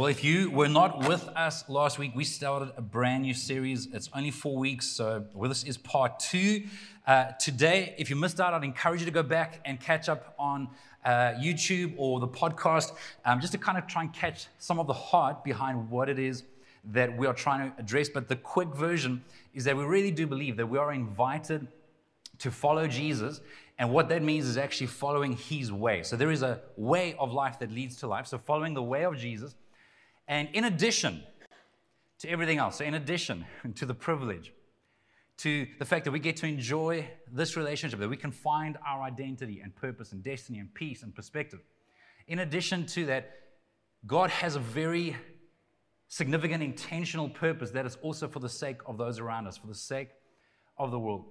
Well, 0.00 0.08
if 0.08 0.24
you 0.24 0.50
were 0.50 0.66
not 0.66 1.06
with 1.06 1.28
us 1.28 1.68
last 1.68 1.98
week, 1.98 2.12
we 2.14 2.24
started 2.24 2.72
a 2.78 2.80
brand 2.80 3.24
new 3.24 3.34
series. 3.34 3.86
It's 3.92 4.08
only 4.14 4.30
four 4.30 4.56
weeks, 4.56 4.86
so 4.86 5.26
well, 5.34 5.50
this 5.50 5.62
is 5.62 5.76
part 5.76 6.18
two. 6.18 6.62
Uh, 7.06 7.32
today, 7.32 7.94
if 7.98 8.08
you 8.08 8.16
missed 8.16 8.40
out, 8.40 8.54
I'd 8.54 8.64
encourage 8.64 9.00
you 9.00 9.04
to 9.04 9.12
go 9.12 9.22
back 9.22 9.60
and 9.66 9.78
catch 9.78 10.08
up 10.08 10.34
on 10.38 10.70
uh, 11.04 11.32
YouTube 11.38 11.92
or 11.98 12.18
the 12.18 12.28
podcast, 12.28 12.92
um, 13.26 13.42
just 13.42 13.52
to 13.52 13.58
kind 13.58 13.76
of 13.76 13.86
try 13.86 14.00
and 14.00 14.10
catch 14.14 14.46
some 14.58 14.78
of 14.78 14.86
the 14.86 14.94
heart 14.94 15.44
behind 15.44 15.90
what 15.90 16.08
it 16.08 16.18
is 16.18 16.44
that 16.92 17.14
we 17.14 17.26
are 17.26 17.34
trying 17.34 17.70
to 17.70 17.78
address. 17.78 18.08
But 18.08 18.26
the 18.26 18.36
quick 18.36 18.68
version 18.68 19.22
is 19.52 19.64
that 19.64 19.76
we 19.76 19.84
really 19.84 20.12
do 20.12 20.26
believe 20.26 20.56
that 20.56 20.66
we 20.66 20.78
are 20.78 20.94
invited 20.94 21.68
to 22.38 22.50
follow 22.50 22.86
Jesus. 22.86 23.42
And 23.78 23.92
what 23.92 24.08
that 24.08 24.22
means 24.22 24.46
is 24.46 24.56
actually 24.56 24.86
following 24.86 25.36
his 25.36 25.70
way. 25.70 26.02
So 26.04 26.16
there 26.16 26.30
is 26.30 26.42
a 26.42 26.62
way 26.78 27.16
of 27.18 27.34
life 27.34 27.58
that 27.58 27.70
leads 27.70 27.96
to 27.96 28.06
life. 28.06 28.26
So 28.26 28.38
following 28.38 28.72
the 28.72 28.82
way 28.82 29.04
of 29.04 29.18
Jesus. 29.18 29.56
And 30.30 30.48
in 30.52 30.64
addition 30.64 31.24
to 32.20 32.28
everything 32.30 32.58
else, 32.58 32.78
so 32.78 32.84
in 32.84 32.94
addition 32.94 33.44
to 33.74 33.84
the 33.84 33.94
privilege, 33.94 34.52
to 35.38 35.66
the 35.78 35.84
fact 35.84 36.04
that 36.04 36.12
we 36.12 36.20
get 36.20 36.36
to 36.36 36.46
enjoy 36.46 37.10
this 37.32 37.56
relationship, 37.56 37.98
that 37.98 38.08
we 38.08 38.16
can 38.16 38.30
find 38.30 38.78
our 38.86 39.02
identity 39.02 39.60
and 39.60 39.74
purpose 39.74 40.12
and 40.12 40.22
destiny 40.22 40.60
and 40.60 40.72
peace 40.72 41.02
and 41.02 41.14
perspective. 41.14 41.60
In 42.28 42.38
addition 42.38 42.86
to 42.86 43.06
that, 43.06 43.30
God 44.06 44.30
has 44.30 44.54
a 44.54 44.60
very 44.60 45.16
significant 46.06 46.62
intentional 46.62 47.28
purpose 47.28 47.72
that 47.72 47.84
is 47.84 47.96
also 48.00 48.28
for 48.28 48.38
the 48.38 48.48
sake 48.48 48.78
of 48.86 48.98
those 48.98 49.18
around 49.18 49.48
us, 49.48 49.56
for 49.56 49.66
the 49.66 49.74
sake 49.74 50.10
of 50.78 50.92
the 50.92 50.98
world. 50.98 51.24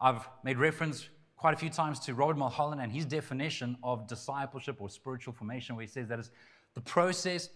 I've 0.00 0.26
made 0.42 0.56
reference 0.56 1.08
quite 1.36 1.52
a 1.52 1.56
few 1.58 1.70
times 1.70 2.00
to 2.00 2.14
Robert 2.14 2.38
Mulholland 2.38 2.80
and 2.80 2.90
his 2.90 3.04
definition 3.04 3.76
of 3.82 4.06
discipleship 4.06 4.76
or 4.80 4.88
spiritual 4.88 5.34
formation, 5.34 5.76
where 5.76 5.84
he 5.84 5.90
says 5.90 6.08
that 6.08 6.18
is 6.18 6.30
the 6.74 6.80
process 6.80 7.50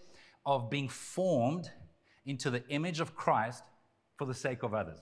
of 0.45 0.69
being 0.69 0.89
formed 0.89 1.69
into 2.25 2.49
the 2.49 2.65
image 2.69 2.99
of 2.99 3.15
Christ 3.15 3.63
for 4.17 4.25
the 4.25 4.33
sake 4.33 4.63
of 4.63 4.73
others. 4.73 4.97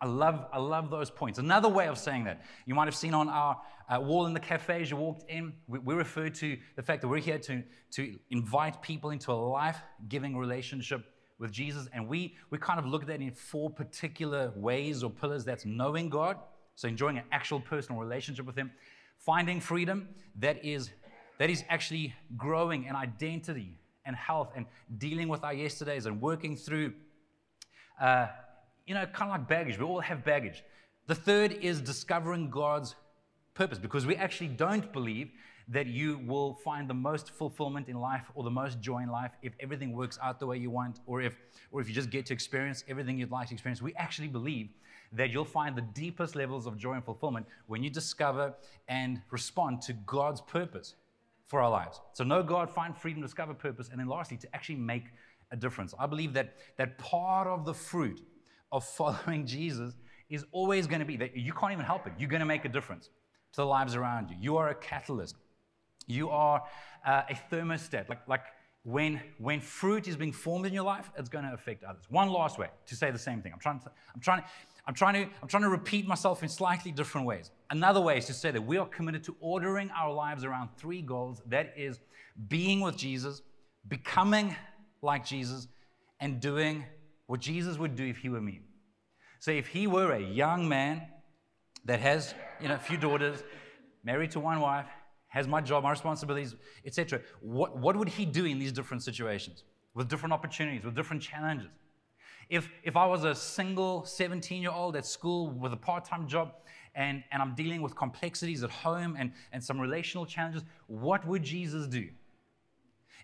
I 0.00 0.06
love, 0.06 0.46
I 0.52 0.58
love 0.58 0.90
those 0.90 1.10
points. 1.10 1.38
Another 1.38 1.68
way 1.68 1.88
of 1.88 1.96
saying 1.96 2.24
that, 2.24 2.42
you 2.64 2.74
might 2.74 2.86
have 2.86 2.96
seen 2.96 3.14
on 3.14 3.28
our 3.28 3.60
uh, 3.88 4.00
wall 4.00 4.26
in 4.26 4.34
the 4.34 4.40
cafe 4.40 4.82
as 4.82 4.90
you 4.90 4.96
walked 4.96 5.30
in, 5.30 5.52
we, 5.68 5.78
we 5.78 5.94
refer 5.94 6.28
to 6.28 6.56
the 6.74 6.82
fact 6.82 7.02
that 7.02 7.08
we're 7.08 7.18
here 7.18 7.38
to, 7.38 7.62
to 7.92 8.18
invite 8.30 8.82
people 8.82 9.10
into 9.10 9.30
a 9.30 9.34
life 9.34 9.78
giving 10.08 10.36
relationship 10.36 11.04
with 11.38 11.52
Jesus. 11.52 11.88
And 11.92 12.08
we, 12.08 12.36
we 12.50 12.58
kind 12.58 12.78
of 12.78 12.86
look 12.86 13.02
at 13.02 13.08
that 13.08 13.20
in 13.20 13.30
four 13.30 13.70
particular 13.70 14.52
ways 14.56 15.02
or 15.02 15.10
pillars 15.10 15.44
that's 15.44 15.64
knowing 15.64 16.08
God, 16.08 16.36
so 16.74 16.88
enjoying 16.88 17.18
an 17.18 17.24
actual 17.30 17.60
personal 17.60 18.00
relationship 18.00 18.44
with 18.44 18.56
Him, 18.56 18.72
finding 19.18 19.60
freedom 19.60 20.08
that 20.40 20.64
is, 20.64 20.90
that 21.38 21.48
is 21.48 21.62
actually 21.68 22.14
growing 22.36 22.88
an 22.88 22.96
identity 22.96 23.78
and 24.06 24.16
health 24.16 24.52
and 24.56 24.66
dealing 24.98 25.28
with 25.28 25.44
our 25.44 25.54
yesterdays 25.54 26.06
and 26.06 26.20
working 26.20 26.56
through. 26.56 26.92
Uh, 28.00 28.28
you 28.86 28.94
know, 28.94 29.04
kind 29.06 29.30
of 29.32 29.40
like 29.40 29.48
baggage. 29.48 29.78
We 29.78 29.84
all 29.84 30.00
have 30.00 30.24
baggage. 30.24 30.62
The 31.06 31.14
third 31.14 31.52
is 31.52 31.80
discovering 31.80 32.50
God's 32.50 32.94
purpose 33.54 33.78
because 33.78 34.06
we 34.06 34.16
actually 34.16 34.48
don't 34.48 34.92
believe 34.92 35.30
that 35.68 35.86
you 35.86 36.20
will 36.26 36.54
find 36.64 36.88
the 36.88 36.94
most 36.94 37.30
fulfillment 37.30 37.88
in 37.88 37.98
life 38.00 38.30
or 38.34 38.44
the 38.44 38.50
most 38.50 38.80
joy 38.80 38.98
in 38.98 39.08
life 39.08 39.32
if 39.42 39.52
everything 39.58 39.92
works 39.92 40.18
out 40.22 40.38
the 40.38 40.46
way 40.46 40.56
you 40.56 40.70
want 40.70 41.00
or 41.06 41.20
if 41.20 41.36
or 41.72 41.80
if 41.80 41.88
you 41.88 41.94
just 41.94 42.10
get 42.10 42.26
to 42.26 42.32
experience 42.32 42.84
everything 42.88 43.18
you'd 43.18 43.32
like 43.32 43.48
to 43.48 43.54
experience. 43.54 43.82
We 43.82 43.94
actually 43.94 44.28
believe 44.28 44.68
that 45.12 45.30
you'll 45.30 45.44
find 45.44 45.76
the 45.76 45.82
deepest 45.82 46.36
levels 46.36 46.66
of 46.66 46.76
joy 46.76 46.92
and 46.94 47.04
fulfillment 47.04 47.46
when 47.66 47.82
you 47.82 47.90
discover 47.90 48.54
and 48.88 49.20
respond 49.30 49.82
to 49.82 49.92
God's 49.92 50.40
purpose 50.40 50.94
for 51.46 51.62
our 51.62 51.70
lives. 51.70 52.00
So 52.12 52.24
know 52.24 52.42
God, 52.42 52.70
find 52.70 52.96
freedom, 52.96 53.22
discover 53.22 53.54
purpose, 53.54 53.88
and 53.90 54.00
then 54.00 54.08
lastly, 54.08 54.36
to 54.38 54.54
actually 54.54 54.76
make 54.76 55.04
a 55.52 55.56
difference. 55.56 55.94
I 55.98 56.06
believe 56.06 56.32
that 56.34 56.54
that 56.76 56.98
part 56.98 57.46
of 57.46 57.64
the 57.64 57.74
fruit 57.74 58.20
of 58.72 58.84
following 58.98 59.46
Jesus 59.46 59.94
is 60.28 60.44
always 60.50 60.86
going 60.86 61.00
to 61.00 61.06
be 61.06 61.16
that 61.18 61.36
you 61.36 61.52
can't 61.52 61.72
even 61.72 61.84
help 61.84 62.06
it. 62.06 62.12
You're 62.18 62.28
going 62.28 62.40
to 62.40 62.46
make 62.46 62.64
a 62.64 62.68
difference 62.68 63.10
to 63.52 63.60
the 63.60 63.66
lives 63.66 63.94
around 63.94 64.30
you. 64.30 64.36
You 64.40 64.56
are 64.56 64.70
a 64.70 64.74
catalyst. 64.74 65.36
You 66.08 66.30
are 66.30 66.62
uh, 67.06 67.22
a 67.30 67.34
thermostat. 67.50 68.08
Like, 68.08 68.26
like 68.26 68.42
when, 68.82 69.20
when 69.38 69.60
fruit 69.60 70.08
is 70.08 70.16
being 70.16 70.32
formed 70.32 70.66
in 70.66 70.72
your 70.72 70.84
life, 70.84 71.10
it's 71.16 71.28
going 71.28 71.44
to 71.44 71.52
affect 71.52 71.84
others. 71.84 72.04
One 72.08 72.28
last 72.28 72.58
way 72.58 72.68
to 72.86 72.96
say 72.96 73.10
the 73.10 73.18
same 73.18 73.40
thing. 73.40 73.52
I'm 73.52 73.60
trying 73.60 73.80
to, 73.80 73.90
I'm 74.14 74.20
trying, 74.20 74.42
I'm 74.86 74.94
trying 74.94 75.14
to, 75.14 75.34
I'm 75.42 75.48
trying 75.48 75.64
to 75.64 75.68
repeat 75.68 76.06
myself 76.06 76.42
in 76.42 76.48
slightly 76.48 76.92
different 76.92 77.26
ways. 77.26 77.50
Another 77.70 78.00
way 78.00 78.18
is 78.18 78.26
to 78.26 78.34
say 78.34 78.52
that 78.52 78.64
we 78.64 78.78
are 78.78 78.86
committed 78.86 79.24
to 79.24 79.36
ordering 79.40 79.90
our 79.90 80.12
lives 80.12 80.44
around 80.44 80.68
three 80.76 81.02
goals. 81.02 81.42
That 81.46 81.74
is 81.76 82.00
being 82.48 82.80
with 82.80 82.96
Jesus, 82.96 83.42
becoming 83.88 84.54
like 85.02 85.24
Jesus, 85.24 85.66
and 86.20 86.40
doing 86.40 86.84
what 87.26 87.40
Jesus 87.40 87.78
would 87.78 87.96
do 87.96 88.04
if 88.04 88.18
he 88.18 88.28
were 88.28 88.40
me. 88.40 88.60
So 89.40 89.50
if 89.50 89.66
he 89.66 89.86
were 89.86 90.12
a 90.12 90.20
young 90.20 90.68
man 90.68 91.02
that 91.84 92.00
has, 92.00 92.34
you 92.60 92.68
know, 92.68 92.74
a 92.74 92.78
few 92.78 92.96
daughters, 92.96 93.42
married 94.04 94.30
to 94.32 94.40
one 94.40 94.60
wife, 94.60 94.86
has 95.28 95.48
my 95.48 95.60
job, 95.60 95.82
my 95.82 95.90
responsibilities, 95.90 96.54
etc., 96.84 97.20
what, 97.40 97.76
what 97.76 97.96
would 97.96 98.08
he 98.08 98.24
do 98.24 98.44
in 98.44 98.58
these 98.58 98.72
different 98.72 99.02
situations 99.02 99.64
with 99.94 100.08
different 100.08 100.32
opportunities, 100.32 100.84
with 100.84 100.94
different 100.94 101.22
challenges? 101.22 101.70
If, 102.48 102.70
if 102.82 102.96
I 102.96 103.06
was 103.06 103.24
a 103.24 103.34
single 103.34 104.04
17 104.04 104.62
year 104.62 104.70
old 104.70 104.96
at 104.96 105.04
school 105.04 105.50
with 105.50 105.72
a 105.72 105.76
part 105.76 106.04
time 106.04 106.28
job 106.28 106.52
and, 106.94 107.24
and 107.32 107.42
I'm 107.42 107.54
dealing 107.54 107.82
with 107.82 107.96
complexities 107.96 108.62
at 108.62 108.70
home 108.70 109.16
and, 109.18 109.32
and 109.52 109.62
some 109.62 109.80
relational 109.80 110.26
challenges, 110.26 110.62
what 110.86 111.26
would 111.26 111.42
Jesus 111.42 111.86
do? 111.86 112.08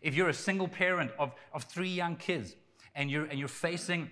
If 0.01 0.15
you're 0.15 0.29
a 0.29 0.35
single 0.35 0.67
parent 0.67 1.13
of, 1.19 1.33
of 1.53 1.65
three 1.65 1.89
young 1.89 2.17
kids 2.17 2.57
and 2.95 3.11
you're, 3.11 3.27
and 3.27 3.39
you're 3.39 3.49
facing 3.49 4.11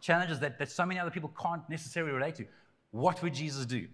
challenges 0.00 0.38
that, 0.40 0.58
that 0.58 0.70
so 0.70 0.84
many 0.84 1.00
other 1.00 1.10
people 1.10 1.32
can't 1.40 1.68
necessarily 1.70 2.12
relate 2.12 2.34
to, 2.36 2.44
what 2.90 3.22
would 3.22 3.34
Jesus 3.34 3.64
do? 3.64 3.88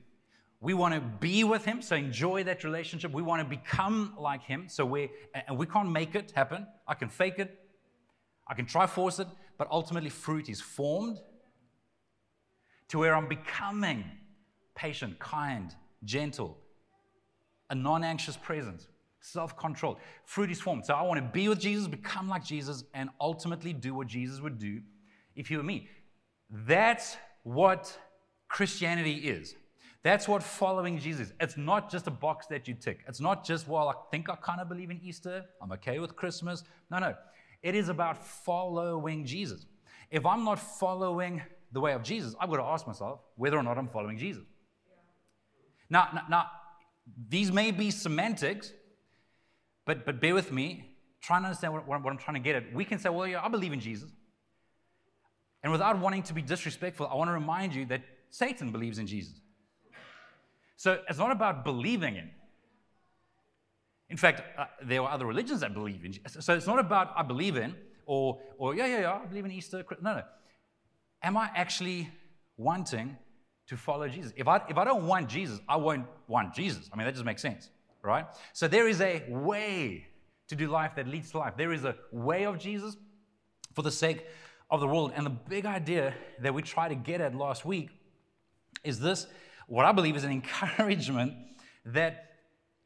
We 0.60 0.74
want 0.74 0.92
to 0.94 1.00
be 1.00 1.42
with 1.44 1.64
him, 1.64 1.80
so 1.80 1.96
enjoy 1.96 2.44
that 2.44 2.64
relationship. 2.64 3.12
We 3.12 3.22
want 3.22 3.40
to 3.40 3.48
become 3.48 4.14
like 4.18 4.42
him, 4.42 4.66
so 4.68 4.84
we 4.84 5.10
and 5.32 5.56
we 5.56 5.64
can't 5.64 5.90
make 5.90 6.14
it 6.14 6.32
happen. 6.34 6.66
I 6.86 6.92
can 6.92 7.08
fake 7.08 7.38
it, 7.38 7.58
I 8.46 8.52
can 8.52 8.66
try 8.66 8.86
force 8.86 9.20
it, 9.20 9.28
but 9.60 9.68
ultimately 9.70 10.08
fruit 10.08 10.48
is 10.48 10.58
formed 10.58 11.20
to 12.88 12.98
where 12.98 13.14
I'm 13.14 13.28
becoming 13.28 14.02
patient, 14.74 15.18
kind, 15.18 15.74
gentle, 16.02 16.56
a 17.68 17.74
non-anxious 17.74 18.38
presence, 18.38 18.88
self-control. 19.20 19.98
Fruit 20.24 20.50
is 20.50 20.62
formed. 20.62 20.86
So 20.86 20.94
I 20.94 21.02
want 21.02 21.20
to 21.20 21.30
be 21.30 21.46
with 21.46 21.60
Jesus, 21.60 21.86
become 21.88 22.26
like 22.26 22.42
Jesus, 22.42 22.84
and 22.94 23.10
ultimately 23.20 23.74
do 23.74 23.92
what 23.92 24.06
Jesus 24.06 24.40
would 24.40 24.58
do 24.58 24.80
if 25.36 25.50
you 25.50 25.58
were 25.58 25.62
me. 25.62 25.90
That's 26.48 27.18
what 27.42 27.94
Christianity 28.48 29.16
is. 29.16 29.54
That's 30.02 30.26
what 30.26 30.42
following 30.42 30.98
Jesus 30.98 31.26
is. 31.26 31.32
It's 31.38 31.58
not 31.58 31.90
just 31.90 32.06
a 32.06 32.10
box 32.10 32.46
that 32.46 32.66
you 32.66 32.72
tick. 32.72 33.00
It's 33.06 33.20
not 33.20 33.44
just, 33.44 33.68
well, 33.68 33.90
I 33.90 33.94
think 34.10 34.30
I 34.30 34.36
kind 34.36 34.62
of 34.62 34.70
believe 34.70 34.90
in 34.90 35.02
Easter. 35.04 35.44
I'm 35.60 35.70
okay 35.72 35.98
with 35.98 36.16
Christmas. 36.16 36.64
No, 36.90 36.98
no. 36.98 37.14
It 37.62 37.74
is 37.74 37.88
about 37.88 38.26
following 38.26 39.24
Jesus. 39.24 39.66
If 40.10 40.26
I'm 40.26 40.44
not 40.44 40.58
following 40.58 41.42
the 41.72 41.80
way 41.80 41.92
of 41.92 42.02
Jesus, 42.02 42.34
I've 42.40 42.50
got 42.50 42.56
to 42.56 42.64
ask 42.64 42.86
myself 42.86 43.20
whether 43.36 43.56
or 43.56 43.62
not 43.62 43.78
I'm 43.78 43.88
following 43.88 44.18
Jesus. 44.18 44.44
Now, 45.88 46.08
now, 46.14 46.22
now 46.28 46.46
these 47.28 47.52
may 47.52 47.70
be 47.70 47.90
semantics, 47.90 48.72
but, 49.84 50.04
but 50.04 50.20
bear 50.20 50.34
with 50.34 50.52
me. 50.52 50.86
Trying 51.22 51.42
to 51.42 51.48
understand 51.48 51.74
what, 51.74 51.86
what 51.86 52.10
I'm 52.10 52.18
trying 52.18 52.36
to 52.36 52.40
get 52.40 52.56
at. 52.56 52.72
We 52.72 52.84
can 52.84 52.98
say, 52.98 53.10
well, 53.10 53.26
yeah, 53.26 53.44
I 53.44 53.48
believe 53.48 53.72
in 53.72 53.80
Jesus. 53.80 54.10
And 55.62 55.70
without 55.70 55.98
wanting 55.98 56.22
to 56.24 56.32
be 56.32 56.40
disrespectful, 56.40 57.06
I 57.06 57.14
want 57.14 57.28
to 57.28 57.34
remind 57.34 57.74
you 57.74 57.84
that 57.86 58.02
Satan 58.30 58.72
believes 58.72 58.98
in 58.98 59.06
Jesus. 59.06 59.34
So 60.76 61.00
it's 61.08 61.18
not 61.18 61.30
about 61.30 61.62
believing 61.62 62.16
in. 62.16 62.30
In 64.10 64.16
fact, 64.16 64.42
uh, 64.58 64.66
there 64.82 65.02
are 65.02 65.10
other 65.10 65.24
religions 65.24 65.60
that 65.60 65.72
believe 65.72 66.04
in. 66.04 66.14
So 66.28 66.54
it's 66.54 66.66
not 66.66 66.78
about 66.78 67.12
I 67.16 67.22
believe 67.22 67.56
in 67.56 67.74
or, 68.06 68.40
or 68.58 68.74
yeah, 68.74 68.86
yeah, 68.86 69.00
yeah, 69.00 69.20
I 69.22 69.26
believe 69.26 69.44
in 69.44 69.52
Easter. 69.52 69.84
No, 70.02 70.14
no. 70.16 70.22
Am 71.22 71.36
I 71.36 71.50
actually 71.54 72.10
wanting 72.56 73.16
to 73.68 73.76
follow 73.76 74.08
Jesus? 74.08 74.32
If 74.36 74.48
I, 74.48 74.60
if 74.68 74.76
I 74.76 74.84
don't 74.84 75.06
want 75.06 75.28
Jesus, 75.28 75.60
I 75.68 75.76
won't 75.76 76.06
want 76.26 76.52
Jesus. 76.54 76.90
I 76.92 76.96
mean, 76.96 77.06
that 77.06 77.12
just 77.12 77.24
makes 77.24 77.40
sense, 77.40 77.70
right? 78.02 78.26
So 78.52 78.66
there 78.66 78.88
is 78.88 79.00
a 79.00 79.22
way 79.28 80.06
to 80.48 80.56
do 80.56 80.66
life 80.66 80.96
that 80.96 81.06
leads 81.06 81.30
to 81.30 81.38
life. 81.38 81.54
There 81.56 81.72
is 81.72 81.84
a 81.84 81.94
way 82.10 82.46
of 82.46 82.58
Jesus 82.58 82.96
for 83.74 83.82
the 83.82 83.92
sake 83.92 84.26
of 84.70 84.80
the 84.80 84.88
world. 84.88 85.12
And 85.14 85.24
the 85.24 85.30
big 85.30 85.66
idea 85.66 86.14
that 86.40 86.52
we 86.52 86.62
tried 86.62 86.88
to 86.88 86.96
get 86.96 87.20
at 87.20 87.36
last 87.36 87.64
week 87.64 87.90
is 88.82 88.98
this 88.98 89.26
what 89.68 89.86
I 89.86 89.92
believe 89.92 90.16
is 90.16 90.24
an 90.24 90.32
encouragement 90.42 91.34
that 91.84 92.29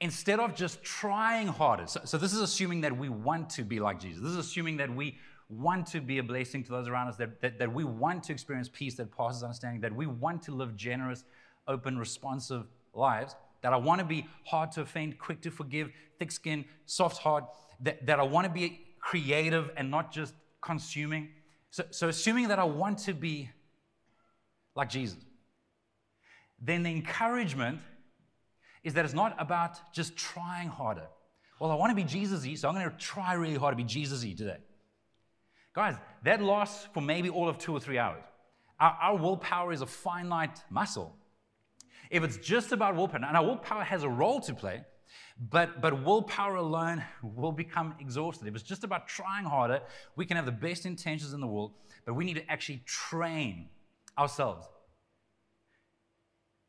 instead 0.05 0.39
of 0.39 0.55
just 0.55 0.83
trying 0.83 1.47
harder, 1.47 1.87
so, 1.87 1.99
so, 2.05 2.19
this 2.19 2.35
is 2.35 2.41
assuming 2.43 2.83
that 2.83 2.95
we 2.95 3.09
want 3.09 3.49
to 3.49 3.63
be 3.65 3.81
like 3.81 3.99
Jesus. 3.99 4.23
This 4.23 4.33
is 4.33 4.37
assuming 4.37 4.77
that 4.77 4.95
we 4.95 5.17
want 5.49 5.87
to 5.87 6.01
be 6.03 6.19
a 6.19 6.23
blessing 6.23 6.63
to 6.63 6.71
those 6.71 6.89
around 6.89 7.09
us, 7.09 7.17
that, 7.17 7.41
that, 7.41 7.59
that 7.59 7.73
we 7.73 7.85
want 7.85 8.23
to 8.25 8.33
experience 8.33 8.69
peace 8.71 8.97
that 8.97 9.11
passes 9.17 9.43
understanding, 9.43 9.81
that 9.81 9.97
we 9.97 10.07
want 10.07 10.43
to 10.43 10.53
live 10.53 10.77
generous, 10.77 11.25
open, 11.67 11.99
responsive 11.99 12.67
lives, 12.93 13.35
that 13.63 13.73
I 13.73 13.79
want 13.79 13.99
to 13.99 14.05
be 14.05 14.27
hard 14.45 14.73
to 14.73 14.83
offend, 14.83 15.19
quick 15.19 15.41
to 15.41 15.51
forgive, 15.51 15.91
thick 16.19 16.31
skin, 16.31 16.67
soft 16.85 17.17
heart, 17.17 17.45
that, 17.81 18.05
that 18.05 18.21
I 18.21 18.25
want 18.25 18.47
to 18.47 18.53
be 18.53 18.83
creative 19.01 19.71
and 19.75 19.91
not 19.91 20.13
just 20.13 20.35
consuming. 20.61 21.31
So, 21.71 21.85
so 21.91 22.09
assuming 22.09 22.49
that 22.49 22.59
I 22.59 22.65
want 22.65 22.99
to 23.01 23.15
be 23.15 23.49
like 24.77 24.91
Jesus, 24.91 25.17
then 26.61 26.83
the 26.83 26.91
encouragement 26.91 27.81
is 28.85 28.95
that 28.95 29.05
it's 29.05 29.15
not 29.15 29.35
about 29.39 29.93
just 29.93 30.17
trying 30.17 30.69
harder. 30.69 31.07
Well, 31.59 31.71
I 31.71 31.75
want 31.75 31.91
to 31.91 31.97
be 31.97 32.05
Jesus 32.05 32.47
y, 32.47 32.55
so 32.55 32.69
I'm 32.69 32.75
going 32.75 32.89
to 32.89 32.97
try 32.97 33.35
really 33.35 33.57
hard 33.57 33.73
to 33.73 33.77
be 33.77 33.85
Jesus 33.85 34.23
y 34.23 34.35
today. 34.37 34.59
Guys, 35.75 35.97
that 36.23 36.43
lasts 36.43 36.87
for 36.93 37.01
maybe 37.01 37.31
all 37.31 37.49
of 37.49 37.59
two 37.59 37.73
or 37.73 37.81
three 37.81 37.99
hours. 37.99 38.23
Our, 38.79 38.97
our 39.01 39.17
willpower 39.17 39.73
is 39.73 39.81
a 39.81 39.87
finite 39.87 40.63
muscle. 40.71 41.17
If 42.11 42.23
it's 42.23 42.37
just 42.37 42.73
about 42.73 42.95
willpower, 42.95 43.25
and 43.27 43.37
our 43.37 43.45
willpower 43.45 43.83
has 43.83 44.03
a 44.03 44.09
role 44.09 44.41
to 44.43 44.55
play, 44.55 44.85
but, 45.51 45.81
but 45.81 46.05
willpower 46.05 46.57
alone 46.57 47.03
will 47.23 47.53
become 47.53 47.95
exhausted. 47.99 48.47
If 48.47 48.55
it's 48.55 48.63
just 48.63 48.85
about 48.85 49.09
trying 49.09 49.45
harder, 49.45 49.81
we 50.17 50.27
can 50.27 50.37
have 50.37 50.47
the 50.47 50.53
best 50.53 50.87
intentions 50.87 51.33
in 51.33 51.41
the 51.41 51.47
world, 51.47 51.73
but 52.05 52.15
we 52.15 52.25
need 52.25 52.35
to 52.35 52.51
actually 52.51 52.83
train 52.85 53.69
ourselves 54.19 54.69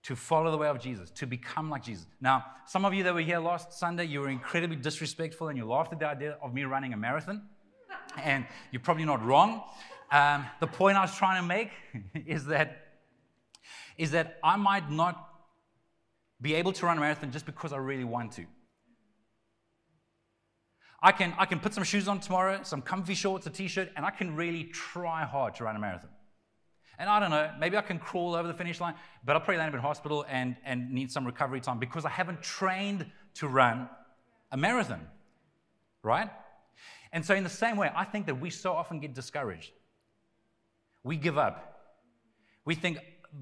to 0.06 0.16
follow 0.16 0.52
the 0.52 0.58
way 0.58 0.68
of 0.68 0.80
Jesus, 0.80 1.10
to 1.10 1.26
become 1.26 1.72
like 1.72 1.84
Jesus. 1.84 2.06
Now, 2.22 2.46
some 2.68 2.86
of 2.86 2.94
you 2.94 3.02
that 3.04 3.14
were 3.16 3.22
here 3.22 3.40
last 3.40 3.74
Sunday, 3.74 4.06
you 4.06 4.20
were 4.20 4.30
incredibly 4.30 4.76
disrespectful 4.76 5.48
and 5.48 5.58
you 5.58 5.66
laughed 5.66 5.94
at 5.94 6.00
the 6.00 6.08
idea 6.08 6.38
of 6.44 6.54
me 6.54 6.64
running 6.64 6.94
a 6.94 6.98
marathon. 6.98 7.42
And 8.24 8.46
you're 8.72 8.82
probably 8.82 9.04
not 9.04 9.26
wrong. 9.26 9.64
Um, 10.12 10.46
the 10.60 10.68
point 10.68 10.96
I 10.96 11.02
was 11.02 11.16
trying 11.16 11.42
to 11.42 11.48
make 11.48 11.72
is 12.28 12.46
that, 12.46 13.00
is 13.98 14.12
that 14.12 14.38
I 14.44 14.56
might 14.58 14.92
not 14.92 15.28
be 16.40 16.54
able 16.54 16.72
to 16.74 16.86
run 16.86 16.98
a 16.98 17.02
marathon 17.02 17.32
just 17.32 17.48
because 17.48 17.74
I 17.74 17.78
really 17.78 18.04
want 18.04 18.34
to. 18.34 18.46
I 21.02 21.12
can, 21.12 21.34
I 21.40 21.46
can 21.46 21.60
put 21.60 21.74
some 21.74 21.84
shoes 21.84 22.08
on 22.08 22.20
tomorrow, 22.20 22.60
some 22.62 22.82
comfy 22.84 23.16
shorts, 23.16 23.48
a 23.48 23.50
t 23.50 23.68
shirt, 23.68 23.92
and 23.96 24.06
I 24.06 24.12
can 24.12 24.36
really 24.36 24.66
try 24.66 25.24
hard 25.24 25.56
to 25.56 25.64
run 25.64 25.76
a 25.76 25.80
marathon. 25.80 26.12
And 26.98 27.10
I 27.10 27.20
don't 27.20 27.32
know, 27.32 27.52
maybe 27.60 27.78
I 27.78 27.82
can 27.82 28.00
crawl 28.00 28.36
over 28.36 28.48
the 28.48 28.54
finish 28.54 28.80
line, 28.80 28.96
but 29.24 29.36
I'll 29.36 29.42
probably 29.42 29.58
land 29.58 29.70
up 29.70 29.76
in 29.76 29.82
hospital 29.82 30.26
and, 30.30 30.56
and 30.64 30.92
need 30.92 31.12
some 31.12 31.26
recovery 31.26 31.62
time 31.62 31.80
because 31.80 32.06
I 32.06 32.10
haven't 32.10 32.42
trained 32.42 33.06
to 33.36 33.48
run 33.48 33.90
a 34.52 34.58
marathon, 34.58 35.08
right? 36.04 36.30
And 37.12 37.26
so, 37.26 37.34
in 37.36 37.44
the 37.44 37.50
same 37.50 37.78
way, 37.78 37.92
I 37.96 38.04
think 38.04 38.26
that 38.26 38.40
we 38.40 38.50
so 38.50 38.74
often 38.74 39.00
get 39.00 39.14
discouraged. 39.14 39.72
We 41.04 41.18
give 41.18 41.38
up. 41.38 41.76
We 42.66 42.76
think 42.76 43.00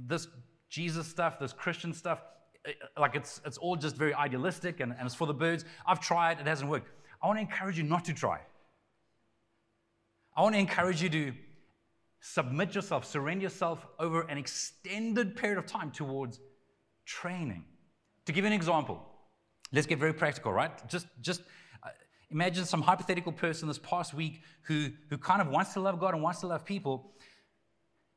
this 0.08 0.28
Jesus 0.70 1.08
stuff, 1.08 1.40
this 1.40 1.54
Christian 1.54 1.94
stuff, 1.94 2.20
eh, 2.66 2.72
like 2.98 3.16
it's, 3.16 3.42
it's 3.46 3.58
all 3.58 3.76
just 3.76 3.96
very 3.96 4.14
idealistic 4.14 4.80
and, 4.80 4.94
and 4.98 5.06
it's 5.06 5.16
for 5.16 5.28
the 5.28 5.34
birds. 5.34 5.66
I've 5.86 6.00
tried, 6.00 6.40
it 6.40 6.48
hasn't 6.48 6.70
worked. 6.70 6.88
I 7.22 7.28
want 7.28 7.38
to 7.38 7.42
encourage 7.42 7.78
you 7.78 7.84
not 7.84 8.06
to 8.06 8.14
try. 8.14 8.40
I 10.36 10.42
want 10.42 10.56
to 10.56 10.60
encourage 10.60 11.02
you 11.02 11.10
to 11.10 11.34
submit 12.26 12.74
yourself, 12.74 13.04
surrender 13.04 13.44
yourself 13.44 13.86
over 14.00 14.22
an 14.22 14.38
extended 14.38 15.36
period 15.36 15.58
of 15.58 15.66
time 15.66 15.92
towards 15.92 16.40
training. 17.06 17.66
To 18.26 18.32
give 18.32 18.46
you 18.46 18.48
an 18.48 18.54
example, 18.54 19.04
let's 19.74 19.86
get 19.86 20.00
very 20.00 20.14
practical, 20.14 20.54
right? 20.54 20.72
Just, 20.88 21.08
just 21.20 21.42
uh, 21.84 21.90
imagine 22.32 22.64
some 22.64 22.82
hypothetical 22.82 23.34
person 23.34 23.68
this 23.68 23.78
past 23.78 24.14
week 24.14 24.42
who, 24.62 24.88
who 25.10 25.18
kind 25.18 25.42
of 25.42 25.50
wants 25.50 25.74
to 25.74 25.82
love 25.82 26.00
God 26.00 26.14
and 26.14 26.24
wants 26.24 26.40
to 26.40 26.48
love 26.48 26.64
people, 26.64 27.12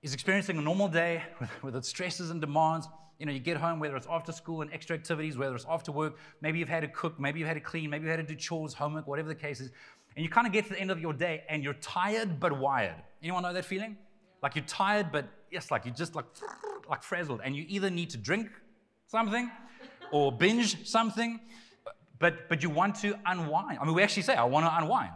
is 0.03 0.15
experiencing 0.15 0.57
a 0.57 0.63
normal 0.63 0.87
day 0.87 1.25
with, 1.41 1.63
with 1.65 1.75
its 1.75 1.89
stresses 1.89 2.31
and 2.31 2.41
demands. 2.41 2.87
You 3.19 3.27
know, 3.27 3.33
you 3.33 3.41
get 3.41 3.57
home, 3.57 3.81
whether 3.81 3.97
it's 3.97 4.07
after 4.09 4.31
school 4.31 4.63
and 4.63 4.73
extra 4.73 4.95
activities, 4.95 5.37
whether 5.37 5.57
it's 5.57 5.67
after 5.69 5.91
work, 5.91 6.17
maybe 6.43 6.61
you've 6.61 6.69
had 6.69 6.83
to 6.83 6.89
cook, 6.89 7.19
maybe 7.19 7.41
you've 7.41 7.49
had 7.49 7.55
to 7.55 7.61
clean, 7.61 7.91
maybe 7.91 8.05
you've 8.05 8.17
had 8.17 8.29
to 8.29 8.35
do 8.35 8.39
chores, 8.39 8.73
homework, 8.73 9.09
whatever 9.09 9.29
the 9.29 9.35
case 9.35 9.61
is. 9.61 9.73
And 10.17 10.25
you 10.25 10.31
kind 10.31 10.47
of 10.47 10.53
get 10.53 10.65
to 10.65 10.71
the 10.71 10.81
end 10.81 10.91
of 10.91 10.99
your 10.99 11.13
day 11.13 11.45
and 11.49 11.63
you're 11.63 11.75
tired 11.75 12.41
but 12.41 12.59
wired. 12.59 12.97
Anyone 13.23 13.43
know 13.43 13.53
that 13.53 13.67
feeling? 13.67 13.99
Like 14.43 14.57
you're 14.57 14.65
tired, 14.65 15.13
but 15.13 15.27
yes, 15.51 15.71
like 15.71 15.85
you're 15.85 15.95
just 15.95 16.15
like, 16.15 16.25
like 16.91 17.03
frazzled. 17.03 17.41
And 17.45 17.55
you 17.55 17.67
either 17.69 17.91
need 17.91 18.11
to 18.11 18.17
drink 18.17 18.49
something 19.07 19.51
or 20.11 20.33
binge 20.33 20.89
something, 20.89 21.41
but, 22.19 22.49
but 22.49 22.63
you 22.63 22.71
want 22.71 22.95
to 22.97 23.19
unwind. 23.27 23.79
I 23.79 23.85
mean, 23.85 23.95
we 23.95 24.03
actually 24.03 24.23
say, 24.23 24.35
I 24.35 24.45
want 24.45 24.65
to 24.67 24.75
unwind. 24.77 25.13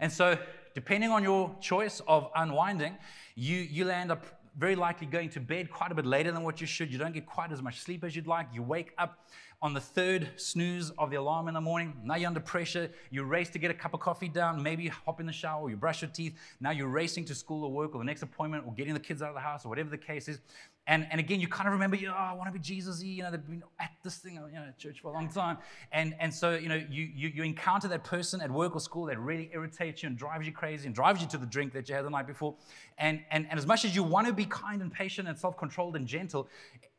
And 0.00 0.10
so, 0.10 0.38
depending 0.74 1.10
on 1.10 1.22
your 1.22 1.54
choice 1.60 2.00
of 2.08 2.30
unwinding, 2.34 2.96
you, 3.34 3.58
you'll 3.58 3.90
end 3.90 4.10
up 4.10 4.24
very 4.56 4.74
likely 4.74 5.06
going 5.06 5.28
to 5.30 5.40
bed 5.40 5.70
quite 5.70 5.92
a 5.92 5.94
bit 5.94 6.06
later 6.06 6.32
than 6.32 6.42
what 6.42 6.60
you 6.60 6.66
should. 6.66 6.92
You 6.92 6.98
don't 6.98 7.14
get 7.14 7.26
quite 7.26 7.52
as 7.52 7.62
much 7.62 7.80
sleep 7.80 8.04
as 8.04 8.16
you'd 8.16 8.26
like. 8.26 8.46
You 8.52 8.62
wake 8.62 8.92
up 8.98 9.26
on 9.62 9.72
the 9.72 9.80
third 9.80 10.28
snooze 10.36 10.90
of 10.98 11.10
the 11.10 11.16
alarm 11.16 11.46
in 11.46 11.54
the 11.54 11.60
morning. 11.60 11.94
Now 12.04 12.16
you're 12.16 12.26
under 12.26 12.40
pressure. 12.40 12.90
You 13.10 13.22
race 13.22 13.48
to 13.50 13.60
get 13.60 13.70
a 13.70 13.74
cup 13.74 13.94
of 13.94 14.00
coffee 14.00 14.28
down. 14.28 14.60
Maybe 14.60 14.82
you 14.82 14.90
hop 14.90 15.20
in 15.20 15.26
the 15.26 15.32
shower, 15.32 15.70
you 15.70 15.76
brush 15.76 16.02
your 16.02 16.10
teeth. 16.10 16.36
Now 16.60 16.70
you're 16.70 16.88
racing 16.88 17.26
to 17.26 17.34
school 17.34 17.64
or 17.64 17.70
work 17.70 17.94
or 17.94 17.98
the 17.98 18.04
next 18.04 18.22
appointment 18.22 18.64
or 18.66 18.74
getting 18.74 18.92
the 18.92 19.00
kids 19.00 19.22
out 19.22 19.28
of 19.28 19.34
the 19.34 19.40
house 19.40 19.64
or 19.64 19.68
whatever 19.68 19.88
the 19.88 19.98
case 19.98 20.28
is. 20.28 20.40
And, 20.88 21.06
and 21.12 21.20
again, 21.20 21.38
you 21.38 21.46
kind 21.46 21.68
of 21.68 21.74
remember, 21.74 21.96
oh, 22.08 22.12
I 22.12 22.32
want 22.32 22.48
to 22.48 22.52
be 22.52 22.58
Jesus-y. 22.58 23.06
You 23.06 23.22
know, 23.22 23.30
they've 23.30 23.46
been 23.46 23.62
at 23.78 23.92
this 24.02 24.16
thing, 24.16 24.34
you 24.34 24.40
know, 24.40 24.66
church 24.76 25.00
for 25.00 25.12
a 25.12 25.14
long 25.14 25.28
time. 25.28 25.58
And, 25.92 26.14
and 26.18 26.34
so, 26.34 26.54
you 26.54 26.68
know, 26.68 26.74
you, 26.74 27.08
you, 27.14 27.28
you 27.28 27.42
encounter 27.44 27.86
that 27.86 28.02
person 28.02 28.40
at 28.40 28.50
work 28.50 28.74
or 28.74 28.80
school 28.80 29.06
that 29.06 29.18
really 29.20 29.48
irritates 29.54 30.02
you 30.02 30.08
and 30.08 30.18
drives 30.18 30.44
you 30.44 30.52
crazy 30.52 30.86
and 30.86 30.94
drives 30.94 31.22
you 31.22 31.28
to 31.28 31.38
the 31.38 31.46
drink 31.46 31.72
that 31.74 31.88
you 31.88 31.94
had 31.94 32.04
the 32.04 32.10
night 32.10 32.26
before. 32.26 32.56
And, 32.98 33.20
and, 33.30 33.46
and 33.48 33.60
as 33.60 33.66
much 33.66 33.84
as 33.84 33.94
you 33.94 34.02
want 34.02 34.26
to 34.26 34.32
be 34.32 34.44
kind 34.44 34.82
and 34.82 34.92
patient 34.92 35.28
and 35.28 35.38
self-controlled 35.38 35.94
and 35.94 36.04
gentle, 36.04 36.48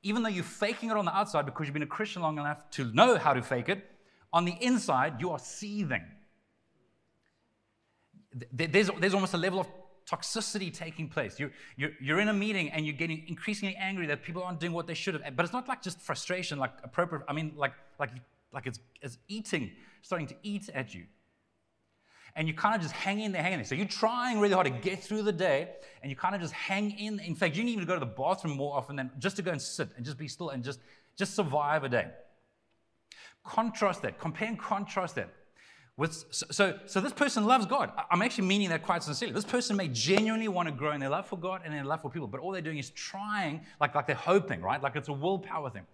even 0.01 0.23
though 0.23 0.29
you're 0.29 0.45
faking 0.45 0.89
it 0.89 0.95
on 0.95 1.03
the 1.03 1.15
outside 1.15 1.45
because 1.45 1.67
you've 1.67 1.73
been 1.73 1.83
a 1.83 1.85
Christian 1.85 2.21
long 2.21 2.37
enough 2.37 2.69
to 2.71 2.85
know 2.93 3.17
how 3.17 3.33
to 3.33 3.41
fake 3.41 3.67
it, 3.67 3.83
on 4.31 4.45
the 4.45 4.55
inside, 4.61 5.19
you 5.19 5.31
are 5.31 5.39
seething. 5.39 6.03
There's, 8.51 8.89
there's 8.99 9.13
almost 9.13 9.33
a 9.33 9.37
level 9.37 9.59
of 9.59 9.67
toxicity 10.09 10.73
taking 10.73 11.07
place. 11.07 11.39
You're, 11.39 11.51
you're, 11.77 11.91
you're 12.01 12.19
in 12.19 12.29
a 12.29 12.33
meeting 12.33 12.69
and 12.71 12.85
you're 12.85 12.95
getting 12.95 13.23
increasingly 13.27 13.75
angry 13.75 14.07
that 14.07 14.23
people 14.23 14.43
aren't 14.43 14.59
doing 14.59 14.73
what 14.73 14.87
they 14.87 14.93
should 14.93 15.13
have. 15.19 15.35
But 15.35 15.43
it's 15.43 15.53
not 15.53 15.67
like 15.67 15.81
just 15.81 15.99
frustration, 16.01 16.59
like 16.59 16.71
appropriate. 16.83 17.23
I 17.27 17.33
mean, 17.33 17.53
like, 17.55 17.73
like, 17.99 18.09
like 18.51 18.67
it's, 18.67 18.79
it's 19.01 19.17
eating, 19.27 19.71
starting 20.01 20.27
to 20.27 20.35
eat 20.43 20.69
at 20.73 20.93
you. 20.93 21.05
And 22.35 22.47
you 22.47 22.53
kind 22.53 22.75
of 22.75 22.81
just 22.81 22.93
hang 22.93 23.19
in 23.19 23.31
there, 23.31 23.43
hang 23.43 23.53
in 23.53 23.59
there. 23.59 23.65
So 23.65 23.75
you're 23.75 23.85
trying 23.85 24.39
really 24.39 24.55
hard 24.55 24.65
to 24.65 24.73
get 24.73 25.03
through 25.03 25.21
the 25.21 25.31
day, 25.31 25.69
and 26.01 26.09
you 26.09 26.15
kind 26.15 26.33
of 26.33 26.41
just 26.41 26.53
hang 26.53 26.89
in. 26.97 27.19
In 27.19 27.35
fact, 27.35 27.55
you 27.55 27.63
need 27.63 27.77
to 27.79 27.85
go 27.85 27.93
to 27.93 27.99
the 27.99 28.07
bathroom 28.07 28.57
more 28.57 28.75
often 28.75 28.95
than 28.95 29.11
just 29.19 29.35
to 29.35 29.43
go 29.43 29.51
and 29.51 29.61
sit 29.61 29.89
and 29.95 30.03
just 30.03 30.17
be 30.17 30.27
still 30.27 30.49
and 30.49 30.63
just, 30.63 30.79
just 31.15 31.35
survive 31.35 31.83
a 31.83 31.89
day. 31.89 32.07
Contrast 33.43 34.01
that, 34.01 34.19
compare 34.19 34.47
and 34.47 34.57
contrast 34.57 35.15
that 35.15 35.29
with, 35.95 36.25
so, 36.31 36.79
so 36.87 36.99
this 36.99 37.13
person 37.13 37.45
loves 37.45 37.67
God. 37.67 37.91
I'm 38.09 38.23
actually 38.23 38.47
meaning 38.47 38.69
that 38.69 38.81
quite 38.81 39.03
sincerely. 39.03 39.33
This 39.33 39.45
person 39.45 39.77
may 39.77 39.87
genuinely 39.89 40.47
want 40.47 40.67
to 40.67 40.73
grow 40.73 40.91
in 40.91 40.99
their 40.99 41.09
love 41.09 41.27
for 41.27 41.37
God 41.37 41.61
and 41.63 41.73
their 41.73 41.83
love 41.83 42.01
for 42.01 42.09
people, 42.09 42.27
but 42.27 42.39
all 42.41 42.51
they're 42.51 42.61
doing 42.61 42.79
is 42.79 42.89
trying, 42.89 43.61
like, 43.79 43.93
like 43.93 44.07
they're 44.07 44.15
hoping, 44.15 44.61
right? 44.61 44.81
Like 44.81 44.95
it's 44.95 45.09
a 45.09 45.13
willpower 45.13 45.69
thing. 45.69 45.85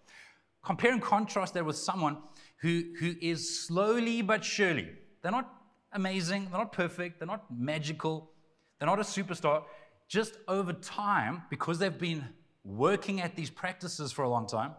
Compare 0.64 0.94
and 0.94 1.02
contrast 1.02 1.54
that 1.56 1.66
with 1.66 1.76
someone 1.76 2.18
who, 2.62 2.84
who 3.00 3.14
is 3.22 3.66
slowly 3.66 4.22
but 4.22 4.44
surely. 4.44 4.90
They're 5.22 5.34
not 5.34 5.54
amazing, 5.92 6.48
they're 6.50 6.60
not 6.60 6.72
perfect, 6.72 7.20
they're 7.20 7.28
not 7.28 7.46
magical, 7.52 8.32
they're 8.78 8.88
not 8.88 9.00
a 9.00 9.04
superstar. 9.04 9.64
Just 10.08 10.38
over 10.48 10.72
time, 10.74 11.44
because 11.50 11.78
they've 11.78 11.98
been 11.98 12.26
working 12.64 13.20
at 13.20 13.36
these 13.36 13.50
practices 13.50 14.12
for 14.14 14.24
a 14.24 14.30
long 14.30 14.48
time, 14.48 14.72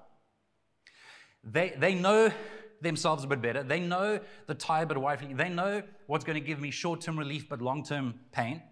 they, 1.44 1.74
they 1.78 1.94
know 1.94 2.32
themselves 2.80 3.24
a 3.24 3.26
bit 3.26 3.42
better. 3.42 3.62
They 3.62 3.80
know 3.80 4.20
the 4.46 4.54
tired 4.54 4.88
but 4.88 4.98
wife. 4.98 5.22
They 5.30 5.48
know 5.48 5.82
what's 6.06 6.24
going 6.24 6.40
to 6.40 6.46
give 6.46 6.60
me 6.60 6.70
short-term 6.70 7.18
relief 7.18 7.48
but 7.48 7.60
long-term 7.60 8.14
pain. 8.32 8.62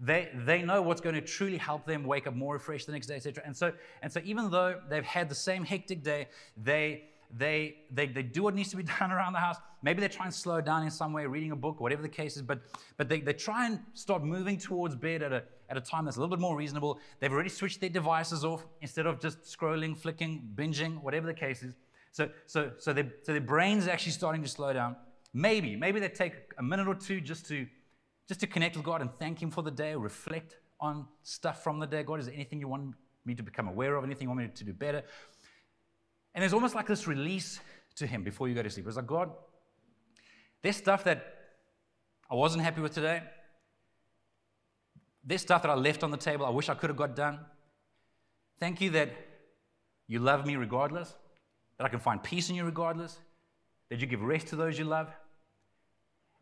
They, 0.00 0.28
they 0.32 0.62
know 0.62 0.80
what's 0.80 1.00
going 1.00 1.16
to 1.16 1.20
truly 1.20 1.56
help 1.56 1.84
them 1.84 2.04
wake 2.04 2.26
up 2.26 2.34
more 2.34 2.54
refreshed 2.54 2.86
the 2.86 2.92
next 2.92 3.08
day, 3.08 3.16
etc. 3.16 3.42
And 3.44 3.56
so, 3.56 3.72
and 4.00 4.12
so 4.12 4.20
even 4.24 4.50
though 4.50 4.80
they've 4.88 5.04
had 5.04 5.28
the 5.28 5.34
same 5.34 5.64
hectic 5.64 6.04
day, 6.04 6.28
they, 6.56 7.04
they, 7.36 7.78
they, 7.90 8.06
they 8.06 8.22
do 8.22 8.44
what 8.44 8.54
needs 8.54 8.70
to 8.70 8.76
be 8.76 8.82
done 9.00 9.10
around 9.10 9.32
the 9.32 9.40
house. 9.40 9.56
Maybe 9.82 10.00
they 10.00 10.08
try 10.08 10.26
and 10.26 10.34
slow 10.34 10.60
down 10.60 10.84
in 10.84 10.90
some 10.90 11.12
way, 11.12 11.26
reading 11.26 11.50
a 11.50 11.56
book, 11.56 11.80
whatever 11.80 12.02
the 12.02 12.08
case 12.08 12.36
is, 12.36 12.42
but, 12.42 12.60
but 12.96 13.08
they, 13.08 13.20
they 13.20 13.32
try 13.32 13.66
and 13.66 13.80
start 13.94 14.24
moving 14.24 14.56
towards 14.56 14.94
bed 14.94 15.22
at 15.22 15.32
a, 15.32 15.42
at 15.68 15.76
a 15.76 15.80
time 15.80 16.04
that's 16.04 16.16
a 16.16 16.20
little 16.20 16.34
bit 16.34 16.40
more 16.40 16.56
reasonable. 16.56 16.98
They've 17.18 17.32
already 17.32 17.48
switched 17.48 17.80
their 17.80 17.90
devices 17.90 18.44
off 18.44 18.64
instead 18.80 19.06
of 19.06 19.20
just 19.20 19.42
scrolling, 19.42 19.96
flicking, 19.96 20.48
binging, 20.54 21.02
whatever 21.02 21.26
the 21.26 21.34
case 21.34 21.62
is. 21.62 21.74
So, 22.12 22.28
so, 22.46 22.72
so, 22.78 22.92
their, 22.92 23.12
so 23.22 23.32
their 23.32 23.40
brain's 23.40 23.86
actually 23.86 24.12
starting 24.12 24.42
to 24.42 24.48
slow 24.48 24.72
down. 24.72 24.96
Maybe, 25.34 25.76
maybe 25.76 26.00
they 26.00 26.08
take 26.08 26.34
a 26.58 26.62
minute 26.62 26.88
or 26.88 26.94
two 26.94 27.20
just 27.20 27.46
to, 27.46 27.66
just 28.26 28.40
to 28.40 28.46
connect 28.46 28.76
with 28.76 28.84
God 28.84 29.00
and 29.00 29.10
thank 29.18 29.42
Him 29.42 29.50
for 29.50 29.62
the 29.62 29.70
day, 29.70 29.94
reflect 29.94 30.56
on 30.80 31.06
stuff 31.22 31.62
from 31.62 31.78
the 31.78 31.86
day. 31.86 32.02
God, 32.02 32.20
is 32.20 32.26
there 32.26 32.34
anything 32.34 32.60
you 32.60 32.68
want 32.68 32.94
me 33.24 33.34
to 33.34 33.42
become 33.42 33.68
aware 33.68 33.96
of, 33.96 34.04
anything 34.04 34.24
you 34.24 34.28
want 34.28 34.40
me 34.40 34.48
to 34.54 34.64
do 34.64 34.72
better? 34.72 35.02
And 36.34 36.42
there's 36.42 36.52
almost 36.52 36.74
like 36.74 36.86
this 36.86 37.06
release 37.06 37.60
to 37.96 38.06
Him 38.06 38.22
before 38.22 38.48
you 38.48 38.54
go 38.54 38.62
to 38.62 38.70
sleep. 38.70 38.86
It's 38.86 38.96
like, 38.96 39.06
God, 39.06 39.30
there's 40.62 40.76
stuff 40.76 41.04
that 41.04 41.34
I 42.30 42.34
wasn't 42.34 42.64
happy 42.64 42.80
with 42.80 42.94
today. 42.94 43.22
There's 45.24 45.42
stuff 45.42 45.62
that 45.62 45.70
I 45.70 45.74
left 45.74 46.02
on 46.02 46.10
the 46.10 46.16
table 46.16 46.46
I 46.46 46.50
wish 46.50 46.68
I 46.68 46.74
could 46.74 46.90
have 46.90 46.96
got 46.96 47.14
done. 47.14 47.40
Thank 48.58 48.80
you 48.80 48.90
that 48.90 49.10
you 50.06 50.18
love 50.20 50.46
me 50.46 50.56
regardless 50.56 51.14
that 51.78 51.84
I 51.84 51.88
can 51.88 52.00
find 52.00 52.22
peace 52.22 52.50
in 52.50 52.56
you 52.56 52.64
regardless, 52.64 53.18
that 53.88 54.00
you 54.00 54.06
give 54.06 54.22
rest 54.22 54.48
to 54.48 54.56
those 54.56 54.78
you 54.78 54.84
love. 54.84 55.08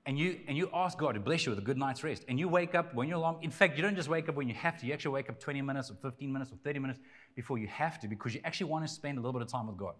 and 0.06 0.16
you 0.18 0.38
and 0.46 0.56
you 0.56 0.70
ask 0.72 0.96
God 0.96 1.14
to 1.14 1.20
bless 1.20 1.44
you 1.44 1.50
with 1.50 1.58
a 1.58 1.62
good 1.62 1.76
night's 1.76 2.04
rest, 2.04 2.24
and 2.28 2.38
you 2.38 2.48
wake 2.48 2.74
up 2.74 2.94
when 2.94 3.08
you're 3.08 3.18
long. 3.18 3.42
In 3.42 3.50
fact, 3.50 3.76
you 3.76 3.82
don't 3.82 3.96
just 3.96 4.08
wake 4.08 4.28
up 4.28 4.36
when 4.36 4.48
you 4.48 4.54
have 4.54 4.78
to. 4.78 4.86
You 4.86 4.92
actually 4.92 5.12
wake 5.12 5.28
up 5.28 5.40
20 5.40 5.62
minutes 5.62 5.90
or 5.90 5.94
15 5.94 6.32
minutes 6.32 6.52
or 6.52 6.56
30 6.64 6.78
minutes 6.78 7.00
before 7.34 7.58
you 7.58 7.66
have 7.66 7.98
to, 8.00 8.08
because 8.08 8.32
you 8.34 8.40
actually 8.44 8.70
want 8.70 8.86
to 8.86 8.92
spend 8.92 9.18
a 9.18 9.20
little 9.20 9.32
bit 9.32 9.42
of 9.42 9.48
time 9.48 9.66
with 9.66 9.76
God 9.76 9.94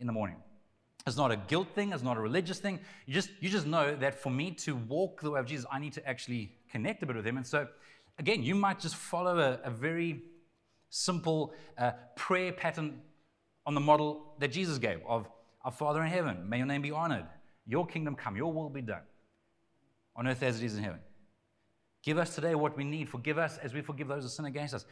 in 0.00 0.06
the 0.06 0.12
morning. 0.12 0.36
It's 1.06 1.16
not 1.16 1.30
a 1.30 1.36
guilt 1.36 1.68
thing. 1.74 1.92
It's 1.92 2.02
not 2.02 2.16
a 2.16 2.20
religious 2.20 2.58
thing. 2.58 2.80
You 3.06 3.14
just 3.14 3.30
you 3.40 3.48
just 3.48 3.66
know 3.66 3.94
that 3.96 4.20
for 4.20 4.30
me 4.30 4.50
to 4.66 4.74
walk 4.74 5.20
the 5.20 5.30
way 5.30 5.40
of 5.40 5.46
Jesus, 5.46 5.64
I 5.70 5.78
need 5.78 5.92
to 5.94 6.06
actually 6.06 6.52
connect 6.70 7.02
a 7.04 7.06
bit 7.06 7.16
with 7.16 7.26
Him. 7.26 7.36
And 7.36 7.46
so, 7.46 7.68
again, 8.18 8.42
you 8.42 8.54
might 8.54 8.80
just 8.80 8.96
follow 8.96 9.38
a, 9.38 9.60
a 9.64 9.70
very 9.70 10.22
simple 10.90 11.54
uh, 11.78 11.92
prayer 12.16 12.52
pattern 12.52 13.00
on 13.68 13.74
the 13.74 13.80
model 13.80 14.24
that 14.38 14.48
Jesus 14.48 14.78
gave 14.78 15.00
of 15.06 15.28
our 15.62 15.70
Father 15.70 16.02
in 16.02 16.08
heaven, 16.08 16.48
may 16.48 16.56
your 16.56 16.66
name 16.66 16.80
be 16.80 16.90
honored, 16.90 17.26
your 17.66 17.86
kingdom 17.86 18.14
come, 18.16 18.34
your 18.34 18.50
will 18.50 18.70
be 18.70 18.80
done 18.80 19.02
on 20.16 20.26
earth 20.26 20.42
as 20.42 20.62
it 20.62 20.64
is 20.64 20.78
in 20.78 20.82
heaven. 20.82 21.00
Give 22.02 22.16
us 22.16 22.34
today 22.34 22.54
what 22.54 22.78
we 22.78 22.84
need. 22.84 23.10
Forgive 23.10 23.36
us 23.36 23.58
as 23.58 23.74
we 23.74 23.82
forgive 23.82 24.08
those 24.08 24.22
who 24.22 24.30
sin 24.30 24.46
against 24.46 24.72
us. 24.72 24.86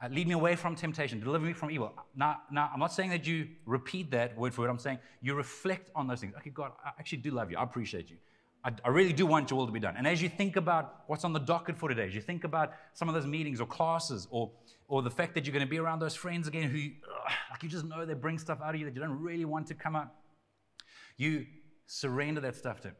Uh, 0.00 0.06
lead 0.12 0.28
me 0.28 0.34
away 0.34 0.54
from 0.54 0.76
temptation. 0.76 1.18
Deliver 1.18 1.44
me 1.44 1.52
from 1.52 1.72
evil. 1.72 1.92
Now, 2.14 2.42
now, 2.52 2.70
I'm 2.72 2.78
not 2.78 2.92
saying 2.92 3.10
that 3.10 3.26
you 3.26 3.48
repeat 3.66 4.12
that 4.12 4.38
word 4.38 4.54
for 4.54 4.62
word. 4.62 4.70
I'm 4.70 4.78
saying 4.78 5.00
you 5.20 5.34
reflect 5.34 5.90
on 5.96 6.06
those 6.06 6.20
things. 6.20 6.32
Okay, 6.36 6.50
God, 6.50 6.70
I 6.84 6.90
actually 7.00 7.18
do 7.18 7.32
love 7.32 7.50
you. 7.50 7.58
I 7.58 7.64
appreciate 7.64 8.10
you. 8.10 8.16
I, 8.64 8.72
I 8.84 8.88
really 8.88 9.12
do 9.12 9.24
want 9.26 9.50
your 9.50 9.58
will 9.58 9.66
to 9.66 9.72
be 9.72 9.80
done. 9.80 9.96
And 9.96 10.06
as 10.06 10.20
you 10.20 10.28
think 10.28 10.56
about 10.56 11.04
what's 11.06 11.24
on 11.24 11.32
the 11.32 11.40
docket 11.40 11.78
for 11.78 11.88
today, 11.88 12.06
as 12.06 12.14
you 12.14 12.20
think 12.20 12.44
about 12.44 12.72
some 12.92 13.08
of 13.08 13.14
those 13.14 13.26
meetings 13.26 13.60
or 13.60 13.66
classes 13.66 14.28
or, 14.30 14.50
or 14.86 15.02
the 15.02 15.10
fact 15.10 15.34
that 15.34 15.46
you're 15.46 15.52
going 15.52 15.64
to 15.64 15.70
be 15.70 15.78
around 15.78 16.00
those 16.00 16.14
friends 16.14 16.46
again 16.46 16.68
who, 16.68 16.78
ugh, 16.78 17.32
like 17.50 17.62
you 17.62 17.68
just 17.68 17.84
know 17.84 18.04
they 18.04 18.14
bring 18.14 18.38
stuff 18.38 18.58
out 18.62 18.74
of 18.74 18.80
you 18.80 18.86
that 18.86 18.94
you 18.94 19.00
don't 19.00 19.18
really 19.18 19.46
want 19.46 19.66
to 19.68 19.74
come 19.74 19.96
out, 19.96 20.12
you 21.16 21.46
surrender 21.86 22.40
that 22.42 22.54
stuff 22.54 22.80
to 22.82 22.88
Him. 22.88 22.96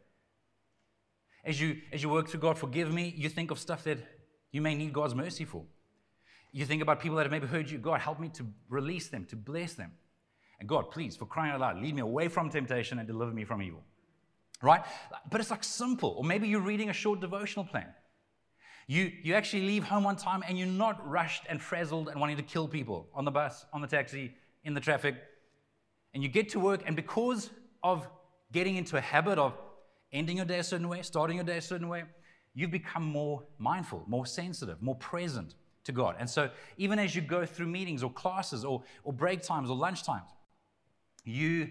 As 1.44 1.60
you, 1.60 1.78
as 1.92 2.02
you 2.02 2.08
work 2.08 2.28
through 2.28 2.40
God, 2.40 2.58
forgive 2.58 2.92
me, 2.92 3.14
you 3.16 3.28
think 3.28 3.50
of 3.50 3.58
stuff 3.58 3.84
that 3.84 3.98
you 4.52 4.60
may 4.60 4.74
need 4.74 4.92
God's 4.92 5.14
mercy 5.14 5.44
for. 5.44 5.64
You 6.52 6.66
think 6.66 6.82
about 6.82 7.00
people 7.00 7.16
that 7.16 7.24
have 7.24 7.30
maybe 7.30 7.46
heard 7.46 7.70
you. 7.70 7.78
God, 7.78 8.00
help 8.00 8.18
me 8.18 8.28
to 8.30 8.46
release 8.68 9.08
them, 9.08 9.24
to 9.26 9.36
bless 9.36 9.74
them. 9.74 9.92
And 10.58 10.68
God, 10.68 10.90
please, 10.90 11.16
for 11.16 11.26
crying 11.26 11.52
out 11.52 11.60
loud, 11.60 11.80
lead 11.80 11.94
me 11.94 12.02
away 12.02 12.28
from 12.28 12.50
temptation 12.50 12.98
and 12.98 13.06
deliver 13.06 13.32
me 13.32 13.44
from 13.44 13.62
evil. 13.62 13.82
Right? 14.62 14.82
But 15.30 15.40
it's 15.40 15.50
like 15.50 15.64
simple. 15.64 16.14
Or 16.18 16.24
maybe 16.24 16.48
you're 16.48 16.60
reading 16.60 16.90
a 16.90 16.92
short 16.92 17.20
devotional 17.20 17.64
plan. 17.64 17.86
You, 18.86 19.12
you 19.22 19.34
actually 19.34 19.62
leave 19.66 19.84
home 19.84 20.04
on 20.04 20.16
time 20.16 20.42
and 20.46 20.58
you're 20.58 20.66
not 20.66 21.08
rushed 21.08 21.44
and 21.48 21.62
frazzled 21.62 22.08
and 22.08 22.20
wanting 22.20 22.36
to 22.36 22.42
kill 22.42 22.66
people 22.66 23.08
on 23.14 23.24
the 23.24 23.30
bus, 23.30 23.64
on 23.72 23.80
the 23.80 23.86
taxi, 23.86 24.34
in 24.64 24.74
the 24.74 24.80
traffic. 24.80 25.14
And 26.12 26.22
you 26.22 26.28
get 26.28 26.48
to 26.50 26.60
work, 26.60 26.82
and 26.86 26.96
because 26.96 27.50
of 27.82 28.08
getting 28.52 28.76
into 28.76 28.96
a 28.96 29.00
habit 29.00 29.38
of 29.38 29.56
ending 30.12 30.38
your 30.38 30.46
day 30.46 30.58
a 30.58 30.64
certain 30.64 30.88
way, 30.88 31.02
starting 31.02 31.36
your 31.36 31.44
day 31.44 31.58
a 31.58 31.62
certain 31.62 31.88
way, 31.88 32.02
you've 32.52 32.72
become 32.72 33.04
more 33.04 33.44
mindful, 33.58 34.04
more 34.08 34.26
sensitive, 34.26 34.82
more 34.82 34.96
present 34.96 35.54
to 35.84 35.92
God. 35.92 36.16
And 36.18 36.28
so, 36.28 36.50
even 36.76 36.98
as 36.98 37.14
you 37.14 37.22
go 37.22 37.46
through 37.46 37.68
meetings 37.68 38.02
or 38.02 38.12
classes 38.12 38.64
or, 38.64 38.82
or 39.04 39.12
break 39.12 39.42
times 39.42 39.70
or 39.70 39.76
lunch 39.76 40.02
times, 40.02 40.28
you, 41.24 41.68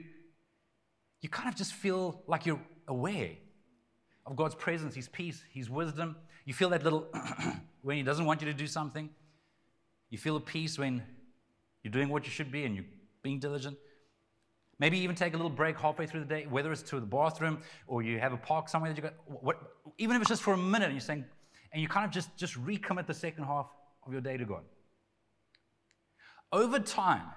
you 1.21 1.29
kind 1.29 1.49
of 1.49 1.55
just 1.55 1.73
feel 1.73 2.23
like 2.27 2.45
you're 2.45 2.61
aware 2.89 3.31
of 4.25 4.35
God's 4.35 4.55
presence, 4.55 4.93
His 4.95 5.07
peace, 5.07 5.41
His 5.53 5.69
wisdom. 5.69 6.17
You 6.45 6.53
feel 6.53 6.69
that 6.69 6.83
little 6.83 7.07
when 7.81 7.95
He 7.95 8.03
doesn't 8.03 8.25
want 8.25 8.41
you 8.41 8.47
to 8.47 8.53
do 8.53 8.67
something. 8.67 9.09
You 10.09 10.17
feel 10.17 10.35
a 10.35 10.41
peace 10.41 10.77
when 10.77 11.03
you're 11.83 11.91
doing 11.91 12.09
what 12.09 12.25
you 12.25 12.31
should 12.31 12.51
be 12.51 12.65
and 12.65 12.75
you're 12.75 12.85
being 13.23 13.39
diligent. 13.39 13.77
Maybe 14.79 14.97
even 14.99 15.15
take 15.15 15.33
a 15.33 15.37
little 15.37 15.49
break 15.51 15.77
halfway 15.77 16.07
through 16.07 16.21
the 16.21 16.25
day, 16.25 16.47
whether 16.49 16.71
it's 16.71 16.81
to 16.83 16.99
the 16.99 17.05
bathroom 17.05 17.61
or 17.85 18.01
you 18.01 18.17
have 18.19 18.33
a 18.33 18.37
park 18.37 18.69
somewhere 18.69 18.91
that 18.91 18.97
you 18.97 19.03
got. 19.03 19.13
What, 19.25 19.59
even 19.97 20.15
if 20.15 20.21
it's 20.21 20.29
just 20.29 20.41
for 20.41 20.53
a 20.53 20.57
minute, 20.57 20.85
and 20.85 20.93
you're 20.93 21.01
saying, 21.01 21.25
and 21.71 21.81
you 21.81 21.87
kind 21.87 22.05
of 22.05 22.11
just 22.11 22.35
just 22.37 22.55
recommit 22.65 23.05
the 23.05 23.13
second 23.13 23.43
half 23.43 23.67
of 24.05 24.11
your 24.11 24.21
day 24.21 24.37
to 24.37 24.45
God. 24.45 24.63
Over 26.51 26.79
time, 26.79 27.27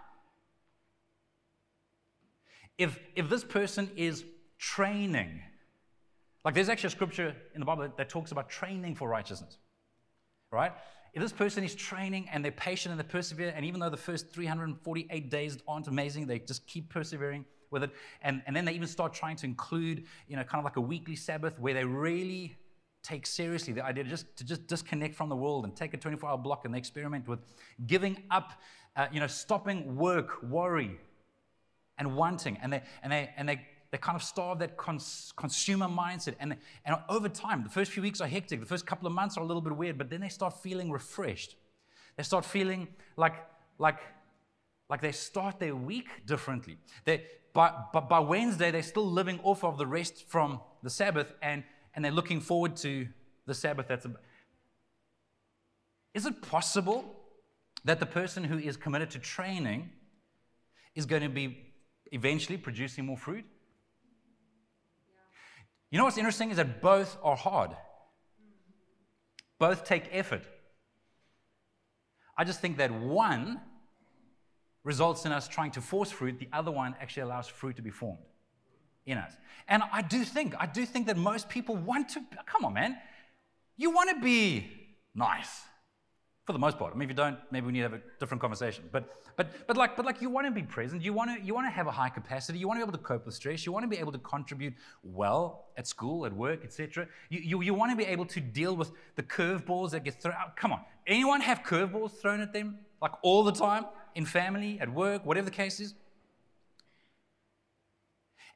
if 2.79 2.99
if 3.15 3.29
this 3.29 3.45
person 3.45 3.91
is 3.97 4.25
training, 4.63 5.43
like 6.45 6.55
there's 6.55 6.69
actually 6.69 6.87
a 6.87 6.91
scripture 6.91 7.35
in 7.53 7.61
the 7.61 7.67
Bible 7.67 7.89
that 7.97 8.09
talks 8.09 8.31
about 8.31 8.49
training 8.49 8.95
for 8.95 9.09
righteousness, 9.09 9.59
right? 10.53 10.73
If 11.15 11.21
this 11.21 11.33
person 11.33 11.65
is 11.65 11.75
training 11.75 12.29
and 12.33 12.45
they're 12.45 12.53
patient 12.53 12.93
and 12.93 13.01
they 13.01 13.05
persevere, 13.05 13.53
and 13.55 13.67
even 13.67 13.81
though 13.81 13.91
the 13.91 13.97
first 13.97 14.33
348 14.33 15.31
days 15.31 15.59
aren't 15.67 15.89
amazing, 15.89 16.29
they 16.29 16.39
just 16.39 16.65
keep 16.69 16.89
persevering 16.89 17.45
with 17.71 17.83
it. 17.83 17.91
And, 18.23 18.41
and 18.47 18.55
then 18.55 18.65
they 18.65 18.73
even 18.73 18.87
start 18.87 19.13
trying 19.13 19.35
to 19.37 19.47
include, 19.47 20.05
you 20.29 20.37
know, 20.37 20.45
kind 20.45 20.61
of 20.61 20.65
like 20.65 20.77
a 20.77 20.81
weekly 20.81 21.17
Sabbath 21.17 21.59
where 21.59 21.75
they 21.75 21.85
really 21.85 22.57
take 23.03 23.27
seriously 23.27 23.73
the 23.73 23.85
idea 23.85 24.05
to 24.05 24.11
just, 24.11 24.37
to 24.37 24.45
just 24.45 24.69
disconnect 24.69 25.17
from 25.17 25.29
the 25.29 25.37
world 25.37 25.65
and 25.65 25.75
take 25.75 25.93
a 25.93 25.97
24 25.97 26.31
hour 26.31 26.39
block 26.39 26.65
and 26.65 26.73
they 26.73 26.79
experiment 26.79 27.27
with 27.27 27.41
giving 27.89 28.23
up, 28.31 28.53
uh, 28.95 29.09
you 29.11 29.19
know, 29.19 29.27
stopping 29.27 29.97
work, 29.97 30.41
worry, 30.45 31.01
and 31.99 32.17
wanting. 32.17 32.57
And 32.63 32.73
they, 32.73 32.83
and 33.03 33.13
they, 33.13 33.31
and 33.37 33.49
they 33.49 33.67
they 33.93 33.99
kind 33.99 34.17
of 34.17 34.23
starve 34.23 34.59
that 34.61 34.79
cons- 34.79 35.33
consumer 35.37 35.87
mindset. 35.87 36.35
And, 36.41 36.57
and 36.87 36.97
over 37.11 37.29
time, 37.29 37.63
the 37.63 37.69
first 37.69 37.93
few 37.93 38.03
weeks 38.03 38.23
are 38.23 38.27
hectic. 38.27 38.59
The 38.59 38.67
first 38.67 38.87
couple 38.87 39.07
of 39.07 39.13
months 39.13 39.37
are 39.37 39.43
a 39.43 39.47
little 39.47 39.61
bit 39.61 39.77
weird, 39.77 39.99
but 39.99 40.09
then 40.09 40.23
they 40.23 40.31
start 40.31 40.61
feeling 40.63 40.91
refreshed. 40.91 41.57
They 42.17 42.23
start 42.23 42.47
feeling 42.47 42.89
like, 43.19 43.35
like, 43.79 43.99
like 44.89 45.03
they 45.03 45.13
start 45.13 45.61
their 45.61 45.77
week 45.77 46.09
differently. 46.27 46.79
They, 47.05 47.27
by, 47.53 47.71
by, 47.93 48.01
by 48.01 48.21
Wednesday, 48.21 48.71
they're 48.71 48.83
still 48.83 49.09
living 49.09 49.39
off 49.43 49.63
of 49.63 49.77
the 49.77 49.87
rest 49.87 50.27
from 50.27 50.61
the 50.83 50.91
Sabbath, 50.91 51.35
and, 51.43 51.63
and 51.95 52.03
they're 52.03 52.13
looking 52.13 52.41
forward 52.41 52.77
to 52.77 53.07
the 53.47 53.55
Sabbath. 53.55 53.89
That's 53.89 54.07
is 56.15 56.25
it 56.27 56.41
possible 56.41 57.15
that 57.85 58.01
the 58.01 58.07
person 58.07 58.45
who 58.45 58.59
is 58.59 58.77
committed 58.77 59.11
to 59.11 59.19
training 59.19 59.91
is 60.95 61.05
going 61.05 61.23
to 61.23 61.29
be 61.29 61.59
eventually 62.11 62.57
producing 62.57 63.05
more 63.05 63.19
fruit? 63.19 63.45
You 65.93 65.99
know 65.99 66.05
what's 66.05 66.17
interesting 66.17 66.51
is 66.51 66.57
that 66.57 66.81
both 66.81 67.19
are 67.23 67.37
hard, 67.37 67.71
both 69.59 69.85
take 69.85 70.05
effort. 70.11 70.43
I 72.35 72.45
just 72.45 72.63
think 72.63 72.79
that 72.79 72.91
one 72.91 73.61
results 74.85 75.27
in 75.27 75.33
us 75.33 75.47
trying 75.49 75.71
to 75.73 75.83
force 75.83 76.11
fruit, 76.11 76.39
the 76.39 76.49
other 76.51 76.71
one 76.71 76.97
actually 76.99 77.25
allows 77.25 77.47
fruit 77.47 77.77
to 77.77 77.83
be 77.83 77.91
formed 77.91 78.25
in 79.05 79.19
us. 79.19 79.35
And 79.69 79.83
I 79.93 80.01
do 80.01 80.25
think, 80.25 80.55
I 80.59 80.65
do 80.65 80.87
think 80.87 81.09
that 81.09 81.19
most 81.19 81.51
people 81.51 81.77
want 81.77 82.09
to, 82.11 82.23
come 82.47 82.65
on, 82.65 82.73
man, 82.73 82.97
you 83.77 83.91
want 83.91 84.09
to 84.17 84.21
be 84.23 84.71
nice 85.15 85.61
for 86.45 86.53
the 86.53 86.59
most 86.59 86.77
part. 86.77 86.93
I 86.93 86.97
mean, 86.97 87.09
if 87.09 87.11
you 87.11 87.17
don't, 87.17 87.39
maybe 87.53 87.67
we 87.67 87.73
need 87.73 87.81
to 87.81 87.85
have 87.85 87.93
a 87.93 88.01
different 88.19 88.41
conversation. 88.41 88.85
But, 88.91 89.17
but, 89.37 89.67
but 89.69 89.77
like, 89.77 89.97
but 89.97 90.05
like, 90.05 90.21
you 90.21 90.29
want 90.29 90.47
to 90.47 90.51
be 90.51 90.63
present. 90.63 91.01
You 91.03 91.13
want 91.13 91.31
to, 91.31 91.45
you 91.45 91.55
want 91.55 91.67
to 91.69 91.71
have 91.71 91.87
a 91.87 91.93
high 91.93 92.09
capacity. 92.09 92.59
You 92.59 92.67
want 92.67 92.81
to 92.81 92.87
be 92.87 92.91
able 92.91 92.99
to 92.99 93.05
cope 93.05 93.27
with 93.27 93.35
stress. 93.37 93.65
You 93.65 93.71
want 93.71 93.85
to 93.85 93.89
be 93.89 93.99
able 93.99 94.11
to 94.11 94.19
contribute 94.19 94.75
well 95.05 95.67
at 95.77 95.87
school, 95.87 96.27
at 96.27 96.33
work, 96.33 96.65
etc. 96.65 97.07
You, 97.29 97.41
you, 97.41 97.63
you 97.63 97.75
want 97.75 97.93
to 97.93 97.97
be 97.97 98.05
able 98.05 98.27
to 98.27 98.41
deal 98.41 98.75
with 98.75 98.91
the 99.15 99.23
curveballs 99.23 99.91
that 99.93 100.03
get 100.03 100.21
thrown 100.21 100.35
out. 100.35 100.57
Come 100.57 100.73
on, 100.73 100.81
anyone 101.07 101.41
have 101.41 101.63
curveballs 101.63 102.21
thrown 102.21 102.41
at 102.41 102.53
them 102.53 102.79
like 103.01 103.13
all 103.23 103.45
the 103.45 103.53
time 103.53 103.85
in 104.15 104.27
family, 104.27 104.79
at 104.81 104.93
work, 104.93 105.25
whatever 105.25 105.45
the 105.45 105.51
case 105.51 105.81
is? 105.81 105.95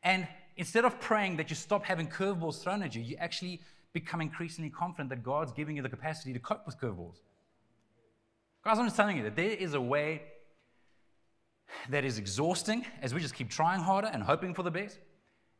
And 0.03 0.27
instead 0.57 0.85
of 0.85 1.01
praying 1.01 1.37
that 1.37 1.51
you 1.51 1.57
stop 1.57 1.85
having 1.85 2.09
curveballs 2.09 2.63
thrown 2.63 2.83
at 2.83 2.95
you, 2.95 3.03
you 3.03 3.17
actually 3.19 3.61
become 3.93 4.21
increasingly 4.21 4.71
confident 4.71 5.09
that 5.11 5.23
God's 5.23 5.53
giving 5.53 5.77
you 5.77 5.83
the 5.83 5.89
capacity 5.89 6.33
to 6.33 6.39
cope 6.39 6.67
with 6.67 6.79
curveballs. 6.79 7.21
Guys, 8.67 8.81
I'm 8.81 8.87
just 8.87 8.97
telling 8.97 9.17
you 9.17 9.23
that 9.23 9.37
there 9.37 9.51
is 9.51 9.75
a 9.75 9.81
way 9.81 10.23
that 11.89 12.05
is 12.05 12.19
exhausting 12.19 12.85
as 13.01 13.15
we 13.15 13.21
just 13.21 13.33
keep 13.33 13.49
trying 13.49 13.81
harder 13.81 14.09
and 14.09 14.21
hoping 14.25 14.55
for 14.55 14.65
the 14.65 14.73
best. 14.73 14.99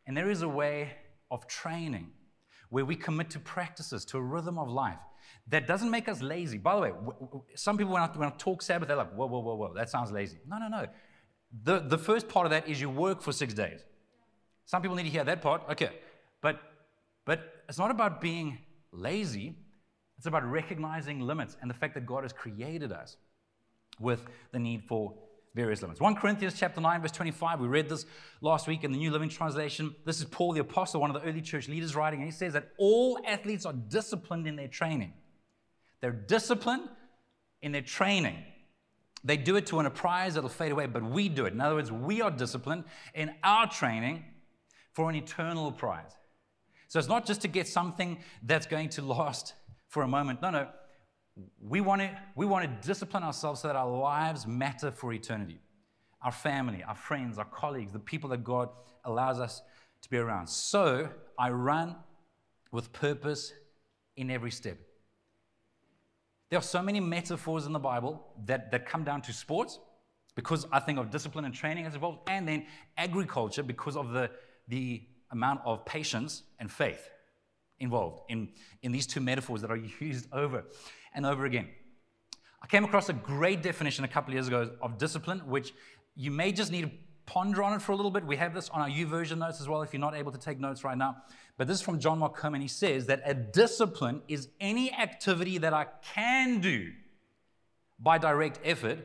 And 0.09 0.17
there 0.17 0.29
is 0.29 0.43
a 0.43 0.49
way 0.49 0.91
of 1.31 1.47
training 1.47 2.09
where 2.69 2.85
we 2.85 2.97
commit 2.97 3.31
to 3.31 3.39
practices, 3.39 4.05
to 4.07 4.19
a 4.19 4.21
rhythm 4.21 4.59
of 4.59 4.69
life 4.69 4.99
that 5.47 5.69
doesn't 5.69 5.89
make 5.89 6.09
us 6.09 6.21
lazy. 6.21 6.59
By 6.59 6.75
the 6.75 6.81
way, 6.81 6.93
some 7.55 7.79
people, 7.79 7.93
when 7.93 8.03
I, 8.03 8.09
when 8.09 8.27
I 8.27 8.33
talk 8.39 8.61
Sabbath, 8.61 8.89
they're 8.89 8.97
like, 8.97 9.15
whoa, 9.15 9.27
whoa, 9.27 9.39
whoa, 9.39 9.55
whoa, 9.55 9.75
that 9.75 9.89
sounds 9.89 10.11
lazy. 10.11 10.39
No, 10.45 10.59
no, 10.59 10.67
no. 10.67 10.89
The, 11.63 11.79
the 11.79 11.99
first 11.99 12.27
part 12.27 12.45
of 12.45 12.51
that 12.51 12.69
is 12.69 12.81
you 12.81 12.91
work 12.91 13.23
for 13.23 13.31
six 13.31 13.55
days. 13.55 13.85
Some 14.65 14.83
people 14.83 14.97
need 14.97 15.05
to 15.05 15.11
hear 15.11 15.23
that 15.23 15.43
part. 15.43 15.63
Okay. 15.71 15.91
But, 16.43 16.59
but 17.25 17.63
it's 17.69 17.79
not 17.79 17.93
about 17.93 18.21
being 18.21 18.59
lazy, 18.91 19.55
it's 20.19 20.27
about 20.27 20.45
recognizing 20.51 21.21
limits 21.21 21.57
and 21.61 21.71
the 21.71 21.75
fact 21.75 21.95
that 21.95 22.07
God 22.07 22.23
has 22.23 22.33
created 22.33 22.93
us 22.93 23.17
with 24.01 24.27
the 24.53 24.59
need 24.59 24.85
for 24.85 25.15
various 25.55 25.81
limits. 25.81 26.01
1 26.01 26.17
Corinthians 26.17 26.55
chapter 26.59 26.81
9 26.81 27.01
verse 27.01 27.13
25 27.13 27.61
we 27.61 27.67
read 27.67 27.89
this 27.89 28.05
last 28.43 28.69
week 28.69 28.85
in 28.85 28.93
the 28.93 28.99
New 28.99 29.11
Living 29.11 29.29
Translation. 29.29 29.95
This 30.05 30.19
is 30.19 30.27
Paul 30.27 30.53
the 30.53 30.61
apostle, 30.61 31.01
one 31.01 31.15
of 31.15 31.21
the 31.21 31.29
early 31.29 31.41
church 31.41 31.69
leaders 31.69 31.97
writing 31.97 32.21
and 32.21 32.29
he 32.29 32.37
says 32.37 32.53
that 32.53 32.73
all 32.79 33.19
athletes 33.27 33.65
are 33.65 33.73
disciplined 33.73 34.47
in 34.47 34.57
their 34.57 34.69
training. 34.69 35.13
They're 36.01 36.13
disciplined 36.13 36.89
in 37.63 37.73
their 37.73 37.83
training. 37.83 38.37
They 39.25 39.37
do 39.37 39.57
it 39.57 39.67
to 39.67 39.77
win 39.77 39.87
a 39.87 39.91
prize 39.91 40.35
that'll 40.35 40.51
fade 40.51 40.73
away, 40.73 40.87
but 40.87 41.03
we 41.03 41.29
do 41.29 41.47
it. 41.47 41.53
In 41.53 41.61
other 41.61 41.75
words, 41.75 41.91
we 41.91 42.21
are 42.21 42.31
disciplined 42.31 42.85
in 43.15 43.35
our 43.43 43.69
training 43.69 44.25
for 44.93 45.11
an 45.11 45.17
eternal 45.17 45.73
prize. 45.73 46.13
So 46.89 46.99
it's 46.99 47.09
not 47.09 47.27
just 47.27 47.41
to 47.43 47.49
get 47.49 47.67
something 47.67 48.19
that's 48.43 48.67
going 48.67 48.91
to 48.91 49.03
last 49.03 49.55
for 49.97 50.03
a 50.03 50.09
moment. 50.09 50.43
No, 50.43 50.51
no. 50.51 50.69
We 51.59 51.81
want 51.81 52.03
to, 52.03 52.11
we 52.35 52.45
want 52.45 52.65
to 52.67 52.87
discipline 52.87 53.23
ourselves 53.23 53.63
so 53.63 53.69
that 53.69 53.77
our 53.77 53.91
lives 53.91 54.47
matter 54.47 54.91
for 54.91 55.11
eternity. 55.11 55.59
Our 56.21 56.33
family, 56.33 56.83
our 56.83 56.95
friends, 56.95 57.39
our 57.39 57.47
colleagues, 57.47 57.93
the 57.93 57.99
people 57.99 58.29
that 58.29 58.45
God 58.45 58.69
allows 59.07 59.41
us 59.41 59.63
to 60.03 60.11
be 60.11 60.19
around. 60.19 60.49
So 60.49 61.09
I 61.39 61.49
run 61.49 61.97
with 62.73 62.93
purpose 62.93 63.55
in 64.19 64.31
every 64.31 64.51
step. 64.51 64.77
There 66.51 66.59
are 66.59 66.63
so 66.77 66.83
many 66.83 67.01
metaphors 67.01 67.65
in 67.65 67.73
the 67.73 67.79
Bible 67.79 68.23
that, 68.45 68.71
that 68.73 68.85
come 68.85 69.03
down 69.03 69.23
to 69.23 69.33
sports 69.33 69.79
because 70.35 70.67
I 70.71 70.81
think 70.81 70.99
of 70.99 71.11
discipline 71.11 71.47
and 71.47 71.55
training 71.55 71.87
as 71.87 71.95
involved, 71.95 72.19
and 72.27 72.47
then 72.47 72.67
agriculture 72.99 73.63
because 73.63 73.97
of 73.97 74.11
the, 74.11 74.31
the 74.69 75.05
amount 75.31 75.63
of 75.65 75.87
patience 75.87 76.43
and 76.59 76.71
faith 76.71 77.09
involved 77.79 78.21
in, 78.29 78.49
in 78.83 78.93
these 78.93 79.07
two 79.07 79.21
metaphors 79.21 79.61
that 79.63 79.71
are 79.71 79.77
used 80.01 80.29
over 80.33 80.65
and 81.15 81.27
over 81.27 81.45
again. 81.45 81.69
I 82.63 82.67
came 82.67 82.85
across 82.85 83.09
a 83.09 83.13
great 83.13 83.63
definition 83.63 84.05
a 84.05 84.09
couple 84.09 84.31
of 84.31 84.35
years 84.35 84.49
ago 84.49 84.71
of 84.83 84.99
discipline, 84.99 85.41
which 85.47 85.73
you 86.15 86.31
may 86.31 86.53
just 86.53 86.73
need 86.73 86.83
to 86.83 86.91
ponder 87.27 87.63
on 87.63 87.75
it 87.75 87.83
for 87.83 87.93
a 87.93 87.97
little 87.97 88.11
bit. 88.11 88.25
We 88.25 88.37
have 88.37 88.55
this 88.55 88.69
on 88.71 88.81
our 88.81 88.89
YouVersion 88.89 89.39
notes 89.39 89.61
as 89.61 89.69
well 89.69 89.83
if 89.83 89.93
you're 89.93 90.01
not 90.01 90.15
able 90.15 90.33
to 90.33 90.39
take 90.39 90.59
notes 90.59 90.85
right 90.85 90.97
now. 90.97 91.17
But 91.59 91.67
this 91.67 91.79
is 91.79 91.83
from 91.83 91.99
John 91.99 92.19
Mark. 92.19 92.43
And 92.43 92.63
he 92.63 92.69
says 92.69 93.07
that 93.07 93.23
a 93.25 93.35
discipline 93.35 94.23
is 94.29 94.49
any 94.61 94.93
activity 94.93 95.59
that 95.59 95.75
I 95.75 95.87
can 96.15 96.61
do 96.61 96.93
by 97.99 98.19
direct 98.19 98.61
effort 98.65 98.99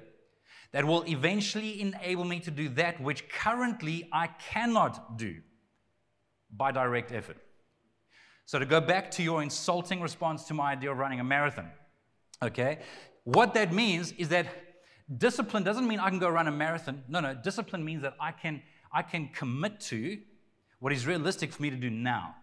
that 0.72 0.86
will 0.86 1.04
eventually 1.04 1.82
enable 1.82 2.24
me 2.24 2.40
to 2.42 2.51
do 2.51 2.70
that 2.70 3.01
which 3.01 3.28
currently 3.30 4.08
I 4.12 4.28
cannot 4.28 5.18
do 5.18 5.36
by 6.51 6.72
direct 6.72 7.12
effort. 7.12 7.38
So, 8.51 8.60
to 8.60 8.65
go 8.65 8.81
back 8.81 9.10
to 9.12 9.24
your 9.24 9.41
insulting 9.41 10.01
response 10.01 10.43
to 10.48 10.53
my 10.53 10.74
idea 10.74 10.91
of 10.91 10.98
running 10.98 11.22
a 11.22 11.24
marathon, 11.24 11.72
okay, 12.43 12.79
what 13.24 13.53
that 13.53 13.72
means 13.72 14.12
is 14.17 14.27
that 14.27 14.46
discipline 15.17 15.63
doesn't 15.63 15.88
mean 15.88 16.01
I 16.01 16.10
can 16.10 16.20
go 16.20 16.27
run 16.27 16.50
a 16.50 16.51
marathon. 16.51 17.01
No, 17.08 17.22
no, 17.22 17.34
discipline 17.34 17.86
means 17.86 18.01
that 18.01 18.13
I 18.20 18.34
can, 18.34 18.62
I 18.91 19.03
can 19.03 19.29
commit 19.29 19.79
to 19.91 20.17
what 20.79 20.91
is 20.91 21.08
realistic 21.08 21.53
for 21.53 21.62
me 21.62 21.70
to 21.70 21.77
do 21.77 21.89
now. 21.89 22.36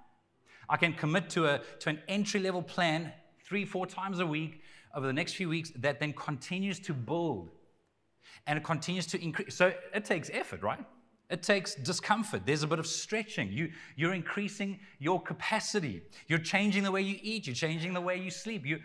I 0.66 0.78
can 0.78 0.94
commit 0.94 1.28
to, 1.28 1.44
a, 1.44 1.60
to 1.80 1.90
an 1.90 1.98
entry 2.08 2.40
level 2.40 2.62
plan 2.62 3.12
three, 3.44 3.66
four 3.66 3.86
times 3.86 4.18
a 4.18 4.26
week 4.26 4.62
over 4.94 5.06
the 5.06 5.12
next 5.12 5.34
few 5.34 5.50
weeks 5.50 5.72
that 5.76 6.00
then 6.00 6.14
continues 6.14 6.80
to 6.80 6.94
build 6.94 7.50
and 8.46 8.56
it 8.56 8.64
continues 8.64 9.06
to 9.08 9.22
increase. 9.22 9.54
So 9.54 9.74
it 9.92 10.06
takes 10.06 10.30
effort, 10.32 10.62
right? 10.62 10.86
It 11.30 11.42
takes 11.42 11.74
discomfort. 11.74 12.46
There's 12.46 12.62
a 12.62 12.66
bit 12.66 12.78
of 12.78 12.86
stretching. 12.86 13.52
You, 13.52 13.70
you're 13.96 14.14
increasing 14.14 14.80
your 14.98 15.20
capacity. 15.20 16.02
You're 16.26 16.38
changing 16.38 16.84
the 16.84 16.90
way 16.90 17.02
you 17.02 17.18
eat. 17.22 17.46
You're 17.46 17.54
changing 17.54 17.92
the 17.92 18.00
way 18.00 18.16
you 18.16 18.30
sleep. 18.30 18.64
You, 18.64 18.80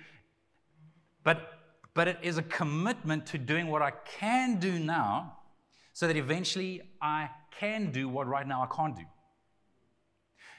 but, 1.23 1.59
but 1.93 2.07
it 2.09 2.17
is 2.21 2.37
a 2.37 2.43
commitment 2.43 3.25
to 3.27 3.37
doing 3.37 3.67
what 3.67 3.81
I 3.81 3.91
can 4.19 4.59
do 4.59 4.77
now 4.77 5.37
so 5.93 6.07
that 6.07 6.17
eventually 6.17 6.81
I 7.01 7.29
can 7.57 7.91
do 7.91 8.09
what 8.09 8.27
right 8.27 8.47
now 8.47 8.61
I 8.61 8.75
can't 8.75 8.95
do. 8.95 9.03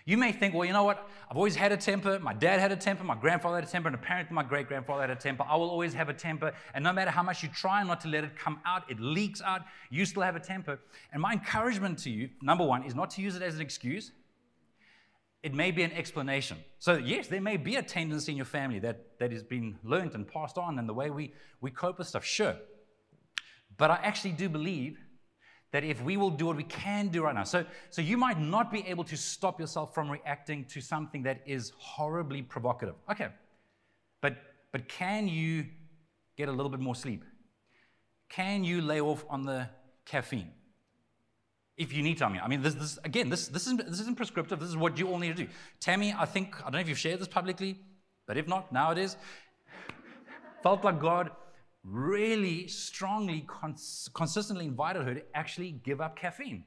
You 0.07 0.19
may 0.19 0.33
think, 0.33 0.55
well, 0.55 0.67
you 0.67 0.75
know 0.75 0.85
what? 0.85 1.09
I've 1.31 1.37
always 1.37 1.57
had 1.57 1.73
a 1.73 1.79
temper. 1.79 2.19
My 2.19 2.35
dad 2.35 2.61
had 2.61 2.71
a 2.71 2.77
temper. 2.77 3.05
My 3.05 3.15
grandfather 3.15 3.57
had 3.57 3.65
a 3.65 3.71
temper. 3.71 3.89
And 3.89 3.95
apparently, 3.95 4.35
my 4.35 4.43
great 4.43 4.69
grandfather 4.69 5.01
had 5.01 5.11
a 5.11 5.17
temper. 5.17 5.45
I 5.49 5.57
will 5.57 5.71
always 5.71 5.95
have 5.95 6.11
a 6.11 6.15
temper. 6.15 6.53
And 6.75 6.85
no 6.85 6.93
matter 6.93 7.11
how 7.11 7.23
much 7.23 7.43
you 7.43 7.49
try 7.49 7.83
not 7.83 8.03
to 8.03 8.09
let 8.09 8.23
it 8.23 8.37
come 8.37 8.61
out, 8.67 8.83
it 8.91 9.01
leaks 9.01 9.41
out. 9.41 9.63
You 9.91 10.05
still 10.05 10.23
have 10.23 10.37
a 10.37 10.41
temper. 10.41 10.79
And 11.13 11.23
my 11.23 11.33
encouragement 11.33 11.99
to 12.01 12.11
you, 12.11 12.29
number 12.43 12.65
one, 12.65 12.85
is 12.85 12.95
not 12.95 13.11
to 13.13 13.23
use 13.23 13.35
it 13.35 13.41
as 13.41 13.55
an 13.55 13.63
excuse. 13.63 14.13
It 15.43 15.55
may 15.55 15.71
be 15.71 15.83
an 15.83 15.93
explanation. 15.93 16.59
So, 16.79 16.97
yes, 16.97 17.29
there 17.29 17.41
may 17.41 17.57
be 17.57 17.77
a 17.77 17.83
tendency 17.83 18.33
in 18.33 18.37
your 18.37 18.47
family 18.47 18.81
that, 18.81 19.19
that 19.21 19.33
has 19.33 19.43
been 19.43 19.79
learned 19.83 20.15
and 20.15 20.29
passed 20.29 20.59
on, 20.59 20.79
and 20.79 20.87
the 20.87 20.95
way 20.95 21.11
we, 21.11 21.33
we 21.63 21.71
cope 21.71 21.99
with 21.99 22.09
stuff, 22.09 22.25
sure. 22.25 22.57
But 23.77 23.90
I 23.90 23.97
actually 24.03 24.33
do 24.33 24.49
believe 24.49 24.99
that 25.75 25.83
if 25.83 26.01
we 26.05 26.17
will 26.17 26.31
do 26.31 26.47
what 26.47 26.57
we 26.57 26.63
can 26.63 27.09
do 27.09 27.25
right 27.25 27.35
now. 27.35 27.43
So, 27.43 27.65
so 27.91 28.01
you 28.01 28.17
might 28.17 28.39
not 28.39 28.71
be 28.71 28.87
able 28.87 29.03
to 29.03 29.17
stop 29.17 29.59
yourself 29.59 29.93
from 29.93 30.09
reacting 30.09 30.67
to 30.67 30.81
something 30.81 31.25
that 31.25 31.41
is 31.47 31.73
horribly 31.79 32.43
provocative. 32.43 32.95
Okay. 33.11 33.27
But, 34.23 34.37
but 34.71 34.89
can 34.89 35.27
you 35.27 35.67
get 36.37 36.49
a 36.49 36.53
little 36.53 36.71
bit 36.71 36.79
more 36.79 36.95
sleep? 36.95 37.25
Can 38.29 38.63
you 38.63 38.83
lay 38.83 39.01
off 39.01 39.25
on 39.29 39.43
the 39.43 39.69
caffeine? 40.07 40.53
If 41.77 41.93
you 41.93 42.05
need 42.05 42.21
mean, 42.21 42.41
I 42.41 42.47
mean, 42.47 42.63
this, 42.63 42.75
this 42.75 42.97
again, 43.03 43.29
this, 43.29 43.49
this, 43.49 43.63
isn't, 43.67 43.85
this 43.91 43.99
isn't 43.99 44.17
prescriptive. 44.17 44.61
This 44.61 44.69
is 44.69 44.77
what 44.77 44.97
you 44.97 45.09
all 45.09 45.19
need 45.19 45.37
to 45.37 45.43
do. 45.43 45.51
Tammy, 45.81 46.15
I 46.17 46.25
think, 46.25 46.55
I 46.61 46.67
don't 46.67 46.75
know 46.75 46.79
if 46.79 46.89
you've 46.89 46.99
shared 46.99 47.19
this 47.19 47.27
publicly, 47.27 47.81
but 48.29 48.37
if 48.37 48.47
not, 48.47 48.73
now 48.73 48.93
it 48.93 48.99
is. 48.99 49.17
Felt 50.63 50.85
like 50.85 51.01
God 51.01 51.33
really 51.85 52.66
strongly, 52.66 53.44
cons- 53.47 54.09
consistently 54.14 54.66
invited 54.66 55.05
her 55.05 55.14
to 55.14 55.23
actually 55.35 55.73
give 55.73 56.01
up 56.01 56.16
caffeine. 56.16 56.64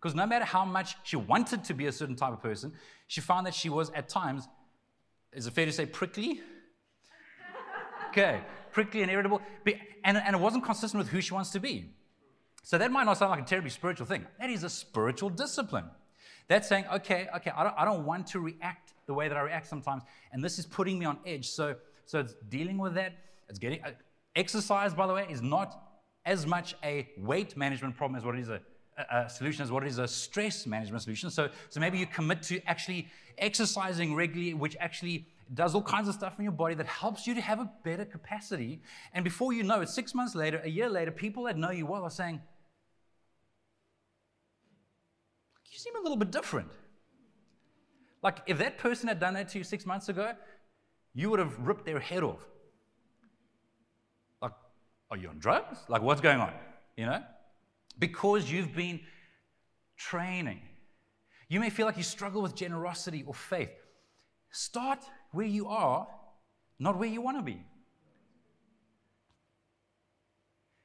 Because 0.00 0.14
no 0.14 0.26
matter 0.26 0.44
how 0.44 0.64
much 0.64 0.96
she 1.02 1.16
wanted 1.16 1.64
to 1.64 1.74
be 1.74 1.86
a 1.86 1.92
certain 1.92 2.16
type 2.16 2.32
of 2.32 2.42
person, 2.42 2.72
she 3.06 3.20
found 3.20 3.46
that 3.46 3.54
she 3.54 3.70
was 3.70 3.90
at 3.90 4.08
times, 4.08 4.48
is 5.32 5.46
it 5.46 5.52
fair 5.52 5.64
to 5.64 5.72
say, 5.72 5.86
prickly? 5.86 6.40
okay, 8.10 8.40
prickly 8.70 9.02
and 9.02 9.10
irritable. 9.10 9.40
And, 10.04 10.18
and 10.18 10.36
it 10.36 10.40
wasn't 10.40 10.64
consistent 10.64 10.98
with 10.98 11.08
who 11.08 11.20
she 11.20 11.32
wants 11.32 11.50
to 11.50 11.60
be. 11.60 11.90
So 12.62 12.78
that 12.78 12.90
might 12.90 13.04
not 13.04 13.18
sound 13.18 13.30
like 13.30 13.40
a 13.40 13.44
terribly 13.44 13.70
spiritual 13.70 14.06
thing. 14.06 14.26
That 14.38 14.50
is 14.50 14.64
a 14.64 14.70
spiritual 14.70 15.30
discipline. 15.30 15.86
That's 16.48 16.68
saying, 16.68 16.84
okay, 16.94 17.28
okay, 17.36 17.52
I 17.56 17.64
don't, 17.64 17.74
I 17.78 17.84
don't 17.84 18.04
want 18.04 18.26
to 18.28 18.40
react 18.40 18.92
the 19.06 19.14
way 19.14 19.28
that 19.28 19.36
I 19.36 19.40
react 19.40 19.66
sometimes, 19.66 20.02
and 20.32 20.42
this 20.42 20.58
is 20.58 20.66
putting 20.66 20.98
me 20.98 21.06
on 21.06 21.18
edge. 21.26 21.48
So, 21.48 21.76
so 22.06 22.20
it's 22.20 22.34
dealing 22.48 22.78
with 22.78 22.94
that. 22.94 23.14
It's 23.48 23.58
getting, 23.58 23.82
uh, 23.84 23.90
Exercise, 24.36 24.94
by 24.94 25.06
the 25.06 25.14
way, 25.14 25.26
is 25.30 25.42
not 25.42 25.80
as 26.26 26.46
much 26.46 26.74
a 26.82 27.08
weight 27.18 27.56
management 27.56 27.96
problem 27.96 28.16
as 28.16 28.24
what 28.24 28.34
it 28.34 28.40
is 28.40 28.48
a, 28.48 28.60
a, 29.10 29.28
solution 29.28 29.62
as 29.62 29.70
what 29.70 29.82
it 29.84 29.88
is 29.88 29.98
a 29.98 30.08
stress 30.08 30.66
management 30.66 31.02
solution. 31.02 31.30
So, 31.30 31.50
so 31.68 31.80
maybe 31.80 31.98
you 31.98 32.06
commit 32.06 32.42
to 32.44 32.60
actually 32.66 33.08
exercising 33.38 34.14
regularly, 34.14 34.54
which 34.54 34.76
actually 34.80 35.26
does 35.52 35.74
all 35.74 35.82
kinds 35.82 36.08
of 36.08 36.14
stuff 36.14 36.38
in 36.38 36.44
your 36.44 36.52
body 36.52 36.74
that 36.74 36.86
helps 36.86 37.26
you 37.26 37.34
to 37.34 37.40
have 37.40 37.60
a 37.60 37.70
better 37.84 38.04
capacity. 38.04 38.80
And 39.12 39.22
before 39.22 39.52
you 39.52 39.62
know 39.62 39.82
it, 39.82 39.88
six 39.88 40.14
months 40.14 40.34
later, 40.34 40.60
a 40.64 40.70
year 40.70 40.88
later, 40.88 41.10
people 41.10 41.44
that 41.44 41.58
know 41.58 41.70
you 41.70 41.86
well 41.86 42.02
are 42.02 42.10
saying, 42.10 42.40
You 45.74 45.78
seem 45.78 45.96
a 45.96 46.00
little 46.00 46.16
bit 46.16 46.30
different. 46.30 46.68
Like 48.22 48.38
if 48.46 48.58
that 48.58 48.78
person 48.78 49.08
had 49.08 49.18
done 49.18 49.34
that 49.34 49.48
to 49.50 49.58
you 49.58 49.64
six 49.64 49.84
months 49.84 50.08
ago, 50.08 50.32
you 51.14 51.30
would 51.30 51.40
have 51.40 51.58
ripped 51.58 51.84
their 51.84 51.98
head 51.98 52.22
off. 52.22 52.40
Are 55.14 55.16
you 55.16 55.28
on 55.28 55.38
drugs? 55.38 55.78
Like, 55.88 56.02
what's 56.02 56.20
going 56.20 56.40
on? 56.40 56.52
You 56.96 57.06
know? 57.06 57.22
Because 58.00 58.50
you've 58.50 58.74
been 58.74 58.98
training. 59.96 60.60
You 61.48 61.60
may 61.60 61.70
feel 61.70 61.86
like 61.86 61.96
you 61.96 62.02
struggle 62.02 62.42
with 62.42 62.56
generosity 62.56 63.22
or 63.24 63.32
faith. 63.32 63.70
Start 64.50 65.04
where 65.30 65.46
you 65.46 65.68
are, 65.68 66.08
not 66.80 66.98
where 66.98 67.08
you 67.08 67.20
want 67.20 67.36
to 67.38 67.44
be. 67.44 67.64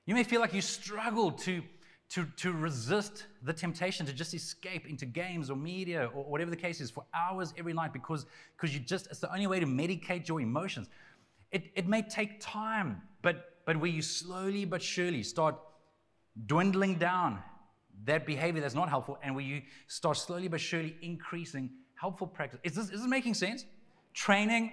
You 0.06 0.14
may 0.14 0.24
feel 0.24 0.42
like 0.42 0.54
you 0.54 0.62
struggle 0.62 1.32
to, 1.32 1.64
to, 2.10 2.28
to 2.38 2.52
resist 2.52 3.26
the 3.42 3.54
temptation 3.54 4.06
to 4.06 4.14
just 4.14 4.36
escape 4.36 4.86
into 4.88 5.08
games 5.08 5.50
or 5.50 5.56
media 5.56 6.08
or 6.14 6.24
whatever 6.26 6.52
the 6.52 6.56
case 6.56 6.82
is 6.82 6.92
for 6.92 7.04
hours 7.16 7.52
every 7.58 7.74
night 7.74 7.94
because, 7.94 8.28
because 8.56 8.76
you 8.76 8.80
just, 8.80 9.08
it's 9.08 9.22
the 9.22 9.34
only 9.34 9.48
way 9.48 9.60
to 9.60 9.66
medicate 9.66 10.28
your 10.28 10.40
emotions. 10.40 10.88
It, 11.52 11.72
it 11.76 11.88
may 11.88 12.04
take 12.04 12.40
time, 12.40 13.02
but 13.24 13.56
but 13.70 13.78
where 13.78 13.92
you 13.92 14.02
slowly 14.02 14.66
but 14.66 14.82
surely 14.82 15.22
start 15.22 15.56
dwindling 16.48 16.96
down 16.96 17.38
that 18.04 18.26
behavior 18.26 18.60
that's 18.60 18.74
not 18.74 18.90
helpful, 18.90 19.20
and 19.22 19.36
where 19.36 19.46
you 19.46 19.62
start 19.86 20.18
slowly 20.18 20.48
but 20.48 20.60
surely 20.60 20.96
increasing 21.04 21.70
helpful 21.94 22.26
practice. 22.26 22.60
Is 22.64 22.74
this, 22.74 22.86
is 22.86 23.02
this 23.02 23.08
making 23.08 23.36
sense? 23.36 23.66
Training 24.16 24.72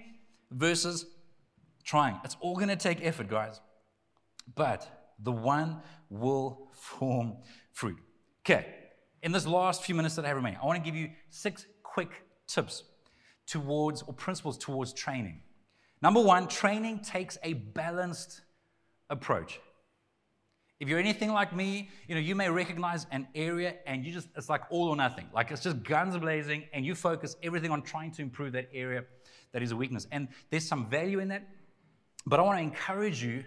versus 0.50 1.04
trying. 1.84 2.18
It's 2.24 2.38
all 2.40 2.54
going 2.54 2.70
to 2.70 2.76
take 2.76 3.04
effort, 3.04 3.28
guys. 3.28 3.60
But 4.54 5.12
the 5.18 5.32
one 5.32 5.82
will 6.08 6.70
form 6.72 7.36
fruit. 7.72 7.98
Okay, 8.46 8.64
in 9.22 9.30
this 9.30 9.46
last 9.46 9.82
few 9.82 9.94
minutes 9.94 10.16
that 10.16 10.24
I 10.24 10.28
have 10.28 10.38
remaining, 10.38 10.58
I 10.62 10.64
want 10.64 10.82
to 10.82 10.90
give 10.90 10.98
you 10.98 11.10
six 11.28 11.66
quick 11.82 12.22
tips 12.46 12.82
towards 13.46 14.00
or 14.00 14.14
principles 14.14 14.56
towards 14.56 14.94
training. 14.94 15.42
Number 16.00 16.22
one, 16.22 16.48
training 16.48 17.00
takes 17.00 17.36
a 17.42 17.52
balanced 17.52 18.40
approach. 19.10 19.60
If 20.78 20.88
you're 20.88 20.98
anything 20.98 21.32
like 21.32 21.56
me, 21.56 21.88
you 22.06 22.14
know, 22.14 22.20
you 22.20 22.34
may 22.34 22.50
recognize 22.50 23.06
an 23.10 23.26
area 23.34 23.76
and 23.86 24.04
you 24.04 24.12
just, 24.12 24.28
it's 24.36 24.50
like 24.50 24.62
all 24.68 24.88
or 24.88 24.96
nothing. 24.96 25.26
Like 25.32 25.50
it's 25.50 25.62
just 25.62 25.82
guns 25.82 26.16
blazing 26.18 26.64
and 26.72 26.84
you 26.84 26.94
focus 26.94 27.34
everything 27.42 27.70
on 27.70 27.82
trying 27.82 28.10
to 28.12 28.22
improve 28.22 28.52
that 28.52 28.68
area 28.74 29.04
that 29.52 29.62
is 29.62 29.72
a 29.72 29.76
weakness. 29.76 30.06
And 30.12 30.28
there's 30.50 30.68
some 30.68 30.90
value 30.90 31.18
in 31.18 31.28
that. 31.28 31.48
But 32.26 32.40
I 32.40 32.42
want 32.42 32.58
to 32.58 32.62
encourage 32.62 33.22
you 33.22 33.44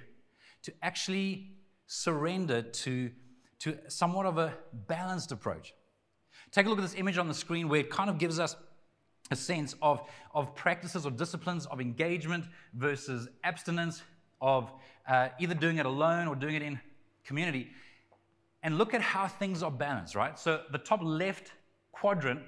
to 0.63 0.73
actually 0.81 1.51
surrender 1.85 2.63
to, 2.63 3.11
to 3.59 3.77
somewhat 3.87 4.25
of 4.25 4.39
a 4.39 4.55
balanced 4.87 5.31
approach. 5.31 5.73
Take 6.51 6.65
a 6.65 6.69
look 6.69 6.79
at 6.79 6.81
this 6.81 6.95
image 6.95 7.19
on 7.19 7.27
the 7.27 7.33
screen 7.33 7.69
where 7.69 7.81
it 7.81 7.91
kind 7.91 8.09
of 8.09 8.17
gives 8.17 8.39
us 8.39 8.55
a 9.29 9.35
sense 9.35 9.75
of, 9.81 10.01
of 10.33 10.55
practices 10.55 11.05
or 11.05 11.11
disciplines 11.11 11.67
of 11.67 11.79
engagement 11.79 12.45
versus 12.73 13.27
abstinence, 13.43 14.01
of 14.41 14.71
uh, 15.07 15.29
either 15.39 15.53
doing 15.53 15.77
it 15.77 15.85
alone 15.85 16.27
or 16.27 16.35
doing 16.35 16.55
it 16.55 16.61
in 16.61 16.79
community. 17.25 17.69
And 18.61 18.77
look 18.77 18.93
at 18.93 19.01
how 19.01 19.27
things 19.27 19.63
are 19.63 19.71
balanced, 19.71 20.15
right? 20.15 20.37
So 20.37 20.61
the 20.71 20.77
top 20.77 21.01
left 21.01 21.53
quadrant 21.91 22.41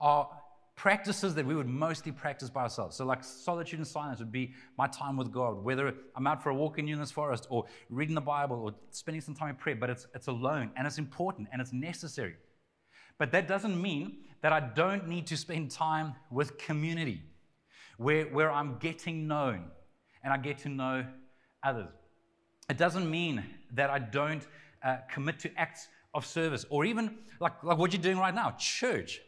are 0.00 0.28
practices 0.76 1.34
that 1.34 1.46
we 1.46 1.54
would 1.54 1.66
mostly 1.68 2.12
practice 2.12 2.50
by 2.50 2.62
ourselves. 2.62 2.96
So, 2.96 3.04
like 3.04 3.24
solitude 3.24 3.78
and 3.78 3.86
silence 3.86 4.18
would 4.18 4.30
be 4.30 4.52
my 4.76 4.86
time 4.86 5.16
with 5.16 5.32
God, 5.32 5.64
whether 5.64 5.94
I'm 6.14 6.26
out 6.26 6.42
for 6.42 6.50
a 6.50 6.54
walk 6.54 6.78
in 6.78 6.86
Eunice 6.86 7.10
Forest 7.10 7.46
or 7.48 7.64
reading 7.88 8.14
the 8.14 8.20
Bible 8.20 8.56
or 8.60 8.74
spending 8.90 9.22
some 9.22 9.34
time 9.34 9.50
in 9.50 9.56
prayer, 9.56 9.76
but 9.76 9.90
it's, 9.90 10.06
it's 10.14 10.26
alone 10.26 10.70
and 10.76 10.86
it's 10.86 10.98
important 10.98 11.48
and 11.52 11.60
it's 11.60 11.72
necessary. 11.72 12.34
But 13.18 13.32
that 13.32 13.48
doesn't 13.48 13.80
mean 13.80 14.18
that 14.42 14.52
I 14.52 14.60
don't 14.60 15.08
need 15.08 15.26
to 15.28 15.36
spend 15.36 15.70
time 15.70 16.14
with 16.30 16.58
community 16.58 17.22
where, 17.96 18.26
where 18.26 18.52
I'm 18.52 18.76
getting 18.78 19.26
known 19.26 19.70
and 20.26 20.34
I 20.34 20.38
get 20.38 20.58
to 20.58 20.68
know 20.68 21.06
others. 21.62 21.88
It 22.68 22.76
doesn't 22.76 23.08
mean 23.08 23.44
that 23.74 23.90
I 23.90 24.00
don't 24.00 24.44
uh, 24.82 24.96
commit 25.08 25.38
to 25.38 25.50
acts 25.56 25.86
of 26.14 26.26
service 26.26 26.66
or 26.68 26.84
even 26.84 27.16
like, 27.38 27.62
like 27.62 27.78
what 27.78 27.92
you're 27.92 28.02
doing 28.02 28.18
right 28.18 28.34
now. 28.34 28.50
Church 28.58 29.20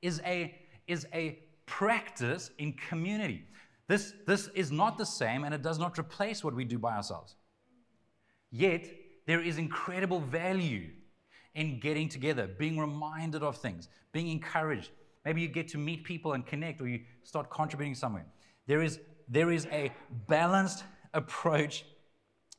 is 0.00 0.22
a, 0.24 0.54
is 0.88 1.06
a 1.12 1.38
practice 1.66 2.50
in 2.56 2.72
community. 2.72 3.44
This, 3.86 4.14
this 4.26 4.48
is 4.54 4.72
not 4.72 4.96
the 4.96 5.04
same 5.04 5.44
and 5.44 5.52
it 5.52 5.60
does 5.60 5.78
not 5.78 5.98
replace 5.98 6.42
what 6.42 6.54
we 6.54 6.64
do 6.64 6.78
by 6.78 6.96
ourselves. 6.96 7.34
Yet, 8.50 8.88
there 9.26 9.42
is 9.42 9.58
incredible 9.58 10.20
value 10.20 10.88
in 11.54 11.80
getting 11.80 12.08
together, 12.08 12.46
being 12.46 12.78
reminded 12.78 13.42
of 13.42 13.58
things, 13.58 13.88
being 14.12 14.28
encouraged. 14.28 14.90
Maybe 15.26 15.42
you 15.42 15.48
get 15.48 15.68
to 15.68 15.78
meet 15.78 16.04
people 16.04 16.32
and 16.32 16.46
connect, 16.46 16.80
or 16.80 16.88
you 16.88 17.00
start 17.24 17.50
contributing 17.50 17.94
somewhere. 17.94 18.24
There 18.66 18.80
is, 18.80 19.00
there 19.28 19.50
is 19.50 19.66
a 19.66 19.92
balanced 20.28 20.84
approach 21.14 21.84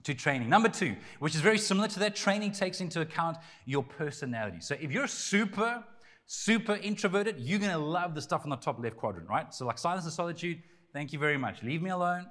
to 0.03 0.13
training. 0.13 0.49
Number 0.49 0.69
two, 0.69 0.95
which 1.19 1.35
is 1.35 1.41
very 1.41 1.57
similar 1.57 1.87
to 1.89 1.99
that, 1.99 2.15
training 2.15 2.51
takes 2.51 2.81
into 2.81 3.01
account 3.01 3.37
your 3.65 3.83
personality. 3.83 4.57
So 4.61 4.75
if 4.79 4.91
you're 4.91 5.07
super, 5.07 5.83
super 6.25 6.75
introverted, 6.75 7.39
you're 7.39 7.59
to 7.59 7.77
love 7.77 8.15
the 8.15 8.21
stuff 8.21 8.43
on 8.43 8.49
the 8.49 8.55
top 8.55 8.79
left 8.79 8.97
quadrant, 8.97 9.27
right? 9.29 9.53
So, 9.53 9.65
like 9.65 9.77
silence 9.77 10.05
and 10.05 10.13
solitude, 10.13 10.61
thank 10.93 11.13
you 11.13 11.19
very 11.19 11.37
much. 11.37 11.63
Leave 11.63 11.81
me 11.81 11.89
alone. 11.89 12.25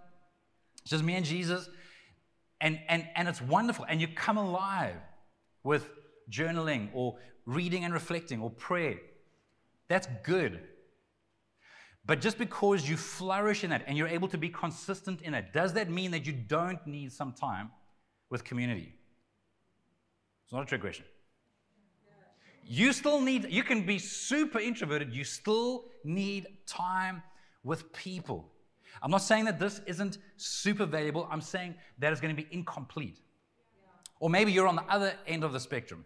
It's 0.82 0.90
just 0.90 1.04
me 1.04 1.14
and 1.14 1.24
Jesus. 1.24 1.68
And, 2.60 2.80
and, 2.88 3.06
and 3.14 3.28
it's 3.28 3.42
wonderful. 3.42 3.84
And 3.88 4.00
you 4.00 4.08
come 4.08 4.38
alive 4.38 4.96
with 5.62 5.90
journaling 6.30 6.88
or 6.94 7.16
reading 7.44 7.84
and 7.84 7.92
reflecting 7.92 8.40
or 8.40 8.50
prayer. 8.50 8.96
That's 9.88 10.08
good. 10.24 10.60
But 12.06 12.20
just 12.20 12.38
because 12.38 12.88
you 12.88 12.96
flourish 12.96 13.64
in 13.64 13.70
that 13.70 13.82
and 13.86 13.98
you're 13.98 14.08
able 14.08 14.28
to 14.28 14.38
be 14.38 14.48
consistent 14.48 15.22
in 15.22 15.34
it, 15.34 15.52
does 15.52 15.72
that 15.72 15.90
mean 15.90 16.12
that 16.12 16.24
you 16.24 16.32
don't 16.32 16.84
need 16.86 17.12
some 17.12 17.32
time 17.32 17.70
with 18.30 18.44
community? 18.44 18.94
It's 20.44 20.52
not 20.52 20.62
a 20.62 20.66
trick 20.66 20.80
question. 20.80 21.04
You 22.68 22.92
still 22.92 23.20
need, 23.20 23.48
you 23.50 23.62
can 23.62 23.86
be 23.86 23.98
super 23.98 24.58
introverted, 24.58 25.12
you 25.12 25.24
still 25.24 25.86
need 26.04 26.46
time 26.66 27.22
with 27.62 27.92
people. 27.92 28.52
I'm 29.02 29.10
not 29.10 29.22
saying 29.22 29.44
that 29.44 29.58
this 29.58 29.80
isn't 29.86 30.18
super 30.36 30.86
valuable, 30.86 31.28
I'm 31.30 31.40
saying 31.40 31.74
that 31.98 32.12
it's 32.12 32.20
going 32.20 32.34
to 32.34 32.42
be 32.42 32.48
incomplete. 32.52 33.20
Or 34.18 34.30
maybe 34.30 34.52
you're 34.52 34.66
on 34.66 34.76
the 34.76 34.84
other 34.84 35.14
end 35.26 35.44
of 35.44 35.52
the 35.52 35.60
spectrum 35.60 36.04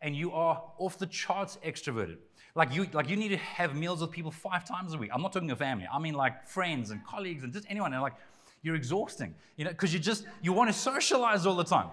and 0.00 0.16
you 0.16 0.32
are 0.32 0.62
off 0.78 0.98
the 0.98 1.06
charts 1.06 1.58
extroverted. 1.64 2.18
Like 2.54 2.74
you, 2.74 2.86
like 2.92 3.08
you 3.08 3.16
need 3.16 3.28
to 3.28 3.36
have 3.36 3.76
meals 3.76 4.00
with 4.00 4.10
people 4.10 4.30
five 4.30 4.64
times 4.64 4.94
a 4.94 4.98
week. 4.98 5.10
I'm 5.12 5.22
not 5.22 5.32
talking 5.32 5.48
your 5.48 5.56
family. 5.56 5.86
I 5.92 5.98
mean 5.98 6.14
like 6.14 6.48
friends 6.48 6.90
and 6.90 7.04
colleagues 7.06 7.44
and 7.44 7.52
just 7.52 7.66
anyone. 7.68 7.92
And 7.92 8.02
like 8.02 8.14
you're 8.62 8.74
exhausting, 8.74 9.34
you 9.56 9.64
know, 9.64 9.70
because 9.70 9.92
you 9.92 10.00
just 10.00 10.24
you 10.42 10.52
want 10.52 10.68
to 10.70 10.78
socialize 10.78 11.46
all 11.46 11.56
the 11.56 11.64
time. 11.64 11.88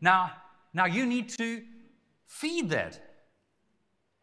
Now, 0.00 0.32
now 0.72 0.86
you 0.86 1.06
need 1.06 1.28
to 1.30 1.62
feed 2.26 2.70
that. 2.70 3.00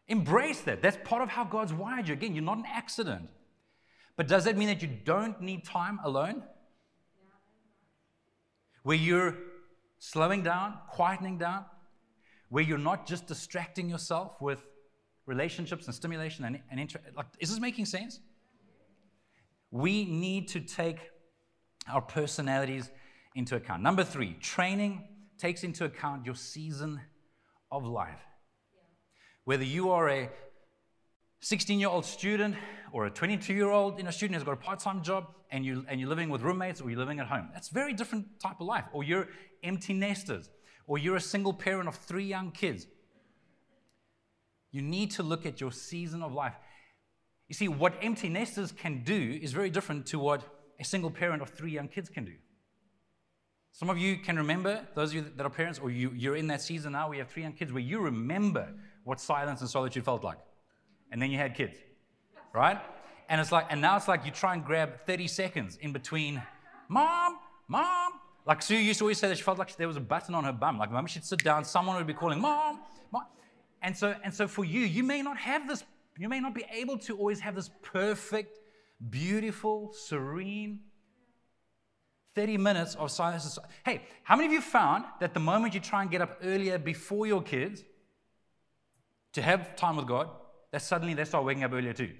Embrace 0.08 0.60
that. 0.62 0.82
That's 0.82 0.98
part 1.04 1.22
of 1.22 1.28
how 1.28 1.44
God's 1.44 1.72
wired 1.72 2.08
you. 2.08 2.14
Again, 2.14 2.34
you're 2.34 2.44
not 2.44 2.58
an 2.58 2.64
accident. 2.66 3.28
But 4.16 4.28
does 4.28 4.44
that 4.44 4.56
mean 4.56 4.68
that 4.68 4.80
you 4.80 4.88
don't 5.04 5.40
need 5.42 5.64
time 5.64 6.00
alone? 6.02 6.42
Where 8.84 8.96
you're 8.96 9.36
slowing 9.98 10.42
down, 10.42 10.74
quietening 10.94 11.38
down, 11.38 11.64
where 12.48 12.62
you're 12.62 12.78
not 12.78 13.06
just 13.06 13.26
distracting 13.26 13.90
yourself 13.90 14.40
with 14.40 14.64
relationships 15.26 15.86
and 15.86 15.94
stimulation 15.94 16.44
and, 16.44 16.60
and 16.70 16.80
inter- 16.80 17.00
like 17.16 17.26
is 17.38 17.50
this 17.50 17.60
making 17.60 17.84
sense 17.84 18.20
we 19.70 20.04
need 20.04 20.48
to 20.48 20.60
take 20.60 21.10
our 21.92 22.00
personalities 22.00 22.90
into 23.34 23.56
account 23.56 23.82
number 23.82 24.04
three 24.04 24.34
training 24.40 25.06
takes 25.38 25.64
into 25.64 25.84
account 25.84 26.24
your 26.24 26.34
season 26.34 27.00
of 27.70 27.84
life 27.84 28.22
whether 29.44 29.64
you 29.64 29.90
are 29.90 30.08
a 30.08 30.30
16 31.40 31.78
year 31.78 31.88
old 31.88 32.04
student 32.04 32.56
or 32.92 33.06
a 33.06 33.10
22 33.10 33.54
year 33.54 33.70
old 33.70 33.98
you 33.98 34.04
know, 34.04 34.10
student 34.10 34.34
who's 34.34 34.44
got 34.44 34.52
a 34.52 34.56
part 34.56 34.80
time 34.80 35.02
job 35.02 35.28
and, 35.50 35.64
you, 35.64 35.84
and 35.88 36.00
you're 36.00 36.08
living 36.08 36.28
with 36.28 36.42
roommates 36.42 36.80
or 36.80 36.90
you're 36.90 36.98
living 36.98 37.20
at 37.20 37.26
home. 37.26 37.48
That's 37.52 37.68
very 37.68 37.92
different 37.92 38.40
type 38.40 38.60
of 38.60 38.66
life. 38.66 38.84
Or 38.92 39.04
you're 39.04 39.28
empty 39.62 39.92
nesters 39.92 40.50
or 40.86 40.98
you're 40.98 41.16
a 41.16 41.20
single 41.20 41.52
parent 41.52 41.88
of 41.88 41.94
three 41.94 42.24
young 42.24 42.50
kids. 42.50 42.86
You 44.76 44.82
need 44.82 45.10
to 45.12 45.22
look 45.22 45.46
at 45.46 45.58
your 45.58 45.72
season 45.72 46.22
of 46.22 46.34
life. 46.34 46.52
You 47.48 47.54
see, 47.54 47.66
what 47.66 47.94
empty 48.02 48.28
nesters 48.28 48.72
can 48.72 49.02
do 49.04 49.38
is 49.40 49.54
very 49.54 49.70
different 49.70 50.04
to 50.08 50.18
what 50.18 50.42
a 50.78 50.84
single 50.84 51.10
parent 51.10 51.40
of 51.40 51.48
three 51.48 51.70
young 51.70 51.88
kids 51.88 52.10
can 52.10 52.26
do. 52.26 52.34
Some 53.72 53.88
of 53.88 53.96
you 53.96 54.18
can 54.18 54.36
remember, 54.36 54.86
those 54.94 55.08
of 55.10 55.14
you 55.14 55.24
that 55.34 55.46
are 55.46 55.48
parents, 55.48 55.78
or 55.78 55.90
you, 55.90 56.12
you're 56.14 56.36
in 56.36 56.46
that 56.48 56.60
season 56.60 56.92
now, 56.92 57.08
we 57.08 57.16
have 57.16 57.28
three 57.30 57.42
young 57.42 57.54
kids, 57.54 57.72
where 57.72 57.82
you 57.82 58.00
remember 58.00 58.68
what 59.04 59.18
silence 59.18 59.62
and 59.62 59.70
solitude 59.70 60.04
felt 60.04 60.22
like. 60.22 60.36
And 61.10 61.22
then 61.22 61.30
you 61.30 61.38
had 61.38 61.54
kids, 61.54 61.78
right? 62.52 62.78
And 63.30 63.40
it's 63.40 63.52
like, 63.52 63.68
and 63.70 63.80
now 63.80 63.96
it's 63.96 64.08
like 64.08 64.26
you 64.26 64.30
try 64.30 64.52
and 64.52 64.62
grab 64.62 65.06
30 65.06 65.26
seconds 65.26 65.78
in 65.80 65.94
between, 65.94 66.42
mom, 66.90 67.38
mom, 67.66 68.12
like 68.46 68.60
Sue 68.60 68.76
used 68.76 68.98
to 68.98 69.04
always 69.06 69.16
say 69.16 69.28
that 69.28 69.38
she 69.38 69.42
felt 69.42 69.58
like 69.58 69.74
there 69.76 69.88
was 69.88 69.96
a 69.96 70.00
button 70.00 70.34
on 70.34 70.44
her 70.44 70.52
bum. 70.52 70.78
Like 70.78 70.90
moment 70.90 71.10
she'd 71.10 71.24
sit 71.24 71.42
down, 71.42 71.64
someone 71.64 71.96
would 71.96 72.06
be 72.06 72.12
calling, 72.12 72.40
Mom, 72.40 72.80
Mom. 73.10 73.24
And 73.86 73.96
so, 73.96 74.16
and 74.24 74.34
so 74.34 74.48
for 74.48 74.64
you, 74.64 74.80
you 74.80 75.04
may 75.04 75.22
not 75.22 75.36
have 75.36 75.68
this, 75.68 75.84
you 76.18 76.28
may 76.28 76.40
not 76.40 76.56
be 76.56 76.64
able 76.72 76.98
to 76.98 77.16
always 77.16 77.38
have 77.38 77.54
this 77.54 77.70
perfect, 77.82 78.58
beautiful, 79.10 79.92
serene 79.92 80.80
30 82.34 82.58
minutes 82.58 82.96
of 82.96 83.12
silence. 83.12 83.56
Hey, 83.84 84.02
how 84.24 84.34
many 84.34 84.48
of 84.48 84.52
you 84.52 84.60
found 84.60 85.04
that 85.20 85.34
the 85.34 85.40
moment 85.40 85.72
you 85.72 85.78
try 85.78 86.02
and 86.02 86.10
get 86.10 86.20
up 86.20 86.36
earlier 86.42 86.78
before 86.78 87.28
your 87.28 87.40
kids 87.40 87.84
to 89.34 89.40
have 89.40 89.76
time 89.76 89.94
with 89.94 90.08
God, 90.08 90.30
that 90.72 90.82
suddenly 90.82 91.14
they 91.14 91.24
start 91.24 91.44
waking 91.44 91.62
up 91.62 91.72
earlier 91.72 91.92
too? 91.92 92.10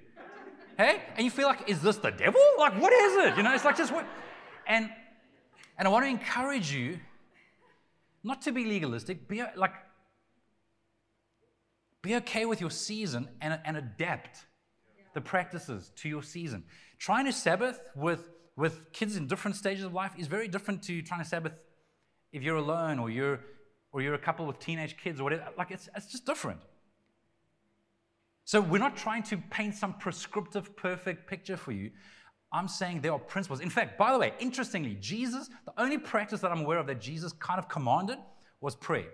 hey? 0.77 1.01
And 1.17 1.25
you 1.25 1.31
feel 1.31 1.47
like, 1.47 1.69
is 1.69 1.81
this 1.81 1.97
the 1.97 2.11
devil? 2.11 2.41
Like, 2.57 2.81
what 2.81 2.93
is 2.93 3.27
it? 3.27 3.35
You 3.35 3.43
know, 3.43 3.53
it's 3.53 3.65
like 3.65 3.75
just 3.75 3.91
what? 3.91 4.07
And 4.67 4.89
and 5.77 5.85
I 5.85 5.91
want 5.91 6.05
to 6.05 6.09
encourage 6.09 6.71
you 6.71 6.97
not 8.23 8.41
to 8.43 8.53
be 8.53 8.63
legalistic, 8.63 9.27
be 9.27 9.43
like, 9.57 9.73
be 12.07 12.15
okay 12.15 12.45
with 12.45 12.61
your 12.61 12.69
season 12.71 13.29
and, 13.41 13.59
and 13.65 13.77
adapt 13.77 14.45
the 15.13 15.21
practices 15.21 15.91
to 15.97 16.09
your 16.09 16.23
season. 16.23 16.63
Trying 16.99 17.25
to 17.25 17.33
Sabbath 17.33 17.79
with, 17.95 18.29
with 18.55 18.91
kids 18.93 19.15
in 19.15 19.27
different 19.27 19.55
stages 19.55 19.83
of 19.83 19.93
life 19.93 20.13
is 20.17 20.27
very 20.27 20.47
different 20.47 20.83
to 20.83 21.01
trying 21.01 21.21
to 21.21 21.27
Sabbath 21.27 21.53
if 22.31 22.43
you're 22.43 22.57
alone 22.57 22.99
or 22.99 23.09
you're, 23.09 23.39
or 23.91 24.01
you're 24.01 24.13
a 24.13 24.19
couple 24.19 24.45
with 24.45 24.59
teenage 24.59 24.97
kids 24.97 25.19
or 25.19 25.23
whatever. 25.23 25.45
Like, 25.57 25.71
it's, 25.71 25.89
it's 25.95 26.11
just 26.11 26.25
different. 26.25 26.59
So, 28.45 28.61
we're 28.61 28.77
not 28.77 28.95
trying 28.95 29.23
to 29.23 29.37
paint 29.37 29.75
some 29.75 29.93
prescriptive, 29.93 30.75
perfect 30.75 31.27
picture 31.27 31.57
for 31.57 31.71
you. 31.71 31.91
I'm 32.51 32.67
saying 32.67 33.01
there 33.01 33.11
are 33.11 33.19
principles. 33.19 33.59
In 33.59 33.69
fact, 33.69 33.97
by 33.97 34.13
the 34.13 34.19
way, 34.19 34.33
interestingly, 34.39 34.95
Jesus, 35.01 35.49
the 35.65 35.73
only 35.81 35.97
practice 35.97 36.39
that 36.41 36.51
I'm 36.51 36.61
aware 36.61 36.77
of 36.77 36.87
that 36.87 37.01
Jesus 37.01 37.33
kind 37.33 37.59
of 37.59 37.67
commanded 37.67 38.19
was 38.61 38.75
prayer. 38.75 39.09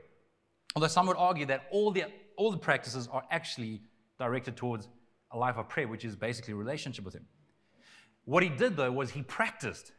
Although 0.75 0.87
some 0.87 1.07
would 1.07 1.17
argue 1.17 1.45
that 1.47 1.67
all 1.71 1.91
the, 1.91 2.05
all 2.37 2.51
the 2.51 2.57
practices 2.57 3.07
are 3.11 3.23
actually 3.31 3.81
directed 4.19 4.55
towards 4.55 4.87
a 5.31 5.37
life 5.37 5.57
of 5.57 5.67
prayer, 5.67 5.87
which 5.87 6.05
is 6.05 6.15
basically 6.15 6.53
relationship 6.53 7.05
with 7.05 7.15
Him. 7.15 7.25
What 8.25 8.43
he 8.43 8.49
did, 8.49 8.77
though, 8.77 8.91
was 8.91 9.11
he 9.11 9.21
practiced 9.21 9.91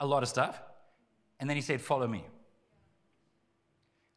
a 0.00 0.06
lot 0.06 0.22
of 0.22 0.28
stuff, 0.28 0.60
and 1.40 1.48
then 1.48 1.56
he 1.56 1.62
said, 1.62 1.80
Follow 1.80 2.06
me. 2.06 2.24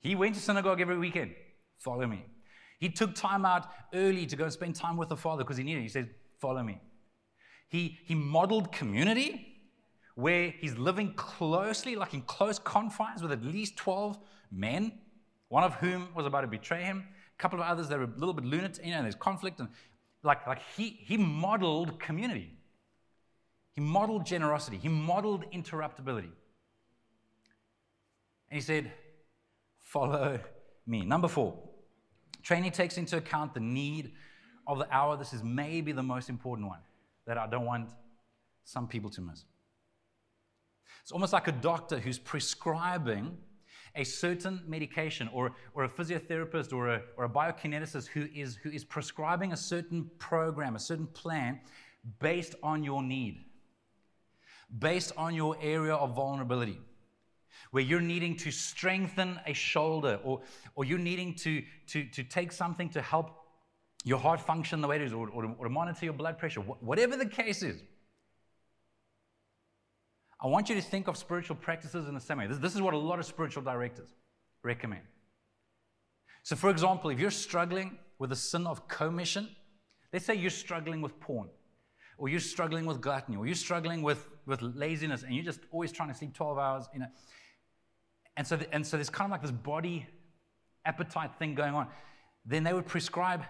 He 0.01 0.15
went 0.15 0.35
to 0.35 0.41
synagogue 0.41 0.81
every 0.81 0.97
weekend. 0.97 1.33
Follow 1.77 2.05
me. 2.05 2.25
He 2.79 2.89
took 2.89 3.15
time 3.15 3.45
out 3.45 3.67
early 3.93 4.25
to 4.25 4.35
go 4.35 4.43
and 4.43 4.53
spend 4.53 4.75
time 4.75 4.97
with 4.97 5.09
the 5.09 5.17
Father 5.17 5.43
because 5.43 5.57
he 5.57 5.63
needed 5.63 5.79
it. 5.79 5.83
He 5.83 5.89
said, 5.89 6.09
Follow 6.39 6.61
me. 6.61 6.81
He, 7.69 7.97
he 8.03 8.15
modeled 8.15 8.71
community 8.71 9.53
where 10.15 10.53
he's 10.59 10.77
living 10.77 11.13
closely, 11.13 11.95
like 11.95 12.13
in 12.13 12.21
close 12.21 12.59
confines 12.59 13.21
with 13.21 13.31
at 13.31 13.43
least 13.43 13.77
12 13.77 14.17
men, 14.51 14.93
one 15.49 15.63
of 15.63 15.75
whom 15.75 16.09
was 16.15 16.25
about 16.25 16.41
to 16.41 16.47
betray 16.47 16.83
him, 16.83 17.05
couple 17.37 17.59
of 17.59 17.65
others 17.65 17.89
that 17.89 17.97
were 17.97 18.05
a 18.05 18.17
little 18.17 18.33
bit 18.33 18.45
lunatic, 18.45 18.85
you 18.85 18.91
know, 18.91 19.01
there's 19.01 19.15
conflict. 19.15 19.59
And 19.59 19.69
like, 20.23 20.45
like 20.47 20.61
he, 20.75 20.89
he 21.01 21.17
modeled 21.17 21.99
community. 21.99 22.51
He 23.73 23.81
modeled 23.81 24.25
generosity. 24.25 24.77
He 24.77 24.87
modeled 24.87 25.43
interruptibility. 25.51 26.31
And 28.49 28.59
he 28.59 28.61
said, 28.61 28.91
Follow 29.81 30.39
me. 30.87 31.05
Number 31.05 31.27
four, 31.27 31.57
training 32.41 32.71
takes 32.71 32.97
into 32.97 33.17
account 33.17 33.53
the 33.53 33.59
need 33.59 34.13
of 34.67 34.79
the 34.79 34.87
hour. 34.91 35.15
This 35.15 35.31
is 35.31 35.43
maybe 35.43 35.91
the 35.91 36.03
most 36.03 36.27
important 36.27 36.67
one 36.67 36.79
that 37.27 37.37
I 37.37 37.47
don't 37.47 37.65
want 37.65 37.89
some 38.63 38.87
people 38.87 39.09
to 39.11 39.21
miss. 39.21 39.45
It's 41.01 41.11
almost 41.11 41.33
like 41.33 41.47
a 41.47 41.51
doctor 41.51 41.99
who's 41.99 42.17
prescribing 42.17 43.37
a 43.95 44.03
certain 44.03 44.61
medication 44.67 45.29
or, 45.33 45.53
or 45.73 45.85
a 45.85 45.89
physiotherapist 45.89 46.73
or 46.73 46.89
a, 46.89 47.01
or 47.17 47.25
a 47.25 47.29
biokineticist 47.29 48.07
who 48.07 48.27
is, 48.33 48.55
who 48.57 48.69
is 48.69 48.83
prescribing 48.83 49.53
a 49.53 49.57
certain 49.57 50.09
program, 50.17 50.75
a 50.75 50.79
certain 50.79 51.07
plan 51.07 51.59
based 52.19 52.55
on 52.61 52.83
your 52.83 53.01
need, 53.01 53.45
based 54.79 55.11
on 55.17 55.33
your 55.33 55.55
area 55.61 55.95
of 55.95 56.15
vulnerability, 56.15 56.79
where 57.71 57.83
you're 57.83 58.01
needing 58.01 58.35
to 58.37 58.51
strengthen 58.51 59.39
a 59.45 59.53
shoulder 59.53 60.19
or, 60.23 60.41
or 60.75 60.85
you're 60.85 60.99
needing 60.99 61.33
to, 61.33 61.63
to, 61.87 62.05
to 62.05 62.23
take 62.23 62.51
something 62.51 62.89
to 62.89 63.01
help 63.01 63.31
your 64.03 64.19
heart 64.19 64.39
function 64.39 64.81
the 64.81 64.87
way 64.87 64.97
it 64.97 65.01
is 65.01 65.13
or, 65.13 65.29
or, 65.29 65.55
or 65.57 65.67
monitor 65.67 66.05
your 66.05 66.13
blood 66.13 66.37
pressure, 66.37 66.61
whatever 66.61 67.17
the 67.17 67.25
case 67.25 67.63
is. 67.63 67.81
I 70.45 70.47
want 70.47 70.69
you 70.69 70.75
to 70.75 70.81
think 70.81 71.07
of 71.07 71.17
spiritual 71.17 71.55
practices 71.55 72.07
in 72.07 72.13
the 72.13 72.21
same 72.21 72.37
way. 72.37 72.45
This, 72.45 72.59
this 72.59 72.75
is 72.75 72.81
what 72.81 72.93
a 72.93 72.97
lot 72.97 73.17
of 73.17 73.25
spiritual 73.25 73.63
directors 73.63 74.09
recommend. 74.61 75.01
So, 76.43 76.55
for 76.55 76.69
example, 76.69 77.09
if 77.09 77.19
you're 77.19 77.31
struggling 77.31 77.97
with 78.19 78.29
the 78.29 78.35
sin 78.35 78.67
of 78.67 78.87
commission, 78.87 79.49
let's 80.13 80.23
say 80.23 80.35
you're 80.35 80.51
struggling 80.51 81.01
with 81.01 81.19
porn, 81.19 81.49
or 82.19 82.29
you're 82.29 82.39
struggling 82.39 82.85
with 82.85 83.01
gluttony, 83.01 83.37
or 83.37 83.47
you're 83.47 83.55
struggling 83.55 84.03
with, 84.03 84.29
with 84.45 84.61
laziness, 84.61 85.23
and 85.23 85.33
you're 85.33 85.43
just 85.43 85.61
always 85.71 85.91
trying 85.91 86.09
to 86.09 86.15
sleep 86.15 86.35
12 86.35 86.59
hours, 86.59 86.85
you 86.93 86.99
know. 86.99 87.07
And 88.37 88.45
so, 88.45 88.55
the, 88.55 88.71
and 88.71 88.85
so 88.85 88.97
there's 88.97 89.09
kind 89.09 89.25
of 89.25 89.31
like 89.31 89.41
this 89.41 89.49
body 89.49 90.05
appetite 90.85 91.31
thing 91.39 91.55
going 91.55 91.73
on. 91.73 91.87
Then 92.45 92.63
they 92.63 92.73
would 92.73 92.85
prescribe 92.85 93.41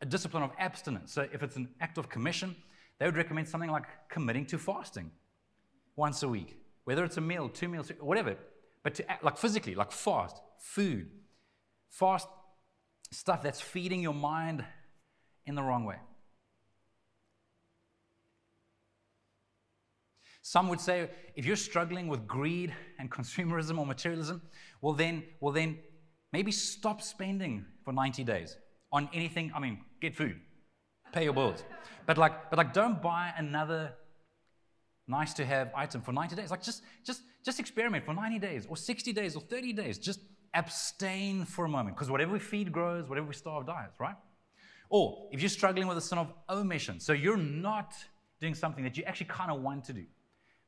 a 0.00 0.06
discipline 0.06 0.42
of 0.42 0.52
abstinence. 0.58 1.12
So, 1.12 1.28
if 1.34 1.42
it's 1.42 1.56
an 1.56 1.68
act 1.82 1.98
of 1.98 2.08
commission, 2.08 2.56
they 2.98 3.04
would 3.04 3.18
recommend 3.18 3.46
something 3.46 3.70
like 3.70 3.84
committing 4.08 4.46
to 4.46 4.58
fasting 4.58 5.10
once 5.96 6.22
a 6.22 6.28
week, 6.28 6.56
whether 6.84 7.04
it's 7.04 7.16
a 7.16 7.20
meal, 7.20 7.48
two 7.48 7.68
meals, 7.68 7.90
whatever. 8.00 8.36
But 8.82 8.94
to 8.96 9.10
act 9.10 9.24
like 9.24 9.38
physically, 9.38 9.74
like 9.74 9.92
fast, 9.92 10.36
food, 10.58 11.08
fast 11.90 12.28
stuff 13.10 13.42
that's 13.42 13.60
feeding 13.60 14.02
your 14.02 14.14
mind 14.14 14.64
in 15.46 15.54
the 15.54 15.62
wrong 15.62 15.84
way. 15.84 15.96
Some 20.42 20.68
would 20.68 20.80
say 20.80 21.08
if 21.36 21.46
you're 21.46 21.56
struggling 21.56 22.06
with 22.06 22.26
greed 22.26 22.74
and 22.98 23.10
consumerism 23.18 23.78
or 23.78 23.86
materialism, 23.86 24.42
well 24.82 24.92
then, 24.92 25.24
well 25.40 25.52
then 25.52 25.78
maybe 26.32 26.52
stop 26.52 27.00
spending 27.00 27.64
for 27.84 27.92
90 27.92 28.24
days 28.24 28.56
on 28.92 29.08
anything. 29.14 29.52
I 29.54 29.60
mean, 29.60 29.80
get 30.02 30.14
food, 30.14 30.38
pay 31.12 31.24
your 31.24 31.32
bills. 31.32 31.64
But 32.06 32.18
like, 32.18 32.50
but 32.50 32.58
like 32.58 32.74
don't 32.74 33.00
buy 33.00 33.32
another 33.38 33.94
nice 35.06 35.34
to 35.34 35.44
have 35.44 35.70
item 35.76 36.00
for 36.00 36.12
90 36.12 36.36
days. 36.36 36.50
Like 36.50 36.62
just, 36.62 36.82
just, 37.04 37.22
just 37.44 37.60
experiment 37.60 38.04
for 38.04 38.14
90 38.14 38.38
days 38.38 38.66
or 38.68 38.76
60 38.76 39.12
days 39.12 39.36
or 39.36 39.40
30 39.40 39.72
days. 39.72 39.98
Just 39.98 40.20
abstain 40.54 41.44
for 41.44 41.64
a 41.64 41.68
moment 41.68 41.96
because 41.96 42.10
whatever 42.10 42.32
we 42.32 42.38
feed 42.38 42.72
grows, 42.72 43.08
whatever 43.08 43.26
we 43.26 43.34
starve 43.34 43.66
dies, 43.66 43.90
right? 43.98 44.14
Or 44.88 45.28
if 45.32 45.40
you're 45.40 45.48
struggling 45.48 45.88
with 45.88 45.98
a 45.98 46.00
sin 46.00 46.18
of 46.18 46.32
omission, 46.48 47.00
so 47.00 47.12
you're 47.12 47.36
not 47.36 47.94
doing 48.40 48.54
something 48.54 48.84
that 48.84 48.96
you 48.96 49.04
actually 49.04 49.26
kind 49.26 49.50
of 49.50 49.60
want 49.60 49.84
to 49.84 49.92
do. 49.92 50.04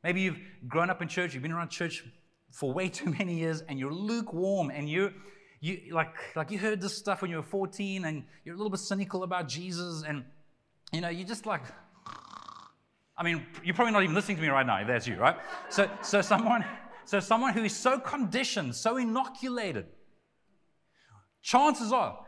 Maybe 0.02 0.20
you've 0.20 0.38
grown 0.66 0.90
up 0.90 1.02
in 1.02 1.08
church, 1.08 1.34
you've 1.34 1.42
been 1.42 1.52
around 1.52 1.68
church 1.68 2.04
for 2.50 2.72
way 2.72 2.88
too 2.88 3.14
many 3.18 3.34
years, 3.38 3.62
and 3.68 3.78
you're 3.78 3.92
lukewarm, 3.92 4.70
and 4.70 4.88
you're 4.90 5.12
you 5.60 5.94
like 5.94 6.14
like 6.36 6.50
you 6.50 6.58
heard 6.58 6.80
this 6.80 6.96
stuff 6.96 7.22
when 7.22 7.30
you 7.30 7.38
were 7.38 7.42
14, 7.42 8.04
and 8.04 8.24
you're 8.44 8.54
a 8.54 8.58
little 8.58 8.70
bit 8.70 8.80
cynical 8.80 9.22
about 9.22 9.48
Jesus, 9.48 10.02
and 10.06 10.24
you 10.92 11.00
know 11.00 11.08
you 11.08 11.24
just 11.24 11.46
like 11.46 11.62
I 13.18 13.22
mean, 13.22 13.46
you're 13.64 13.74
probably 13.74 13.92
not 13.92 14.02
even 14.02 14.14
listening 14.14 14.36
to 14.36 14.42
me 14.42 14.48
right 14.48 14.66
now, 14.66 14.84
that's 14.86 15.06
you, 15.06 15.16
right? 15.16 15.36
So, 15.70 15.88
so, 16.02 16.20
someone, 16.20 16.64
so 17.04 17.18
someone 17.20 17.54
who 17.54 17.64
is 17.64 17.74
so 17.74 17.98
conditioned, 17.98 18.74
so 18.74 18.98
inoculated, 18.98 19.86
chances 21.40 21.92
are 21.92 22.18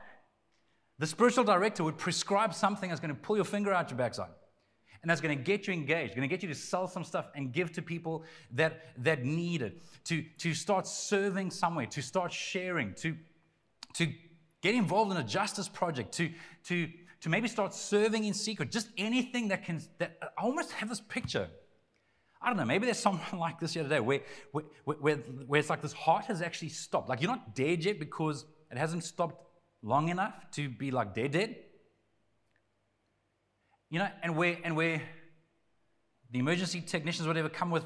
the 0.98 1.06
spiritual 1.06 1.44
director 1.44 1.84
would 1.84 1.98
prescribe 1.98 2.54
something 2.54 2.88
that's 2.88 3.00
going 3.00 3.14
to 3.14 3.20
pull 3.20 3.36
your 3.36 3.44
finger 3.44 3.72
out 3.72 3.90
your 3.90 3.98
backside. 3.98 4.30
And 5.00 5.08
that's 5.08 5.20
going 5.20 5.36
to 5.36 5.42
get 5.42 5.68
you 5.68 5.74
engaged, 5.74 6.16
going 6.16 6.28
to 6.28 6.34
get 6.34 6.42
you 6.42 6.48
to 6.48 6.54
sell 6.54 6.88
some 6.88 7.04
stuff 7.04 7.26
and 7.36 7.52
give 7.52 7.70
to 7.72 7.82
people 7.82 8.24
that, 8.54 8.86
that 9.04 9.24
need 9.24 9.62
it, 9.62 9.80
to, 10.06 10.24
to 10.38 10.54
start 10.54 10.88
serving 10.88 11.52
somewhere, 11.52 11.86
to 11.86 12.02
start 12.02 12.32
sharing, 12.32 12.94
to, 12.94 13.16
to 13.94 14.12
get 14.60 14.74
involved 14.74 15.12
in 15.12 15.18
a 15.18 15.22
justice 15.22 15.68
project, 15.68 16.12
to, 16.14 16.30
to, 16.64 16.88
to 17.20 17.28
maybe 17.28 17.48
start 17.48 17.74
serving 17.74 18.24
in 18.24 18.34
secret, 18.34 18.70
just 18.70 18.88
anything 18.96 19.48
that 19.48 19.64
can, 19.64 19.80
that 19.98 20.18
I 20.22 20.42
almost 20.42 20.72
have 20.72 20.88
this 20.88 21.00
picture. 21.00 21.48
I 22.40 22.48
don't 22.48 22.56
know, 22.56 22.64
maybe 22.64 22.84
there's 22.84 22.98
someone 22.98 23.22
like 23.38 23.58
this 23.58 23.74
here 23.74 23.82
today 23.82 24.00
where, 24.00 24.20
where, 24.52 24.64
where, 24.84 25.16
where 25.16 25.60
it's 25.60 25.70
like 25.70 25.82
this 25.82 25.92
heart 25.92 26.26
has 26.26 26.42
actually 26.42 26.68
stopped. 26.68 27.08
Like 27.08 27.20
you're 27.20 27.30
not 27.30 27.54
dead 27.54 27.84
yet 27.84 27.98
because 27.98 28.44
it 28.70 28.78
hasn't 28.78 29.04
stopped 29.04 29.44
long 29.82 30.08
enough 30.08 30.34
to 30.52 30.68
be 30.68 30.90
like 30.90 31.14
dead, 31.14 31.32
dead. 31.32 31.56
You 33.90 34.00
know, 34.00 34.08
and 34.22 34.36
where, 34.36 34.58
and 34.62 34.76
where 34.76 35.02
the 36.30 36.38
emergency 36.38 36.80
technicians, 36.80 37.26
whatever, 37.26 37.48
come 37.48 37.70
with 37.70 37.84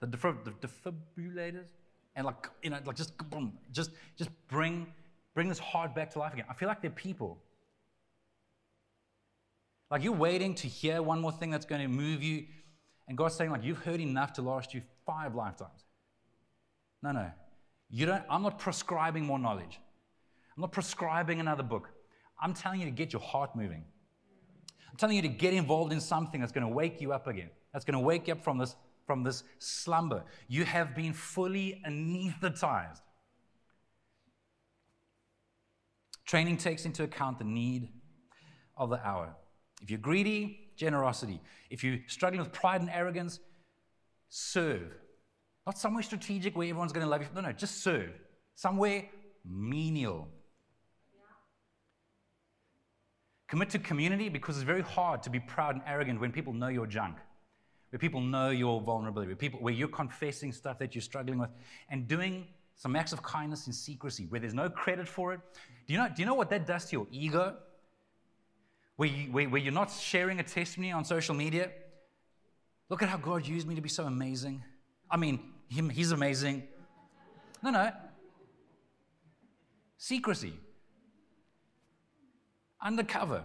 the, 0.00 0.06
the 0.06 0.66
defibrillators 0.66 1.68
and 2.16 2.26
like, 2.26 2.48
you 2.62 2.70
know, 2.70 2.78
like 2.84 2.96
just, 2.96 3.16
boom, 3.30 3.52
just, 3.70 3.90
just 4.16 4.30
bring, 4.48 4.86
bring 5.34 5.48
this 5.48 5.58
heart 5.58 5.94
back 5.94 6.10
to 6.12 6.18
life 6.18 6.32
again. 6.32 6.46
I 6.48 6.54
feel 6.54 6.66
like 6.66 6.80
they're 6.80 6.90
people 6.90 7.43
like 9.94 10.02
you're 10.02 10.12
waiting 10.12 10.56
to 10.56 10.66
hear 10.66 11.00
one 11.00 11.20
more 11.20 11.30
thing 11.30 11.52
that's 11.52 11.66
going 11.66 11.80
to 11.80 11.86
move 11.86 12.20
you. 12.20 12.46
And 13.06 13.16
God's 13.16 13.36
saying, 13.36 13.52
like, 13.52 13.62
you've 13.62 13.78
heard 13.78 14.00
enough 14.00 14.32
to 14.32 14.42
last 14.42 14.74
you 14.74 14.82
five 15.06 15.36
lifetimes. 15.36 15.84
No, 17.00 17.12
no. 17.12 17.30
You 17.90 18.06
don't, 18.06 18.24
I'm 18.28 18.42
not 18.42 18.58
prescribing 18.58 19.24
more 19.24 19.38
knowledge. 19.38 19.78
I'm 20.56 20.62
not 20.62 20.72
prescribing 20.72 21.38
another 21.38 21.62
book. 21.62 21.90
I'm 22.42 22.54
telling 22.54 22.80
you 22.80 22.86
to 22.86 22.90
get 22.90 23.12
your 23.12 23.22
heart 23.22 23.54
moving. 23.54 23.84
I'm 24.90 24.96
telling 24.96 25.14
you 25.14 25.22
to 25.22 25.28
get 25.28 25.54
involved 25.54 25.92
in 25.92 26.00
something 26.00 26.40
that's 26.40 26.50
going 26.50 26.66
to 26.66 26.74
wake 26.74 27.00
you 27.00 27.12
up 27.12 27.28
again. 27.28 27.50
That's 27.72 27.84
going 27.84 27.96
to 27.96 28.04
wake 28.04 28.26
you 28.26 28.32
up 28.32 28.42
from 28.42 28.58
this, 28.58 28.74
from 29.06 29.22
this 29.22 29.44
slumber. 29.60 30.24
You 30.48 30.64
have 30.64 30.96
been 30.96 31.12
fully 31.12 31.80
anesthetized. 31.86 33.00
Training 36.26 36.56
takes 36.56 36.84
into 36.84 37.04
account 37.04 37.38
the 37.38 37.44
need 37.44 37.90
of 38.76 38.90
the 38.90 38.98
hour. 39.06 39.36
If 39.84 39.90
you're 39.90 40.00
greedy, 40.00 40.70
generosity. 40.76 41.40
If 41.68 41.84
you're 41.84 41.98
struggling 42.08 42.40
with 42.40 42.52
pride 42.52 42.80
and 42.80 42.88
arrogance, 42.90 43.38
serve. 44.30 44.94
Not 45.66 45.78
somewhere 45.78 46.02
strategic 46.02 46.56
where 46.56 46.66
everyone's 46.66 46.92
going 46.92 47.04
to 47.04 47.10
love 47.10 47.20
you. 47.20 47.28
No, 47.34 47.42
no, 47.42 47.52
just 47.52 47.82
serve. 47.82 48.10
Somewhere 48.54 49.04
menial. 49.44 50.28
Commit 53.46 53.70
to 53.70 53.78
community 53.78 54.30
because 54.30 54.56
it's 54.56 54.64
very 54.64 54.80
hard 54.82 55.22
to 55.22 55.30
be 55.30 55.38
proud 55.38 55.74
and 55.74 55.84
arrogant 55.86 56.18
when 56.18 56.32
people 56.32 56.54
know 56.54 56.68
your 56.68 56.86
junk, 56.86 57.16
where 57.90 57.98
people 57.98 58.22
know 58.22 58.48
your 58.48 58.80
vulnerability, 58.80 59.28
where, 59.28 59.36
people, 59.36 59.60
where 59.60 59.74
you're 59.74 59.86
confessing 59.88 60.50
stuff 60.50 60.78
that 60.78 60.94
you're 60.94 61.02
struggling 61.02 61.38
with, 61.38 61.50
and 61.90 62.08
doing 62.08 62.46
some 62.74 62.96
acts 62.96 63.12
of 63.12 63.22
kindness 63.22 63.66
in 63.66 63.72
secrecy 63.72 64.26
where 64.30 64.40
there's 64.40 64.54
no 64.54 64.70
credit 64.70 65.06
for 65.06 65.34
it. 65.34 65.40
Do 65.86 65.92
you 65.92 65.98
know, 65.98 66.08
do 66.08 66.22
you 66.22 66.26
know 66.26 66.34
what 66.34 66.48
that 66.50 66.66
does 66.66 66.86
to 66.86 66.92
your 66.96 67.06
ego? 67.10 67.56
Where, 68.96 69.08
you, 69.08 69.32
where, 69.32 69.48
where 69.48 69.60
you're 69.60 69.72
not 69.72 69.90
sharing 69.90 70.40
a 70.40 70.42
testimony 70.42 70.92
on 70.92 71.04
social 71.04 71.34
media. 71.34 71.70
Look 72.88 73.02
at 73.02 73.08
how 73.08 73.16
God 73.16 73.46
used 73.46 73.66
me 73.66 73.74
to 73.74 73.80
be 73.80 73.88
so 73.88 74.04
amazing. 74.04 74.62
I 75.10 75.16
mean, 75.16 75.40
him, 75.68 75.88
he's 75.88 76.12
amazing. 76.12 76.64
No, 77.62 77.70
no. 77.70 77.90
Secrecy. 79.96 80.52
Undercover. 82.82 83.44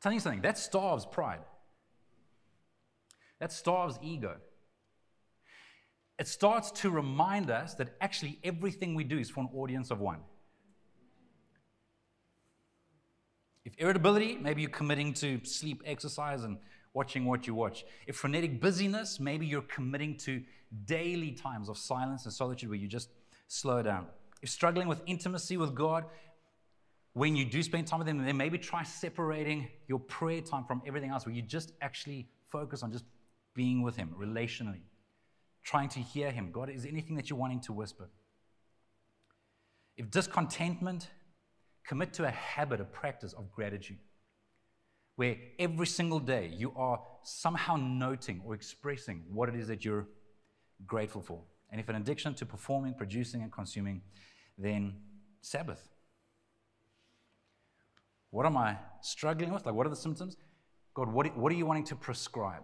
Tell 0.00 0.12
you 0.12 0.20
something, 0.20 0.42
that 0.42 0.58
starves 0.58 1.06
pride. 1.06 1.40
That 3.38 3.52
starves 3.52 3.98
ego. 4.02 4.36
It 6.18 6.26
starts 6.26 6.70
to 6.82 6.90
remind 6.90 7.50
us 7.50 7.74
that 7.74 7.94
actually 8.00 8.38
everything 8.42 8.94
we 8.94 9.04
do 9.04 9.18
is 9.18 9.30
for 9.30 9.40
an 9.40 9.48
audience 9.54 9.90
of 9.90 10.00
one. 10.00 10.20
If 13.64 13.74
irritability, 13.78 14.36
maybe 14.40 14.62
you're 14.62 14.70
committing 14.70 15.14
to 15.14 15.40
sleep, 15.44 15.82
exercise, 15.84 16.42
and 16.42 16.58
watching 16.94 17.24
what 17.24 17.46
you 17.46 17.54
watch. 17.54 17.84
If 18.06 18.16
frenetic 18.16 18.60
busyness, 18.60 19.20
maybe 19.20 19.46
you're 19.46 19.62
committing 19.62 20.16
to 20.18 20.42
daily 20.84 21.32
times 21.32 21.68
of 21.68 21.78
silence 21.78 22.24
and 22.24 22.34
solitude 22.34 22.68
where 22.68 22.78
you 22.78 22.88
just 22.88 23.10
slow 23.48 23.82
down. 23.82 24.06
If 24.42 24.50
struggling 24.50 24.88
with 24.88 25.00
intimacy 25.06 25.56
with 25.56 25.74
God, 25.74 26.04
when 27.12 27.36
you 27.36 27.44
do 27.44 27.62
spend 27.62 27.86
time 27.86 28.00
with 28.00 28.08
Him, 28.08 28.24
then 28.24 28.36
maybe 28.36 28.58
try 28.58 28.82
separating 28.82 29.68
your 29.86 30.00
prayer 30.00 30.40
time 30.40 30.64
from 30.64 30.82
everything 30.86 31.10
else, 31.10 31.26
where 31.26 31.34
you 31.34 31.42
just 31.42 31.72
actually 31.80 32.28
focus 32.50 32.82
on 32.82 32.90
just 32.90 33.04
being 33.54 33.82
with 33.82 33.96
Him 33.96 34.14
relationally, 34.18 34.80
trying 35.62 35.88
to 35.90 36.00
hear 36.00 36.30
Him. 36.30 36.50
God, 36.50 36.70
is 36.70 36.84
anything 36.86 37.16
that 37.16 37.30
you're 37.30 37.38
wanting 37.38 37.60
to 37.60 37.72
whisper? 37.72 38.08
If 39.96 40.10
discontentment, 40.10 41.10
commit 41.86 42.12
to 42.14 42.24
a 42.24 42.30
habit, 42.30 42.80
a 42.80 42.84
practice 42.84 43.32
of 43.32 43.50
gratitude, 43.52 43.98
where 45.16 45.36
every 45.58 45.86
single 45.86 46.20
day 46.20 46.52
you 46.56 46.72
are 46.76 47.00
somehow 47.22 47.76
noting 47.76 48.42
or 48.44 48.54
expressing 48.54 49.24
what 49.30 49.48
it 49.48 49.54
is 49.54 49.68
that 49.68 49.84
you're 49.84 50.06
grateful 50.86 51.20
for. 51.20 51.40
And 51.70 51.80
if 51.80 51.88
an 51.88 51.96
addiction 51.96 52.34
to 52.34 52.46
performing, 52.46 52.94
producing, 52.94 53.42
and 53.42 53.50
consuming, 53.50 54.02
then 54.58 54.94
Sabbath. 55.40 55.88
What 58.30 58.46
am 58.46 58.56
I 58.56 58.76
struggling 59.00 59.52
with? 59.52 59.66
Like, 59.66 59.74
what 59.74 59.86
are 59.86 59.90
the 59.90 59.96
symptoms? 59.96 60.36
God, 60.94 61.12
what, 61.12 61.36
what 61.36 61.52
are 61.52 61.54
you 61.54 61.66
wanting 61.66 61.84
to 61.84 61.96
prescribe 61.96 62.62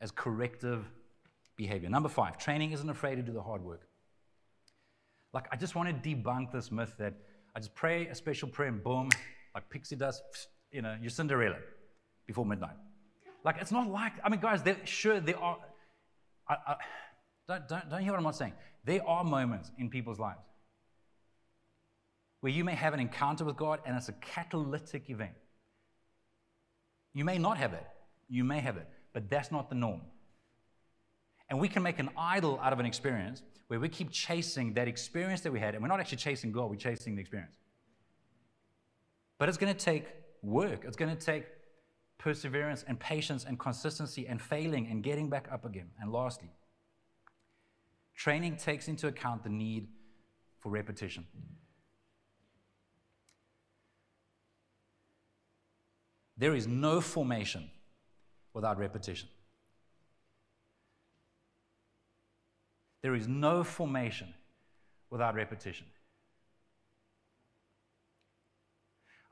as 0.00 0.10
corrective 0.10 0.84
behavior? 1.56 1.88
Number 1.88 2.08
five, 2.08 2.38
training 2.38 2.72
isn't 2.72 2.88
afraid 2.88 3.16
to 3.16 3.22
do 3.22 3.32
the 3.32 3.42
hard 3.42 3.62
work. 3.62 3.82
Like, 5.32 5.46
I 5.52 5.56
just 5.56 5.74
want 5.74 5.88
to 5.88 6.08
debunk 6.08 6.52
this 6.52 6.72
myth 6.72 6.94
that 6.98 7.14
I 7.54 7.58
just 7.58 7.74
pray 7.74 8.06
a 8.06 8.14
special 8.14 8.48
prayer 8.48 8.68
and 8.68 8.82
boom, 8.82 9.10
like 9.54 9.68
pixie 9.70 9.96
dust, 9.96 10.22
you 10.70 10.82
know, 10.82 10.96
you're 11.00 11.10
Cinderella 11.10 11.58
before 12.26 12.46
midnight. 12.46 12.76
Like, 13.44 13.56
it's 13.60 13.72
not 13.72 13.88
like, 13.88 14.12
I 14.22 14.28
mean, 14.28 14.40
guys, 14.40 14.62
sure, 14.84 15.20
there 15.20 15.38
are, 15.38 15.58
I, 16.48 16.56
I, 16.66 16.76
don't, 17.48 17.68
don't, 17.68 17.90
don't 17.90 18.02
hear 18.02 18.12
what 18.12 18.18
I'm 18.18 18.24
not 18.24 18.36
saying. 18.36 18.52
There 18.84 19.06
are 19.06 19.24
moments 19.24 19.70
in 19.78 19.90
people's 19.90 20.18
lives 20.18 20.40
where 22.40 22.52
you 22.52 22.64
may 22.64 22.74
have 22.74 22.94
an 22.94 23.00
encounter 23.00 23.44
with 23.44 23.56
God 23.56 23.80
and 23.84 23.96
it's 23.96 24.08
a 24.08 24.12
catalytic 24.12 25.10
event. 25.10 25.32
You 27.12 27.24
may 27.24 27.38
not 27.38 27.58
have 27.58 27.72
it, 27.72 27.86
you 28.28 28.44
may 28.44 28.60
have 28.60 28.76
it, 28.76 28.88
but 29.12 29.28
that's 29.28 29.50
not 29.50 29.68
the 29.68 29.74
norm. 29.74 30.02
And 31.48 31.58
we 31.58 31.68
can 31.68 31.82
make 31.82 31.98
an 31.98 32.10
idol 32.16 32.60
out 32.62 32.72
of 32.72 32.78
an 32.78 32.86
experience 32.86 33.42
where 33.70 33.78
we 33.78 33.88
keep 33.88 34.10
chasing 34.10 34.74
that 34.74 34.88
experience 34.88 35.42
that 35.42 35.52
we 35.52 35.60
had, 35.60 35.76
and 35.76 35.82
we're 35.82 35.86
not 35.86 36.00
actually 36.00 36.18
chasing 36.18 36.50
God, 36.50 36.68
we're 36.70 36.74
chasing 36.74 37.14
the 37.14 37.20
experience. 37.20 37.54
But 39.38 39.48
it's 39.48 39.58
going 39.58 39.72
to 39.72 39.78
take 39.78 40.06
work, 40.42 40.84
it's 40.84 40.96
going 40.96 41.16
to 41.16 41.24
take 41.24 41.44
perseverance 42.18 42.84
and 42.88 42.98
patience 42.98 43.44
and 43.44 43.60
consistency 43.60 44.26
and 44.26 44.42
failing 44.42 44.88
and 44.88 45.04
getting 45.04 45.30
back 45.30 45.46
up 45.52 45.64
again. 45.64 45.86
And 46.00 46.10
lastly, 46.10 46.50
training 48.16 48.56
takes 48.56 48.88
into 48.88 49.06
account 49.06 49.44
the 49.44 49.50
need 49.50 49.86
for 50.58 50.70
repetition. 50.70 51.24
There 56.36 56.56
is 56.56 56.66
no 56.66 57.00
formation 57.00 57.70
without 58.52 58.78
repetition. 58.78 59.28
There 63.02 63.14
is 63.14 63.26
no 63.28 63.64
formation 63.64 64.34
without 65.10 65.34
repetition. 65.34 65.86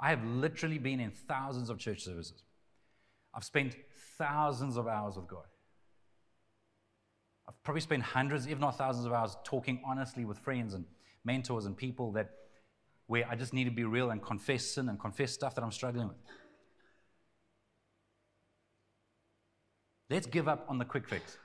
I 0.00 0.10
have 0.10 0.24
literally 0.24 0.78
been 0.78 1.00
in 1.00 1.10
thousands 1.10 1.70
of 1.70 1.78
church 1.78 2.04
services. 2.04 2.42
I've 3.34 3.44
spent 3.44 3.76
thousands 4.16 4.76
of 4.76 4.86
hours 4.86 5.16
with 5.16 5.26
God. 5.26 5.44
I've 7.48 7.62
probably 7.62 7.80
spent 7.80 8.02
hundreds, 8.02 8.46
if 8.46 8.58
not 8.58 8.78
thousands 8.78 9.06
of 9.06 9.12
hours 9.12 9.36
talking 9.44 9.80
honestly 9.84 10.24
with 10.24 10.38
friends 10.38 10.74
and 10.74 10.84
mentors 11.24 11.66
and 11.66 11.76
people 11.76 12.12
that 12.12 12.30
where 13.06 13.26
I 13.28 13.34
just 13.36 13.54
need 13.54 13.64
to 13.64 13.70
be 13.70 13.84
real 13.84 14.10
and 14.10 14.22
confess 14.22 14.64
sin 14.64 14.88
and 14.88 15.00
confess 15.00 15.32
stuff 15.32 15.54
that 15.54 15.64
I'm 15.64 15.72
struggling 15.72 16.08
with. 16.08 16.18
Let's 20.10 20.26
give 20.26 20.46
up 20.46 20.66
on 20.68 20.78
the 20.78 20.84
quick 20.84 21.08
fix. 21.08 21.38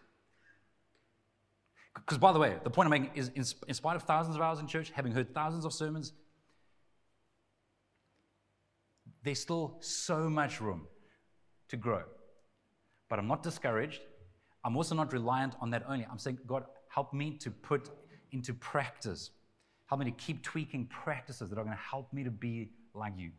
Because, 1.95 2.17
by 2.17 2.31
the 2.31 2.39
way, 2.39 2.55
the 2.63 2.69
point 2.69 2.87
I'm 2.87 2.91
making 2.91 3.11
is 3.15 3.29
in, 3.29 3.45
in 3.67 3.73
spite 3.73 3.95
of 3.95 4.03
thousands 4.03 4.35
of 4.35 4.41
hours 4.41 4.59
in 4.59 4.67
church, 4.67 4.91
having 4.91 5.11
heard 5.11 5.33
thousands 5.33 5.65
of 5.65 5.73
sermons, 5.73 6.13
there's 9.23 9.39
still 9.39 9.77
so 9.79 10.29
much 10.29 10.59
room 10.59 10.87
to 11.69 11.77
grow. 11.77 12.03
But 13.09 13.19
I'm 13.19 13.27
not 13.27 13.43
discouraged. 13.43 14.01
I'm 14.65 14.75
also 14.75 14.95
not 14.95 15.13
reliant 15.13 15.55
on 15.61 15.69
that 15.71 15.83
only. 15.87 16.05
I'm 16.09 16.17
saying, 16.17 16.39
God, 16.47 16.65
help 16.87 17.13
me 17.13 17.37
to 17.37 17.51
put 17.51 17.89
into 18.31 18.53
practice, 18.53 19.31
help 19.85 19.99
me 19.99 20.05
to 20.05 20.17
keep 20.17 20.41
tweaking 20.41 20.87
practices 20.87 21.49
that 21.49 21.59
are 21.59 21.63
going 21.63 21.75
to 21.75 21.83
help 21.83 22.11
me 22.11 22.23
to 22.23 22.31
be 22.31 22.71
like 22.93 23.13
you, 23.17 23.31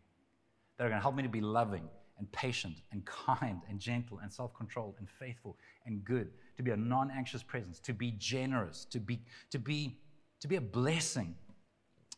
that 0.77 0.85
are 0.85 0.89
going 0.89 0.99
to 0.99 1.03
help 1.03 1.17
me 1.17 1.23
to 1.23 1.29
be 1.29 1.41
loving, 1.41 1.89
and 2.19 2.31
patient 2.33 2.77
and 2.93 3.05
kind 3.05 3.61
and 3.69 3.81
gentle 3.81 4.19
and 4.23 4.33
self 4.33 4.55
controlled 4.55 4.95
and 4.99 5.09
faithful 5.09 5.57
and 5.87 6.05
good, 6.05 6.31
to 6.57 6.63
be 6.63 6.71
a 6.71 6.77
non 6.77 7.11
anxious 7.11 7.43
presence, 7.43 7.81
to 7.81 7.93
be 7.93 8.13
generous, 8.13 8.85
to 8.87 9.01
be, 9.01 9.21
to, 9.51 9.59
be, 9.59 9.99
to 10.41 10.49
be 10.49 10.57
a 10.57 10.61
blessing 10.61 11.35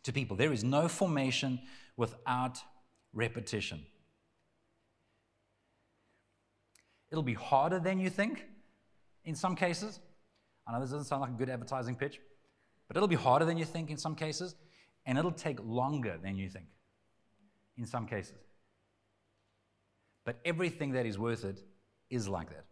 to 0.02 0.12
people. 0.12 0.36
There 0.36 0.52
is 0.52 0.62
no 0.62 0.88
formation 0.88 1.60
without 1.96 2.58
repetition. 3.12 3.84
It'll 7.10 7.22
be 7.22 7.34
harder 7.34 7.78
than 7.78 7.98
you 7.98 8.10
think 8.10 8.44
in 9.24 9.34
some 9.34 9.56
cases. 9.56 10.00
I 10.66 10.72
know 10.72 10.80
this 10.80 10.90
doesn't 10.90 11.06
sound 11.06 11.22
like 11.22 11.30
a 11.30 11.34
good 11.34 11.48
advertising 11.48 11.94
pitch, 11.94 12.20
but 12.88 12.96
it'll 12.96 13.08
be 13.08 13.14
harder 13.16 13.44
than 13.44 13.56
you 13.56 13.64
think 13.64 13.90
in 13.90 13.96
some 13.96 14.14
cases, 14.14 14.56
and 15.06 15.16
it'll 15.16 15.30
take 15.30 15.58
longer 15.64 16.18
than 16.22 16.36
you 16.36 16.48
think 16.48 16.66
in 17.76 17.86
some 17.86 18.06
cases. 18.06 18.45
But 20.26 20.40
everything 20.44 20.92
that 20.92 21.06
is 21.06 21.18
worth 21.18 21.44
it 21.44 21.62
is 22.10 22.28
like 22.28 22.50
that. 22.50 22.66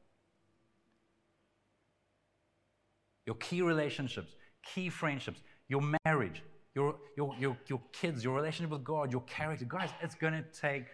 Your 3.24 3.36
key 3.36 3.62
relationships, 3.62 4.34
key 4.74 4.90
friendships, 4.90 5.40
your 5.68 5.80
marriage, 6.04 6.42
your, 6.74 6.96
your, 7.16 7.34
your, 7.38 7.56
your 7.68 7.80
kids, 7.92 8.24
your 8.24 8.34
relationship 8.34 8.72
with 8.72 8.84
God, 8.84 9.12
your 9.12 9.22
character. 9.22 9.64
Guys, 9.64 9.88
it's 10.02 10.16
going 10.16 10.34
to 10.34 10.42
take 10.60 10.86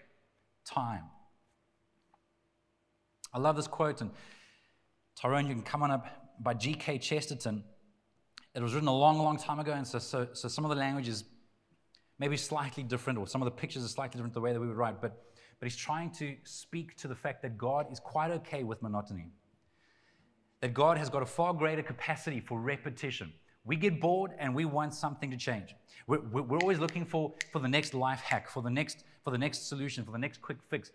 time. 0.64 1.05
I 3.33 3.38
love 3.38 3.57
this 3.57 3.66
quote, 3.66 4.03
and 4.03 4.11
Tyrone, 5.16 5.46
you 5.46 5.55
can 5.55 5.62
come 5.62 5.83
on 5.83 5.90
up 5.90 6.07
by 6.40 6.53
G.K. 6.55 6.99
Chesterton. 6.99 7.64
It 8.55 8.62
was 8.62 8.75
written 8.75 8.88
a 8.88 8.96
long, 8.96 9.18
long 9.18 9.38
time 9.38 9.61
ago, 9.61 9.73
and 9.73 9.87
so, 9.87 9.99
so, 9.99 10.29
so 10.35 10.46
some 10.49 10.64
of 10.64 10.70
the 10.70 10.77
language 10.77 11.09
is 11.09 11.25
maybe 12.18 12.37
slightly 12.37 12.83
different, 12.83 13.18
or 13.18 13.27
some 13.27 13.40
of 13.40 13.46
the 13.46 13.53
pictures 13.53 13.85
are 13.85 13.88
slightly 13.88 14.18
different 14.18 14.35
the 14.35 14.40
way 14.40 14.53
that 14.53 14.61
we 14.61 14.66
would 14.66 14.77
write. 14.77 15.01
But 15.01 15.29
but 15.61 15.68
he's 15.68 15.77
trying 15.77 16.11
to 16.12 16.37
speak 16.44 16.96
to 16.96 17.07
the 17.07 17.14
fact 17.14 17.42
that 17.42 17.59
God 17.59 17.92
is 17.92 18.01
quite 18.01 18.31
okay 18.31 18.64
with 18.64 18.81
monotony. 18.83 19.27
That 20.62 20.73
God 20.73 20.96
has 20.96 21.11
got 21.11 21.23
a 21.23 21.27
far 21.27 21.53
greater 21.53 21.83
capacity 21.83 22.40
for 22.40 22.59
repetition. 22.59 23.33
We 23.64 23.77
get 23.77 24.01
bored 24.01 24.33
and 24.38 24.55
we 24.55 24.64
want 24.64 24.94
something 24.94 25.31
to 25.31 25.37
change. 25.37 25.75
We're, 26.07 26.20
we're 26.20 26.59
always 26.59 26.79
looking 26.79 27.05
for, 27.05 27.35
for 27.53 27.59
the 27.59 27.68
next 27.68 27.92
life 27.92 28.20
hack, 28.20 28.49
for 28.49 28.62
the 28.62 28.70
next, 28.70 29.05
for 29.23 29.31
the 29.31 29.38
next 29.38 29.68
solution, 29.68 30.03
for 30.05 30.12
the 30.12 30.18
next 30.18 30.40
quick 30.40 30.57
fix. 30.70 30.92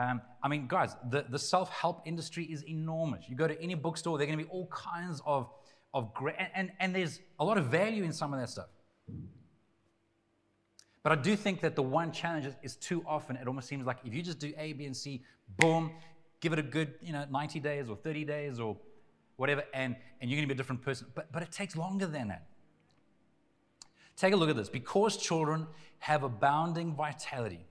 Um, 0.00 0.22
I 0.42 0.48
mean, 0.48 0.66
guys, 0.68 0.94
the, 1.10 1.26
the 1.28 1.38
self 1.38 1.70
help 1.70 2.02
industry 2.04 2.44
is 2.44 2.64
enormous. 2.64 3.24
You 3.28 3.36
go 3.36 3.48
to 3.48 3.60
any 3.60 3.74
bookstore, 3.74 4.16
there 4.16 4.26
are 4.26 4.28
going 4.28 4.38
to 4.38 4.44
be 4.44 4.50
all 4.50 4.68
kinds 4.68 5.22
of, 5.26 5.50
of 5.92 6.14
great, 6.14 6.36
and, 6.38 6.48
and, 6.54 6.72
and 6.78 6.94
there's 6.94 7.20
a 7.40 7.44
lot 7.44 7.58
of 7.58 7.66
value 7.66 8.04
in 8.04 8.12
some 8.12 8.32
of 8.32 8.40
that 8.40 8.48
stuff. 8.48 8.68
But 11.04 11.12
I 11.12 11.16
do 11.16 11.36
think 11.36 11.60
that 11.60 11.76
the 11.76 11.82
one 11.82 12.10
challenge 12.10 12.48
is, 12.62 12.76
too 12.76 13.04
often 13.06 13.36
it 13.36 13.46
almost 13.46 13.68
seems 13.68 13.86
like 13.86 13.98
if 14.04 14.14
you 14.14 14.22
just 14.22 14.38
do 14.38 14.54
A, 14.56 14.72
B, 14.72 14.86
and 14.86 14.96
C, 14.96 15.22
boom, 15.58 15.92
give 16.40 16.54
it 16.54 16.58
a 16.58 16.62
good, 16.62 16.94
you 17.02 17.12
know, 17.12 17.26
90 17.30 17.60
days 17.60 17.90
or 17.90 17.96
30 17.96 18.24
days 18.24 18.58
or 18.58 18.74
whatever, 19.36 19.64
and, 19.74 19.96
and 20.20 20.30
you're 20.30 20.40
to 20.40 20.46
be 20.46 20.54
a 20.54 20.56
different 20.56 20.80
person. 20.80 21.06
But, 21.14 21.30
but 21.30 21.42
it 21.42 21.52
takes 21.52 21.76
longer 21.76 22.06
than 22.06 22.28
that. 22.28 22.46
Take 24.16 24.32
a 24.32 24.36
look 24.36 24.48
at 24.48 24.56
this. 24.56 24.70
Because 24.70 25.18
children 25.18 25.66
have 25.98 26.22
abounding 26.22 26.94
vitality, 26.94 27.66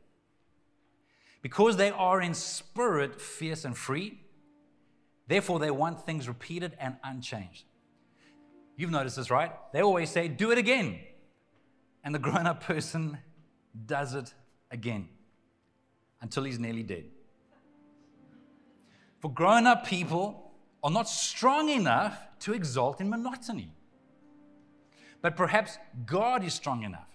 because 1.42 1.76
they 1.76 1.90
are 1.90 2.22
in 2.22 2.36
spirit 2.36 3.20
fierce 3.20 3.66
and 3.66 3.76
free, 3.76 4.20
therefore 5.28 5.58
they 5.58 5.72
want 5.72 6.06
things 6.06 6.28
repeated 6.28 6.74
and 6.80 6.98
unchanged. 7.04 7.64
You've 8.78 8.92
noticed 8.92 9.16
this, 9.16 9.32
right? 9.32 9.52
They 9.72 9.82
always 9.82 10.12
say, 10.12 10.28
do 10.28 10.52
it 10.52 10.60
again 10.60 11.00
and 12.04 12.14
the 12.14 12.20
grown 12.20 12.46
up 12.48 12.64
person 12.64 13.18
does 13.86 14.14
it 14.14 14.34
again 14.72 15.08
until 16.22 16.44
he's 16.44 16.60
nearly 16.60 16.84
dead. 16.84 17.06
For 19.20 19.32
grown 19.32 19.68
up 19.68 19.86
people 19.86 20.52
are 20.84 20.92
not 20.92 21.08
strong 21.08 21.70
enough 21.70 22.18
to 22.40 22.54
exalt 22.54 23.00
in 23.00 23.10
monotony. 23.10 23.72
But 25.22 25.38
perhaps 25.38 25.78
God 26.06 26.44
is 26.44 26.54
strong 26.54 26.84
enough 26.84 27.08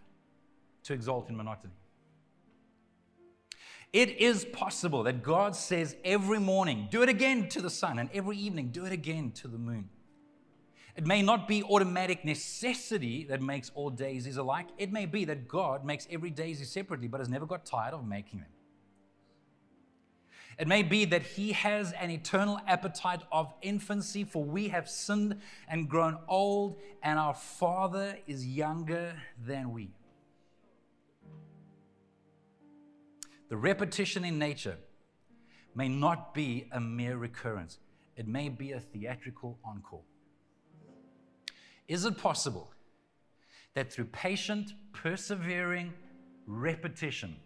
to 0.85 0.95
exalt 0.95 1.29
in 1.29 1.37
monotony. 1.37 1.75
It 3.93 4.17
is 4.19 4.47
possible 4.47 5.03
that 5.05 5.23
God 5.23 5.55
says 5.55 5.97
every 6.05 6.39
morning, 6.39 6.89
do 6.91 7.03
it 7.03 7.09
again 7.09 7.49
to 7.51 7.61
the 7.61 7.71
sun, 7.71 7.99
and 7.99 8.09
every 8.13 8.37
evening, 8.37 8.69
do 8.69 8.85
it 8.85 8.93
again 8.93 9.31
to 9.33 9.49
the 9.49 9.59
moon. 9.59 9.91
It 10.99 11.07
may 11.07 11.23
not 11.23 11.47
be 11.47 11.63
automatic 11.63 12.25
necessity 12.25 13.23
that 13.27 13.41
makes 13.41 13.71
all 13.77 13.89
daisies 13.89 14.37
alike. 14.37 14.67
It 14.79 14.91
may 14.91 15.07
be 15.07 15.25
that 15.27 15.47
God 15.47 15.85
makes 15.85 16.09
every 16.11 16.31
daisy 16.31 16.65
separately, 16.65 17.07
but 17.07 17.21
has 17.21 17.29
never 17.29 17.47
got 17.47 17.65
tired 17.65 17.95
of 17.95 18.05
making 18.05 18.41
them. 18.41 18.49
It 20.59 20.67
may 20.67 20.83
be 20.83 21.05
that 21.05 21.23
He 21.23 21.53
has 21.53 21.93
an 21.93 22.11
eternal 22.11 22.59
appetite 22.67 23.21
of 23.31 23.55
infancy, 23.63 24.25
for 24.25 24.43
we 24.43 24.67
have 24.71 24.91
sinned 24.91 25.37
and 25.69 25.89
grown 25.89 26.19
old, 26.27 26.81
and 27.05 27.17
our 27.17 27.35
Father 27.35 28.19
is 28.27 28.45
younger 28.45 29.15
than 29.47 29.73
we. 29.73 29.93
The 33.51 33.57
repetition 33.57 34.25
in 34.25 34.37
nature 34.37 34.79
may 35.77 35.89
not 35.89 36.35
be 36.35 36.67
a 36.73 36.81
mere 36.81 37.17
recurrence, 37.17 37.79
it 38.17 38.27
may 38.27 38.49
be 38.49 38.73
a 38.73 38.81
theatrical 38.81 39.61
encore. 39.65 40.03
Is 41.89 42.05
it 42.05 42.19
possible 42.19 42.71
that 43.75 43.91
through 43.91 44.07
patient, 44.07 44.73
persevering 44.93 45.95
repetition, 46.47 47.37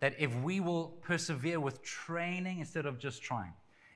that 0.00 0.14
if 0.18 0.34
we 0.42 0.60
will 0.60 0.98
persevere 1.02 1.58
with 1.58 1.82
training 1.82 2.60
instead 2.60 2.86
of 2.86 2.98
just 2.98 3.22
trying, 3.22 3.52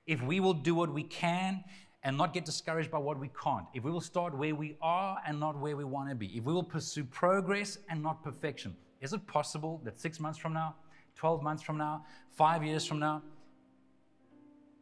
if 0.07 0.21
we 0.23 0.41
will 0.41 0.55
do 0.55 0.75
what 0.75 0.93
we 0.93 1.05
can 1.05 1.63
and 2.03 2.17
not 2.17 2.33
get 2.33 2.45
discouraged 2.45 2.91
by 2.91 2.99
what 2.99 3.21
we 3.21 3.31
can't, 3.41 3.67
if 3.75 3.85
we 3.85 3.91
will 3.91 4.01
start 4.01 4.37
where 4.37 4.55
we 4.55 4.77
are 4.83 5.19
and 5.27 5.39
not 5.39 5.57
where 5.59 5.77
we 5.77 5.85
want 5.85 6.09
to 6.09 6.15
be, 6.15 6.27
if 6.37 6.45
we 6.45 6.53
will 6.53 6.63
pursue 6.63 7.05
progress 7.05 7.79
and 7.89 8.03
not 8.03 8.23
perfection, 8.25 8.75
is 9.01 9.13
it 9.13 9.27
possible 9.27 9.81
that 9.85 10.01
six 10.01 10.19
months 10.19 10.39
from 10.39 10.53
now, 10.53 10.75
12 11.17 11.43
months 11.43 11.63
from 11.63 11.79
now, 11.79 12.05
five 12.31 12.65
years 12.65 12.85
from 12.85 12.99
now, 12.99 13.23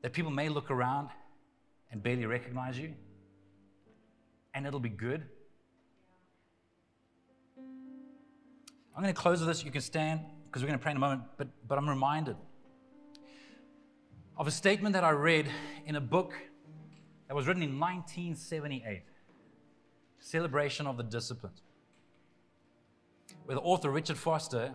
that 0.02 0.12
people 0.12 0.30
may 0.30 0.48
look 0.48 0.70
around 0.70 1.08
and 1.90 2.02
barely 2.02 2.24
recognize 2.24 2.78
you? 2.78 2.94
And 4.56 4.66
it'll 4.66 4.80
be 4.80 4.88
good. 4.88 5.22
I'm 8.96 9.02
going 9.02 9.14
to 9.14 9.20
close 9.20 9.40
with 9.40 9.48
this. 9.48 9.62
You 9.62 9.70
can 9.70 9.82
stand 9.82 10.20
because 10.46 10.62
we're 10.62 10.68
going 10.68 10.78
to 10.78 10.82
pray 10.82 10.92
in 10.92 10.96
a 10.96 11.00
moment, 11.00 11.22
but, 11.36 11.48
but 11.68 11.76
I'm 11.76 11.86
reminded 11.86 12.36
of 14.38 14.46
a 14.46 14.50
statement 14.50 14.94
that 14.94 15.04
I 15.04 15.10
read 15.10 15.46
in 15.84 15.96
a 15.96 16.00
book 16.00 16.32
that 17.28 17.34
was 17.34 17.46
written 17.46 17.62
in 17.62 17.78
1978 17.78 19.02
Celebration 20.18 20.86
of 20.86 20.96
the 20.96 21.02
Disciplines. 21.02 21.60
Where 23.44 23.56
the 23.56 23.60
author 23.60 23.90
Richard 23.90 24.16
Foster 24.16 24.74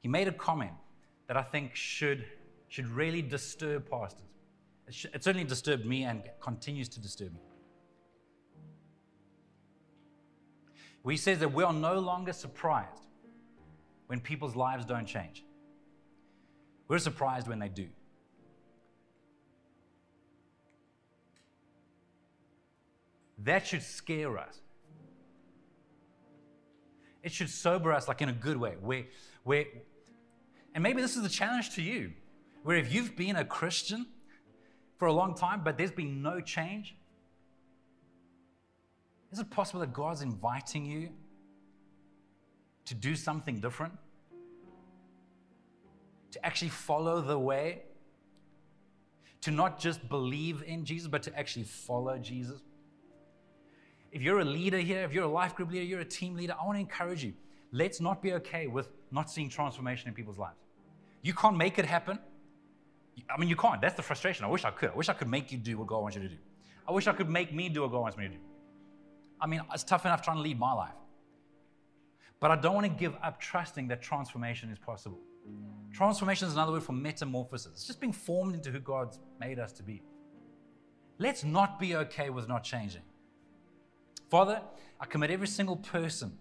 he 0.00 0.08
made 0.08 0.26
a 0.26 0.32
comment 0.32 0.72
that 1.28 1.36
I 1.36 1.42
think 1.42 1.76
should, 1.76 2.24
should 2.68 2.88
really 2.88 3.22
disturb 3.22 3.88
pastors. 3.88 4.26
It, 4.88 5.14
it 5.14 5.24
certainly 5.24 5.46
disturbed 5.46 5.86
me 5.86 6.02
and 6.02 6.24
continues 6.40 6.88
to 6.90 7.00
disturb 7.00 7.32
me. 7.32 7.40
Where 11.04 11.12
he 11.12 11.18
says 11.18 11.38
that 11.40 11.52
we 11.52 11.62
are 11.62 11.72
no 11.72 11.98
longer 11.98 12.32
surprised 12.32 13.08
when 14.06 14.20
people's 14.20 14.56
lives 14.56 14.86
don't 14.86 15.04
change. 15.04 15.44
We're 16.88 16.98
surprised 16.98 17.46
when 17.46 17.58
they 17.58 17.68
do. 17.68 17.88
That 23.36 23.66
should 23.66 23.82
scare 23.82 24.38
us. 24.38 24.62
It 27.22 27.32
should 27.32 27.50
sober 27.50 27.92
us, 27.92 28.08
like 28.08 28.22
in 28.22 28.30
a 28.30 28.32
good 28.32 28.56
way. 28.56 28.76
Where, 28.80 29.04
where, 29.42 29.66
and 30.74 30.82
maybe 30.82 31.02
this 31.02 31.16
is 31.16 31.24
a 31.24 31.28
challenge 31.28 31.74
to 31.74 31.82
you, 31.82 32.12
where 32.62 32.78
if 32.78 32.94
you've 32.94 33.14
been 33.14 33.36
a 33.36 33.44
Christian 33.44 34.06
for 34.96 35.06
a 35.08 35.12
long 35.12 35.34
time, 35.34 35.60
but 35.62 35.76
there's 35.76 35.92
been 35.92 36.22
no 36.22 36.40
change, 36.40 36.96
is 39.34 39.40
it 39.40 39.50
possible 39.50 39.80
that 39.80 39.92
God's 39.92 40.22
inviting 40.22 40.86
you 40.86 41.08
to 42.84 42.94
do 42.94 43.16
something 43.16 43.58
different? 43.58 43.92
To 46.30 46.46
actually 46.46 46.68
follow 46.68 47.20
the 47.20 47.36
way? 47.36 47.82
To 49.40 49.50
not 49.50 49.80
just 49.80 50.08
believe 50.08 50.62
in 50.64 50.84
Jesus, 50.84 51.08
but 51.08 51.24
to 51.24 51.36
actually 51.36 51.64
follow 51.64 52.16
Jesus? 52.16 52.62
If 54.12 54.22
you're 54.22 54.38
a 54.38 54.44
leader 54.44 54.78
here, 54.78 55.02
if 55.02 55.12
you're 55.12 55.24
a 55.24 55.28
life 55.42 55.56
group 55.56 55.72
leader, 55.72 55.84
you're 55.84 55.98
a 56.00 56.04
team 56.04 56.36
leader, 56.36 56.54
I 56.60 56.64
want 56.64 56.76
to 56.76 56.80
encourage 56.80 57.24
you. 57.24 57.32
Let's 57.72 58.00
not 58.00 58.22
be 58.22 58.34
okay 58.34 58.68
with 58.68 58.88
not 59.10 59.28
seeing 59.28 59.48
transformation 59.48 60.06
in 60.06 60.14
people's 60.14 60.38
lives. 60.38 60.60
You 61.22 61.34
can't 61.34 61.56
make 61.56 61.80
it 61.80 61.86
happen. 61.86 62.20
I 63.28 63.36
mean, 63.36 63.48
you 63.48 63.56
can't. 63.56 63.80
That's 63.80 63.96
the 63.96 64.02
frustration. 64.02 64.44
I 64.44 64.48
wish 64.48 64.64
I 64.64 64.70
could. 64.70 64.90
I 64.90 64.94
wish 64.94 65.08
I 65.08 65.12
could 65.12 65.28
make 65.28 65.50
you 65.50 65.58
do 65.58 65.76
what 65.76 65.88
God 65.88 66.02
wants 66.02 66.16
you 66.16 66.22
to 66.22 66.28
do. 66.28 66.36
I 66.86 66.92
wish 66.92 67.08
I 67.08 67.12
could 67.12 67.28
make 67.28 67.52
me 67.52 67.68
do 67.68 67.82
what 67.82 67.90
God 67.90 68.00
wants 68.00 68.16
me 68.16 68.28
to 68.28 68.34
do. 68.34 68.38
I 69.40 69.46
mean, 69.46 69.62
it's 69.72 69.84
tough 69.84 70.06
enough 70.06 70.22
trying 70.22 70.36
to 70.36 70.42
lead 70.42 70.58
my 70.58 70.72
life. 70.72 70.94
But 72.40 72.50
I 72.50 72.56
don't 72.56 72.74
want 72.74 72.86
to 72.86 72.92
give 72.92 73.14
up 73.22 73.40
trusting 73.40 73.88
that 73.88 74.02
transformation 74.02 74.70
is 74.70 74.78
possible. 74.78 75.20
Transformation 75.92 76.48
is 76.48 76.54
another 76.54 76.72
word 76.72 76.82
for 76.82 76.92
metamorphosis. 76.92 77.72
It's 77.72 77.86
just 77.86 78.00
being 78.00 78.12
formed 78.12 78.54
into 78.54 78.70
who 78.70 78.80
God's 78.80 79.18
made 79.40 79.58
us 79.58 79.72
to 79.72 79.82
be. 79.82 80.02
Let's 81.18 81.44
not 81.44 81.78
be 81.78 81.94
okay 81.96 82.30
with 82.30 82.48
not 82.48 82.64
changing. 82.64 83.02
Father, 84.30 84.60
I 85.00 85.06
commit 85.06 85.30
every 85.30 85.46
single 85.46 85.76
person 85.76 86.36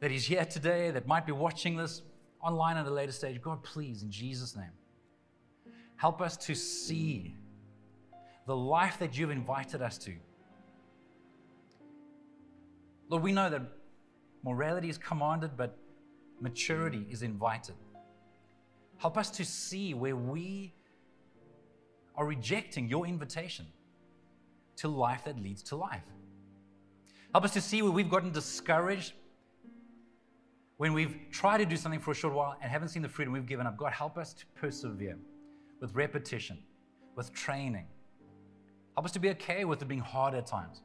that 0.00 0.10
is 0.10 0.24
here 0.24 0.44
today, 0.44 0.90
that 0.90 1.06
might 1.06 1.26
be 1.26 1.32
watching 1.32 1.76
this 1.76 2.02
online 2.42 2.76
at 2.76 2.86
a 2.86 2.90
later 2.90 3.12
stage. 3.12 3.40
God, 3.40 3.62
please, 3.62 4.02
in 4.02 4.10
Jesus' 4.10 4.56
name, 4.56 4.72
help 5.96 6.20
us 6.20 6.36
to 6.38 6.54
see 6.54 7.36
the 8.46 8.56
life 8.56 8.98
that 8.98 9.16
you've 9.16 9.30
invited 9.30 9.82
us 9.82 9.98
to 9.98 10.14
Lord, 13.10 13.24
we 13.24 13.32
know 13.32 13.50
that 13.50 13.62
morality 14.44 14.88
is 14.88 14.96
commanded, 14.96 15.56
but 15.56 15.76
maturity 16.40 16.98
mm. 16.98 17.12
is 17.12 17.22
invited. 17.22 17.74
Help 18.98 19.18
us 19.18 19.30
to 19.32 19.44
see 19.44 19.94
where 19.94 20.14
we 20.14 20.72
are 22.16 22.24
rejecting 22.24 22.88
your 22.88 23.06
invitation 23.06 23.66
to 24.76 24.88
life 24.88 25.24
that 25.24 25.42
leads 25.42 25.62
to 25.64 25.76
life. 25.76 26.04
Help 27.32 27.44
us 27.44 27.52
to 27.52 27.60
see 27.60 27.82
where 27.82 27.90
we've 27.90 28.10
gotten 28.10 28.30
discouraged 28.30 29.12
when 30.76 30.92
we've 30.92 31.16
tried 31.30 31.58
to 31.58 31.66
do 31.66 31.76
something 31.76 32.00
for 32.00 32.12
a 32.12 32.14
short 32.14 32.32
while 32.32 32.56
and 32.62 32.70
haven't 32.70 32.88
seen 32.88 33.02
the 33.02 33.08
fruit 33.08 33.24
and 33.24 33.32
we've 33.32 33.46
given 33.46 33.66
up. 33.66 33.76
God, 33.76 33.92
help 33.92 34.18
us 34.18 34.32
to 34.34 34.46
persevere 34.54 35.18
with 35.80 35.94
repetition, 35.94 36.58
with 37.16 37.32
training. 37.32 37.86
Help 38.94 39.04
us 39.04 39.12
to 39.12 39.18
be 39.18 39.30
okay 39.30 39.64
with 39.64 39.82
it 39.82 39.88
being 39.88 40.00
hard 40.00 40.34
at 40.34 40.46
times. 40.46 40.82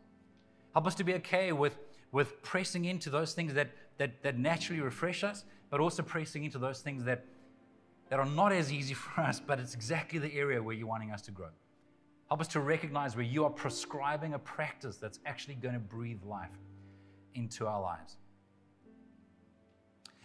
Help 0.73 0.87
us 0.87 0.95
to 0.95 1.03
be 1.03 1.13
okay 1.15 1.51
with 1.51 1.77
with 2.15 2.41
pressing 2.43 2.85
into 2.85 3.09
those 3.09 3.33
things 3.33 3.53
that, 3.53 3.71
that, 3.97 4.23
that 4.23 4.39
naturally 4.39 4.81
refresh 4.81 5.21
us, 5.21 5.43
but 5.69 5.81
also 5.81 6.01
pressing 6.01 6.45
into 6.45 6.57
those 6.57 6.79
things 6.79 7.03
that, 7.03 7.25
that 8.09 8.19
are 8.19 8.25
not 8.25 8.53
as 8.53 8.71
easy 8.71 8.93
for 9.03 9.19
us, 9.19 9.41
but 9.45 9.59
it's 9.59 9.75
exactly 9.75 10.17
the 10.17 10.33
area 10.33 10.63
where 10.63 10.73
you're 10.73 10.87
wanting 10.87 11.11
us 11.11 11.21
to 11.21 11.31
grow. 11.31 11.49
Help 12.29 12.39
us 12.39 12.47
to 12.47 12.61
recognize 12.61 13.17
where 13.17 13.25
you 13.25 13.43
are 13.43 13.49
prescribing 13.49 14.33
a 14.33 14.39
practice 14.39 14.95
that's 14.95 15.19
actually 15.25 15.55
going 15.55 15.73
to 15.73 15.79
breathe 15.79 16.23
life 16.23 16.57
into 17.33 17.67
our 17.67 17.81
lives. 17.81 18.15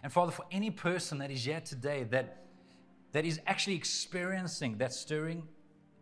And 0.05 0.13
Father, 0.13 0.31
for 0.31 0.45
any 0.53 0.71
person 0.71 1.19
that 1.19 1.33
is 1.33 1.45
here 1.45 1.61
today 1.61 2.05
that, 2.05 2.45
that 3.11 3.25
is 3.25 3.41
actually 3.49 3.75
experiencing 3.75 4.79
that 4.79 4.93
stirring 4.93 5.43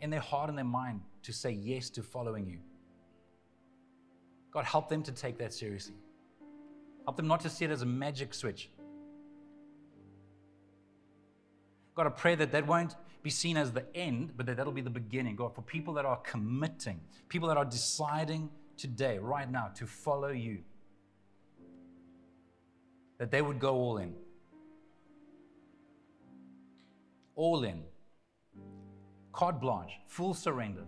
in 0.03 0.11
their 0.11 0.21
heart 0.21 0.51
and 0.51 0.59
their 0.59 0.67
mind 0.67 1.01
to 1.23 1.33
say 1.33 1.51
yes 1.51 1.89
to 1.89 2.03
following 2.03 2.47
you, 2.47 2.59
God, 4.51 4.65
help 4.65 4.89
them 4.89 5.03
to 5.03 5.13
take 5.13 5.39
that 5.39 5.53
seriously. 5.53 5.97
Help 7.05 7.17
them 7.17 7.29
not 7.29 7.41
to 7.41 7.51
see 7.51 7.65
it 7.65 7.71
as 7.71 7.83
a 7.83 7.87
magic 7.87 8.35
switch. 8.35 8.71
God, 11.95 12.07
I 12.07 12.11
pray 12.11 12.35
that 12.35 12.53
that 12.53 12.67
won't 12.67 12.95
be 13.23 13.31
seen 13.31 13.57
as 13.57 13.73
the 13.73 13.85
end, 13.95 14.33
but 14.37 14.47
that 14.47 14.57
that'll 14.57 14.73
be 14.73 14.81
the 14.81 14.91
beginning. 14.91 15.37
God, 15.37 15.55
for 15.55 15.63
people 15.63 15.95
that 15.95 16.05
are 16.05 16.19
committing, 16.19 17.01
people 17.29 17.49
that 17.49 17.57
are 17.57 17.65
deciding 17.65 18.51
today, 18.77 19.19
right 19.19 19.51
now, 19.51 19.71
to 19.75 19.87
follow 19.87 20.29
you, 20.29 20.59
that 23.19 23.31
they 23.31 23.43
would 23.43 23.59
go 23.59 23.75
all 23.75 23.99
in. 23.99 24.15
All 27.35 27.65
in. 27.65 27.83
Carte 29.33 29.61
blanche, 29.61 29.93
full 30.07 30.35
surrender 30.35 30.85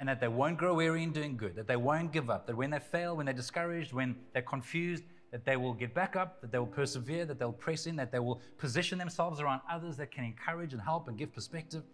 and 0.00 0.08
that 0.08 0.18
they 0.18 0.28
won't 0.28 0.56
grow 0.56 0.74
weary 0.74 1.02
in 1.02 1.12
doing 1.12 1.36
good, 1.36 1.54
that 1.54 1.68
they 1.68 1.76
won't 1.76 2.10
give 2.10 2.30
up, 2.30 2.46
that 2.46 2.56
when 2.56 2.70
they 2.70 2.78
fail, 2.78 3.16
when 3.16 3.26
they're 3.26 3.34
discouraged, 3.34 3.92
when 3.92 4.16
they're 4.32 4.40
confused, 4.40 5.04
that 5.30 5.44
they 5.44 5.56
will 5.58 5.74
get 5.74 5.94
back 5.94 6.16
up, 6.16 6.40
that 6.40 6.50
they 6.50 6.58
will 6.58 6.66
persevere, 6.66 7.26
that 7.26 7.38
they'll 7.38 7.52
press 7.52 7.86
in, 7.86 7.96
that 7.96 8.10
they 8.10 8.18
will 8.18 8.40
position 8.56 8.98
themselves 8.98 9.40
around 9.40 9.60
others 9.70 9.98
that 9.98 10.10
can 10.10 10.24
encourage 10.24 10.72
and 10.72 10.80
help 10.80 11.06
and 11.06 11.18
give 11.18 11.32
perspective, 11.34 11.84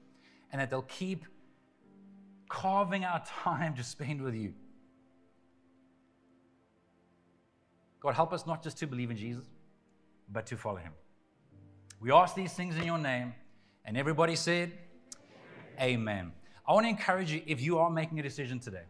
and 0.53 0.61
that 0.61 0.71
they'll 0.71 0.83
keep 0.83 1.25
carving 2.49 3.05
out 3.05 3.27
time 3.45 3.75
to 3.75 3.83
spend 3.83 4.23
with 4.23 4.37
you. 4.37 4.55
God, 7.99 8.15
help 8.15 8.33
us 8.33 8.47
not 8.47 8.63
just 8.63 8.79
to 8.79 8.87
believe 8.87 9.11
in 9.11 9.17
Jesus, 9.17 9.45
but 10.31 10.47
to 10.47 10.57
follow 10.57 10.77
him. 10.77 10.93
We 12.01 12.13
ask 12.13 12.37
these 12.37 12.53
things 12.53 12.77
in 12.77 12.85
your 12.85 12.99
name, 12.99 13.35
and 13.85 13.97
everybody 13.97 14.37
said, 14.37 14.73
Amen. 15.81 15.97
Amen. 16.21 16.33
I 16.69 16.73
want 16.73 16.85
to 16.85 16.91
encourage 16.91 17.31
you 17.31 17.43
if 17.47 17.61
you 17.61 17.79
are 17.79 17.91
making 17.91 18.19
a 18.19 18.23
decision 18.23 18.59
today 18.59 18.83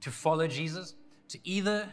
to 0.00 0.10
follow 0.10 0.46
Jesus, 0.46 0.94
to 1.28 1.38
either 1.44 1.92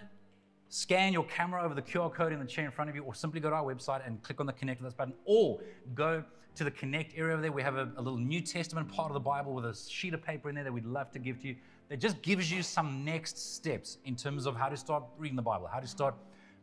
scan 0.70 1.12
your 1.12 1.26
camera 1.26 1.62
over 1.62 1.74
the 1.74 1.82
QR 1.82 2.14
code 2.14 2.32
in 2.32 2.40
the 2.40 2.46
chair 2.46 2.64
in 2.64 2.72
front 2.72 2.90
of 2.90 2.96
you, 2.96 3.04
or 3.04 3.14
simply 3.14 3.42
go 3.42 3.50
to 3.50 3.56
our 3.56 3.64
website 3.64 4.08
and 4.08 4.24
click 4.24 4.40
on 4.40 4.46
the 4.46 4.54
Connect 4.54 4.82
with 4.82 4.88
Us 4.88 4.94
button, 4.94 5.14
or 5.26 5.60
go 5.94 6.24
to 6.56 6.64
the 6.64 6.72
Connect 6.72 7.18
area 7.18 7.34
over 7.34 7.42
there. 7.42 7.52
We 7.52 7.62
have 7.64 7.76
a, 7.76 7.92
a, 7.98 8.02
little 8.02 8.18
New 8.18 8.40
Testament 8.40 8.88
part 8.88 9.10
of 9.10 9.14
the 9.14 9.20
Bible 9.20 9.54
with 9.54 9.66
a 9.66 9.76
sheet 9.76 10.14
of 10.14 10.24
paper 10.24 10.48
in 10.48 10.56
there 10.56 10.64
that 10.64 10.72
we'd 10.72 10.86
love 10.86 11.12
to 11.12 11.20
give 11.20 11.42
to 11.42 11.50
you. 11.50 11.56
That 11.90 12.00
just 12.00 12.22
gives 12.22 12.50
you 12.50 12.64
some 12.64 13.04
next 13.04 13.56
steps 13.56 13.98
in 14.06 14.16
terms 14.16 14.46
of 14.46 14.56
how 14.56 14.70
to 14.70 14.78
start 14.78 15.04
reading 15.18 15.36
the 15.36 15.42
Bible, 15.42 15.68
how 15.72 15.80
to 15.80 15.88
start 15.88 16.16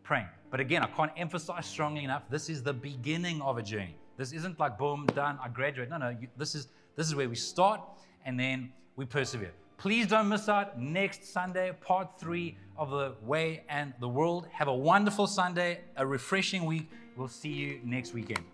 praying. 0.03 0.27
But 0.51 0.61
again, 0.61 0.83
I 0.83 0.87
can't 0.87 1.13
emphasize 1.17 1.67
strongly 1.67 2.05
enough. 2.05 2.23
This 2.31 2.49
is 2.49 2.63
the 2.63 2.73
beginning 2.73 3.43
of 3.43 3.59
a 3.59 3.63
journey. 3.63 3.97
This 4.17 4.33
isn't 4.33 4.59
like 4.59 4.79
boom, 4.79 5.07
done, 5.15 5.39
I 5.43 5.49
graduate. 5.49 5.91
No, 5.91 5.99
no. 5.99 6.09
You, 6.09 6.29
this 6.37 6.55
is 6.55 6.69
this 6.97 7.09
is 7.09 7.15
where 7.15 7.29
we 7.29 7.35
start, 7.35 7.81
and 8.25 8.39
then 8.39 8.73
we 8.97 9.05
persevere. 9.05 9.53
Please 9.77 10.07
don't 10.07 10.29
miss 10.29 10.49
out 10.49 10.81
next 10.81 11.33
Sunday, 11.33 11.73
part 11.81 12.19
three 12.19 12.57
of 12.77 12.91
the 12.91 13.15
way 13.23 13.65
and 13.69 13.93
the 14.01 14.09
world. 14.09 14.47
Have 14.53 14.69
a 14.69 14.75
wonderful 14.75 15.27
Sunday, 15.27 15.81
a 15.97 16.07
refreshing 16.07 16.65
week. 16.65 16.91
We'll 17.17 17.29
see 17.29 17.51
you 17.51 17.81
next 17.85 18.15
weekend. 18.15 18.45